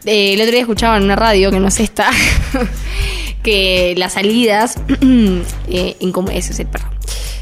[0.06, 2.10] Eh, el otro día escuchaba en una radio, que no es esta,
[3.44, 6.90] que las salidas, eh, en ese es el perro.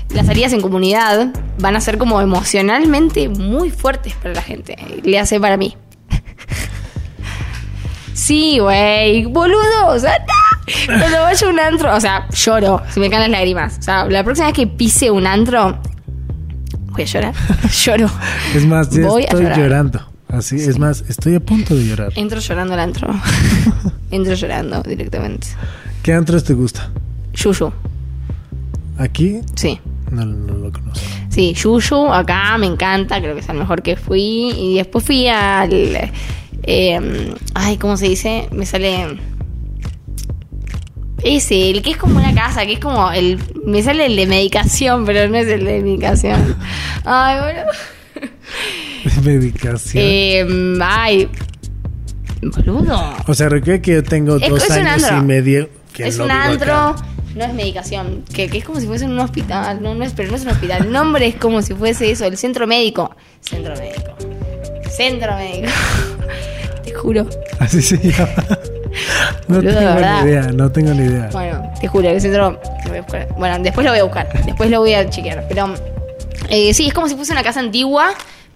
[0.09, 4.75] Las salidas en comunidad van a ser como emocionalmente muy fuertes para la gente.
[5.03, 5.75] Le hace para mí.
[8.15, 10.23] Sí, güey, boludo, o sea,
[10.85, 13.77] cuando vaya un antro, o sea, lloro, se me caen las lágrimas.
[13.79, 15.79] O sea, la próxima vez que pise un antro,
[16.91, 17.33] voy a llorar,
[17.85, 18.09] lloro.
[18.55, 19.57] Es más, ya Voy a estoy llorar.
[19.59, 20.05] llorando.
[20.27, 22.11] Así, es más, estoy a punto de llorar.
[22.15, 23.07] Entro llorando al antro.
[24.11, 25.47] Entro llorando directamente.
[26.03, 26.89] ¿Qué antros te gusta?
[27.33, 27.71] Yuyu,
[28.97, 29.39] ¿Aquí?
[29.55, 29.79] sí.
[30.11, 31.05] No, no lo conozco.
[31.29, 34.51] Sí, Yuyu, acá me encanta, creo que es el mejor que fui.
[34.57, 35.71] Y después fui al.
[36.63, 38.47] eh, ay, ¿cómo se dice?
[38.51, 39.19] Me sale.
[41.23, 43.39] Ese, el que es como una casa, que es como el.
[43.65, 46.55] Me sale el de medicación, pero no es el de medicación.
[47.05, 48.29] Ay, bueno.
[49.23, 50.03] medicación.
[50.05, 51.29] Eh, ay,
[52.41, 53.13] boludo.
[53.27, 56.31] o sea, recuerda que yo tengo Es- dos es años y medio que es un
[56.31, 57.05] antro, acá.
[57.35, 60.13] no es medicación, que, que es como si fuese en un hospital, no, no es,
[60.13, 60.85] pero no es un hospital.
[60.85, 63.13] El nombre es como si fuese eso, el centro médico.
[63.41, 64.15] Centro médico.
[64.89, 65.67] Centro médico.
[66.83, 67.27] Te juro.
[67.59, 68.33] Así se llama.
[69.47, 70.23] No tengo verdad.
[70.23, 71.29] ni idea, no tengo ni idea.
[71.31, 72.59] Bueno, te juro, el centro.
[73.37, 74.45] Bueno, después lo voy a buscar.
[74.45, 75.45] Después lo voy a chequear.
[75.47, 75.73] Pero
[76.49, 78.13] eh, sí, es como si fuese una casa antigua,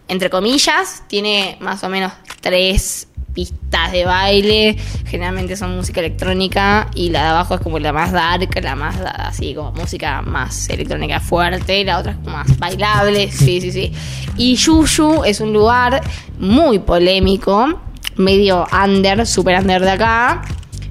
[0.07, 1.03] entre comillas.
[1.07, 2.11] Tiene más o menos
[2.41, 4.77] tres pistas de baile.
[5.05, 6.89] Generalmente son música electrónica.
[6.95, 10.69] Y la de abajo es como la más dark, la más así como música más
[10.69, 11.80] electrónica fuerte.
[11.80, 13.31] Y la otra es como más bailable.
[13.31, 13.91] Sí, sí, sí.
[14.38, 16.01] Y Yuyu es un lugar
[16.39, 17.80] muy polémico.
[18.18, 20.41] Medio under, super under de acá.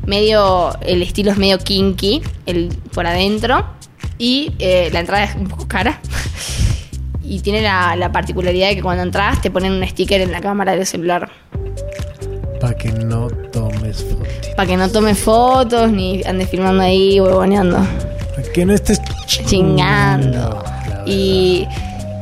[0.07, 3.65] Medio el estilo es medio kinky el por adentro.
[4.19, 6.01] Y eh, la entrada es un poco cara.
[7.25, 10.41] Y tiene la, la particularidad de que cuando entras te ponen un sticker en la
[10.41, 11.31] cámara del celular.
[12.61, 14.29] Para que no tomes fotos.
[14.57, 17.79] para que no tomes fotos ni andes filmando ahí huevoneando.
[18.37, 20.63] Para que no estés chingando.
[20.89, 21.67] La y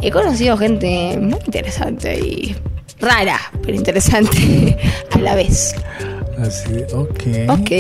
[0.03, 2.57] he conocido gente muy interesante y
[3.01, 4.77] rara pero interesante
[5.15, 5.75] a la vez
[6.41, 7.51] Así, ok.
[7.51, 7.71] Ok,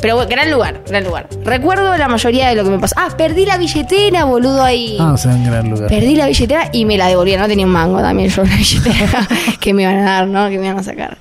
[0.00, 1.28] pero bueno, gran lugar, gran lugar.
[1.44, 2.94] Recuerdo la mayoría de lo que me pasó.
[2.96, 4.96] Ah, perdí la billetera, boludo, ahí.
[4.98, 5.88] Ah, o sea, un gran lugar.
[5.90, 7.42] Perdí la billetera y me la devolvieron.
[7.42, 9.28] No tenía un mango también yo la billetera
[9.60, 10.48] que me iban a dar, ¿no?
[10.48, 11.18] Que me iban a sacar.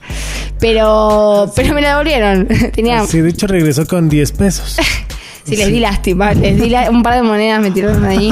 [0.62, 2.48] Pero, pero me la devolvieron.
[2.74, 4.78] Tenía, Sí, de hecho regresó con 10 pesos.
[5.44, 6.34] sí, les di lástima.
[6.34, 8.32] Les di la- un par de monedas, me tiraron ahí.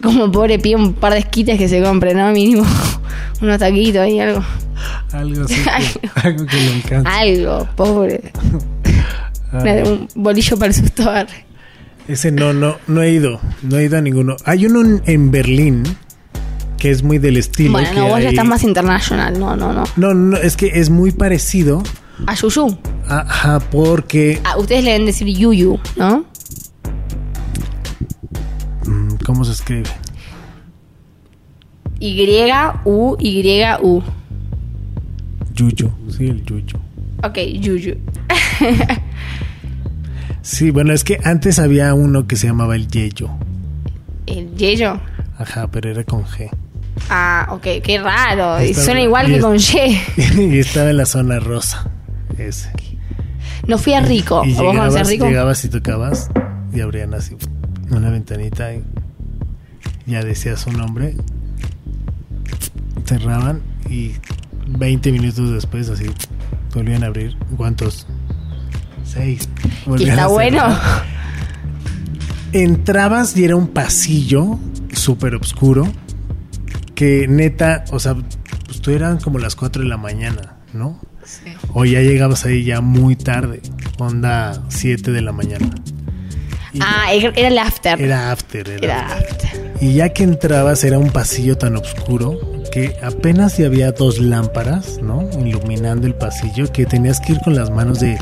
[0.02, 2.30] Como pobre pie, un par de esquites que se compre, ¿no?
[2.32, 2.64] Mínimo
[3.42, 4.42] unos taquitos ahí, algo.
[5.12, 5.54] Algo así.
[6.02, 7.18] que- algo que le encanta.
[7.18, 8.32] Algo, pobre.
[9.52, 11.10] Un bolillo para el susto.
[12.08, 13.40] Ese no, no, no he ido.
[13.62, 14.36] No he ido a ninguno.
[14.44, 15.82] Hay uno en, en Berlín
[16.78, 17.72] que es muy del estilo.
[17.72, 19.38] Bueno, no, vos ya estás más internacional.
[19.38, 19.84] No, no, no.
[19.96, 21.82] No, no, es que es muy parecido.
[22.26, 22.76] A Yuyu.
[23.08, 24.40] Ajá, porque.
[24.44, 26.24] Ah, ustedes le deben decir Yuyu, ¿no?
[29.30, 29.88] ¿Cómo se escribe?
[32.00, 34.02] Y-U-Y-U.
[35.54, 35.90] Yuyu.
[36.10, 36.76] Sí, el yuyu.
[37.22, 37.94] Ok, Yuyu.
[40.42, 43.30] Sí, bueno, es que antes había uno que se llamaba el Yeyo.
[44.26, 44.98] El Yeyo.
[45.38, 46.48] Ajá, pero era con G.
[47.08, 48.60] Ah, ok, qué raro.
[48.64, 50.00] Y suena igual y que es- con Y.
[50.56, 51.88] y estaba en la zona rosa.
[52.36, 52.72] Ese.
[53.68, 54.42] No fui a Rico.
[54.44, 55.26] Y ¿O vos llegabas, Rico?
[55.26, 56.30] llegabas y tocabas
[56.74, 57.36] y abrían así
[57.90, 58.82] una ventanita y
[60.10, 61.14] ya decías su nombre.
[63.06, 64.12] Cerraban y
[64.68, 66.06] 20 minutos después así
[66.74, 67.36] volvían a abrir.
[67.56, 68.06] ¿Cuántos?
[69.04, 69.48] Seis.
[69.98, 70.62] ¿Y está bueno?
[72.52, 74.58] Entrabas y era un pasillo
[74.92, 75.86] súper oscuro
[76.94, 78.14] que neta, o sea,
[78.66, 81.00] pues tú eran como las 4 de la mañana, ¿no?
[81.24, 81.52] Sí.
[81.72, 83.62] O ya llegabas ahí ya muy tarde,
[83.98, 85.70] onda 7 de la mañana.
[86.72, 88.00] Y Ah, era era el after.
[88.00, 89.30] era after, era, Era after.
[89.32, 89.49] after.
[89.80, 92.38] Y ya que entrabas era un pasillo tan oscuro
[92.70, 95.28] que apenas si había dos lámparas, ¿no?
[95.44, 98.18] Iluminando el pasillo que tenías que ir con las manos de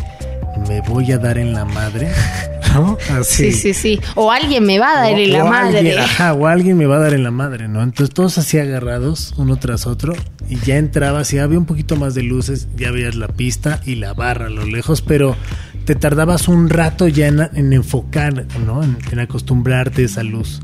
[0.67, 2.11] me voy a dar en la madre,
[2.75, 2.97] ¿no?
[3.11, 3.53] Así.
[3.53, 4.01] Sí, sí, sí.
[4.15, 5.79] O alguien me va a dar en la madre.
[5.79, 7.83] Alguien, ajá, o alguien me va a dar en la madre, ¿no?
[7.83, 10.15] Entonces todos así agarrados, uno tras otro,
[10.49, 13.97] y ya entrabas y había un poquito más de luces, ya veías la pista y
[13.97, 15.37] la barra a lo lejos, pero
[15.85, 18.83] te tardabas un rato ya en, en enfocar, ¿no?
[18.83, 20.61] En, en acostumbrarte a esa luz.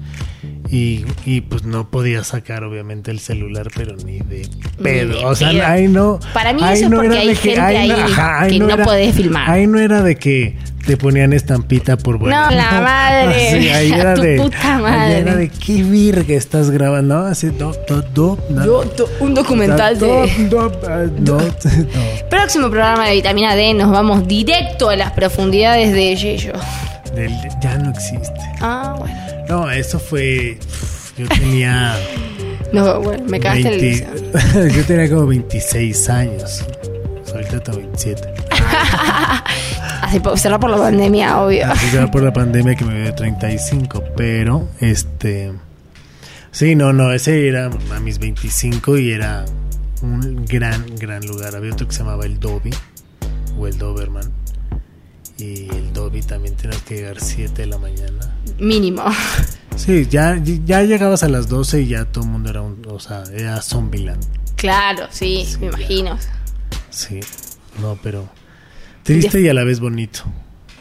[0.71, 4.49] Y, y, pues no podías sacar obviamente el celular, pero ni de
[4.83, 5.27] pedo.
[5.29, 6.19] o sea, ahí no.
[6.33, 8.85] Para mí ahí eso es porque era hay de que- gente ahí que no era-
[8.85, 9.51] podés filmar.
[9.51, 12.45] Ahí no era de que te ponían estampita por bueno.
[12.47, 13.73] No, la madre.
[13.75, 14.37] Ahí era tu de.
[14.37, 15.19] puta ahí madre.
[15.19, 17.27] era de qué virga estás grabando, ¿no?
[17.27, 18.65] Así, do, do, do, no.
[18.67, 20.49] Do- do- un documental Do, de.
[20.49, 22.29] do, ah, no, no.
[22.31, 26.17] Próximo programa de vitamina D nos vamos directo a las profundidades de.
[27.15, 27.33] Del-
[27.63, 28.33] ya no existe.
[28.61, 29.15] Ah, bueno.
[29.49, 30.59] No, eso fue.
[31.17, 31.97] Yo tenía.
[32.73, 34.67] No, bueno, me cagaste el 20 liceo.
[34.67, 36.65] Yo tenía como 26 años.
[37.33, 38.35] Ahorita tengo 27.
[40.03, 41.67] Así po- cerrar por la pandemia, obvio.
[41.71, 44.03] Así que era por la pandemia que me dio 35.
[44.17, 45.53] Pero, este.
[46.51, 49.45] Sí, no, no, ese era a mis 25 y era
[50.03, 51.55] un gran, gran lugar.
[51.55, 52.71] Había otro que se llamaba el Dobby
[53.57, 54.33] o el Doberman.
[55.39, 58.35] Y el Dobby también tenías que llegar 7 de la mañana.
[58.59, 59.03] Mínimo.
[59.77, 62.81] Sí, ya, ya llegabas a las 12 y ya todo el mundo era un.
[62.89, 64.23] O sea, era Zombieland.
[64.57, 66.17] Claro, sí, me imagino.
[66.91, 67.21] Sí,
[67.81, 68.29] no, pero.
[69.03, 70.23] Triste y a la vez bonito.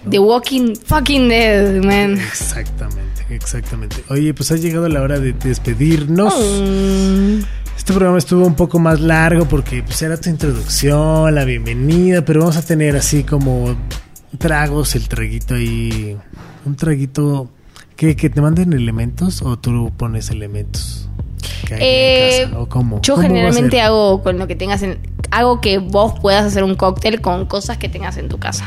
[0.10, 2.18] The Walking Fucking Dead, man.
[2.20, 4.04] Exactamente, exactamente.
[4.10, 6.34] Oye, pues ha llegado la hora de despedirnos.
[6.36, 7.40] Mm,
[7.76, 12.42] Este programa estuvo un poco más largo porque pues, era tu introducción, la bienvenida, pero
[12.42, 13.76] vamos a tener así como
[14.38, 16.16] tragos, el traguito ahí,
[16.66, 17.50] un traguito
[17.96, 21.10] que, que te manden elementos o tú pones elementos.
[21.68, 23.02] que hay Eh, en casa, ¿O cómo?
[23.02, 25.00] Yo ¿Cómo va a generalmente hago con lo que tengas en.
[25.32, 28.66] Hago que vos puedas hacer un cóctel con cosas que tengas en tu casa.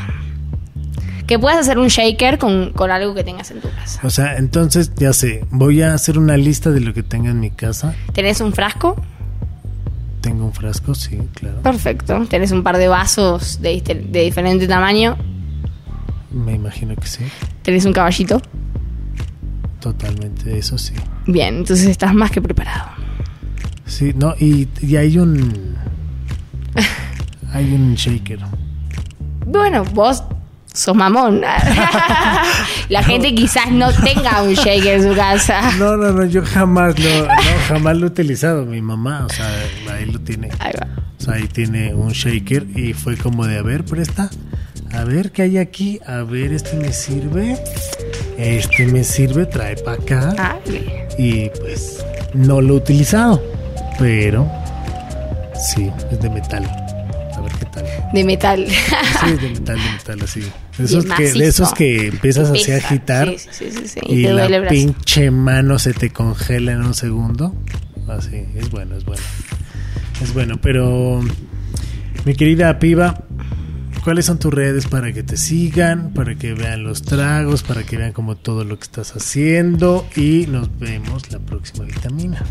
[1.25, 3.99] Que puedas hacer un shaker con, con algo que tengas en tu casa.
[4.03, 7.39] O sea, entonces ya sé, voy a hacer una lista de lo que tenga en
[7.41, 7.93] mi casa.
[8.13, 8.95] ¿Tenés un frasco?
[10.21, 11.61] Tengo un frasco, sí, claro.
[11.61, 12.25] Perfecto.
[12.29, 15.17] ¿Tenés un par de vasos de, de diferente tamaño?
[16.31, 17.23] Me imagino que sí.
[17.61, 18.41] ¿Tenés un caballito?
[19.87, 20.93] Totalmente, eso sí.
[21.27, 22.89] Bien, entonces estás más que preparado.
[23.85, 25.75] Sí, no, y, y hay un.
[27.53, 28.39] Hay un shaker.
[29.45, 30.21] Bueno, vos
[30.73, 31.41] sos mamón.
[32.89, 35.71] La gente quizás no tenga un shaker en su casa.
[35.79, 37.33] No, no, no, yo jamás lo, no,
[37.69, 38.65] jamás lo he utilizado.
[38.65, 39.47] Mi mamá, o sea,
[39.93, 40.49] ahí lo tiene.
[40.59, 40.87] Ahí va.
[41.17, 44.29] O sea, ahí tiene un shaker y fue como de, a ver, presta.
[44.91, 46.01] A ver qué hay aquí.
[46.05, 47.57] A ver, este me sirve.
[48.37, 50.33] Este me sirve, trae para acá.
[50.37, 50.59] Ah,
[51.17, 53.41] Y pues no lo he utilizado.
[53.99, 54.49] Pero
[55.73, 56.63] sí, es de metal.
[57.35, 57.85] A ver qué tal.
[58.13, 58.67] de metal.
[58.67, 60.41] Sí, es de metal, de metal, así.
[60.77, 63.27] Esos, es que, de esos que empiezas así a agitar.
[63.29, 67.55] Sí, sí, sí, sí, Y, Y la pinche mano se te congela en un segundo.
[68.07, 69.23] Así, es bueno, es bueno.
[70.21, 71.21] Es bueno, pero
[72.25, 73.23] mi querida piba,
[74.07, 77.97] ¿cuáles son tus redes para que te sigan, para que vean los tragos, para que
[77.97, 82.41] vean como todo lo que estás haciendo y nos vemos la próxima vitamina?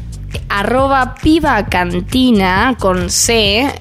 [0.51, 3.73] arroba piba cantina con C.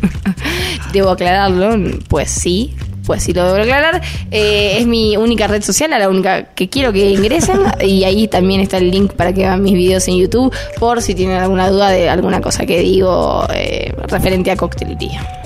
[0.92, 1.78] debo aclararlo,
[2.08, 2.74] pues sí,
[3.06, 4.02] pues sí lo debo aclarar.
[4.30, 7.60] Eh, es mi única red social, la única que quiero que ingresen.
[7.80, 11.14] Y ahí también está el link para que vean mis videos en YouTube, por si
[11.14, 15.41] tienen alguna duda de alguna cosa que digo eh, referente a coctelería.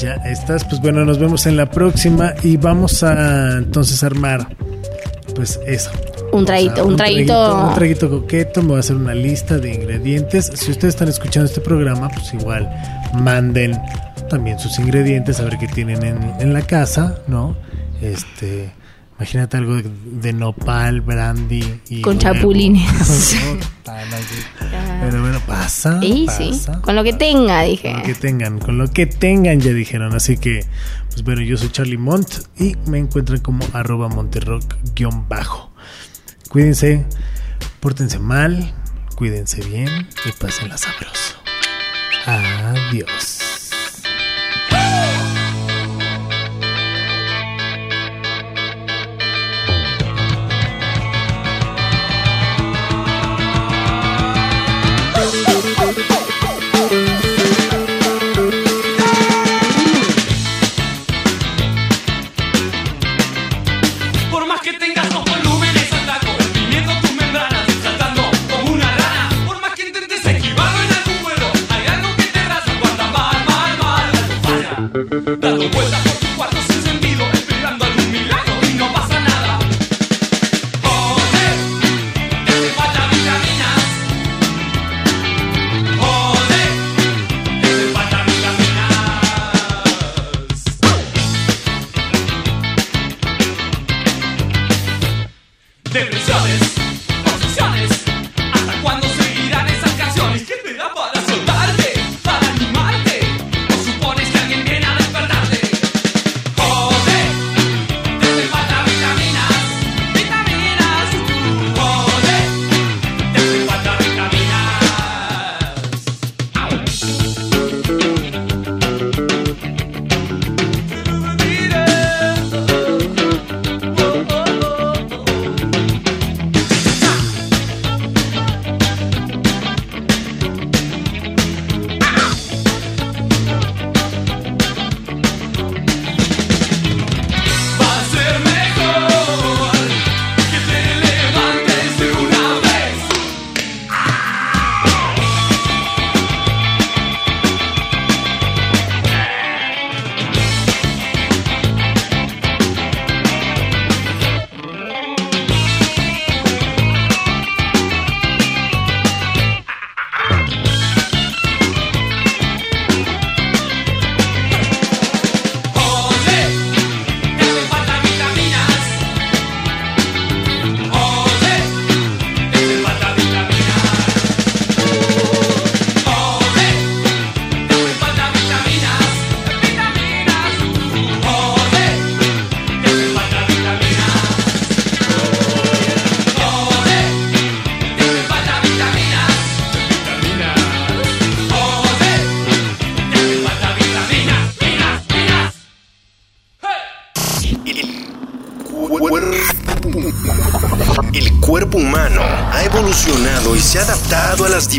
[0.00, 4.46] Ya estás, pues bueno, nos vemos en la próxima y vamos a entonces armar
[5.34, 5.90] pues eso.
[6.32, 7.68] Un traguito, un traguito.
[7.68, 10.50] Un traguito coqueto, me voy a hacer una lista de ingredientes.
[10.54, 12.68] Si ustedes están escuchando este programa, pues igual
[13.14, 13.80] manden
[14.28, 17.56] también sus ingredientes, a ver qué tienen en, en la casa, ¿no?
[18.00, 18.72] Este,
[19.16, 22.20] imagínate algo de, de nopal, brandy y Con huevo.
[22.34, 22.90] chapulines.
[23.04, 23.38] Sí.
[25.02, 26.00] Pero bueno, pasa.
[26.00, 26.80] Sí, sí, pasa.
[26.80, 27.90] con lo que tenga, dije.
[27.92, 30.14] Con lo que tengan, con lo que tengan, ya dijeron.
[30.14, 30.64] Así que,
[31.10, 32.28] pues bueno, yo soy Charlie Mont
[32.58, 35.72] y me encuentran como arroba monterrock-bajo.
[36.48, 37.04] Cuídense,
[37.80, 38.72] pórtense mal,
[39.16, 41.34] cuídense bien y pásenla sabroso.
[42.26, 43.43] Adiós.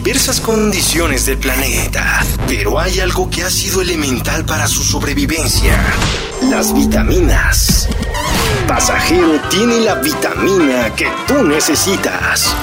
[0.05, 5.75] Diversas condiciones del planeta, pero hay algo que ha sido elemental para su sobrevivencia,
[6.43, 7.89] las vitaminas.
[8.67, 12.55] Pasajero tiene la vitamina que tú necesitas.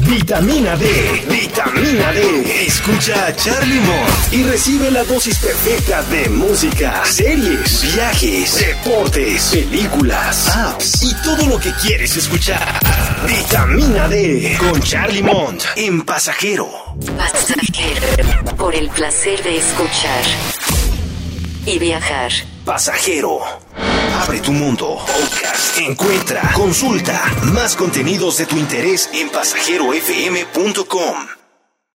[0.00, 2.66] Vitamina D, vitamina D.
[2.66, 10.48] Escucha a Charlie Mont y recibe la dosis perfecta de música, series, viajes, deportes, películas,
[10.48, 12.80] apps y todo lo que quieres escuchar.
[13.26, 16.68] Vitamina D con Charlie Mont en Pasajero.
[17.16, 18.56] Pasajero.
[18.56, 20.24] Por el placer de escuchar
[21.66, 22.32] y viajar.
[22.64, 23.40] Pasajero.
[24.22, 24.98] Abre tu mundo.
[25.06, 25.78] Podcast.
[25.78, 27.22] Encuentra, consulta
[27.52, 31.33] más contenidos de tu interés en pasajerofm.com.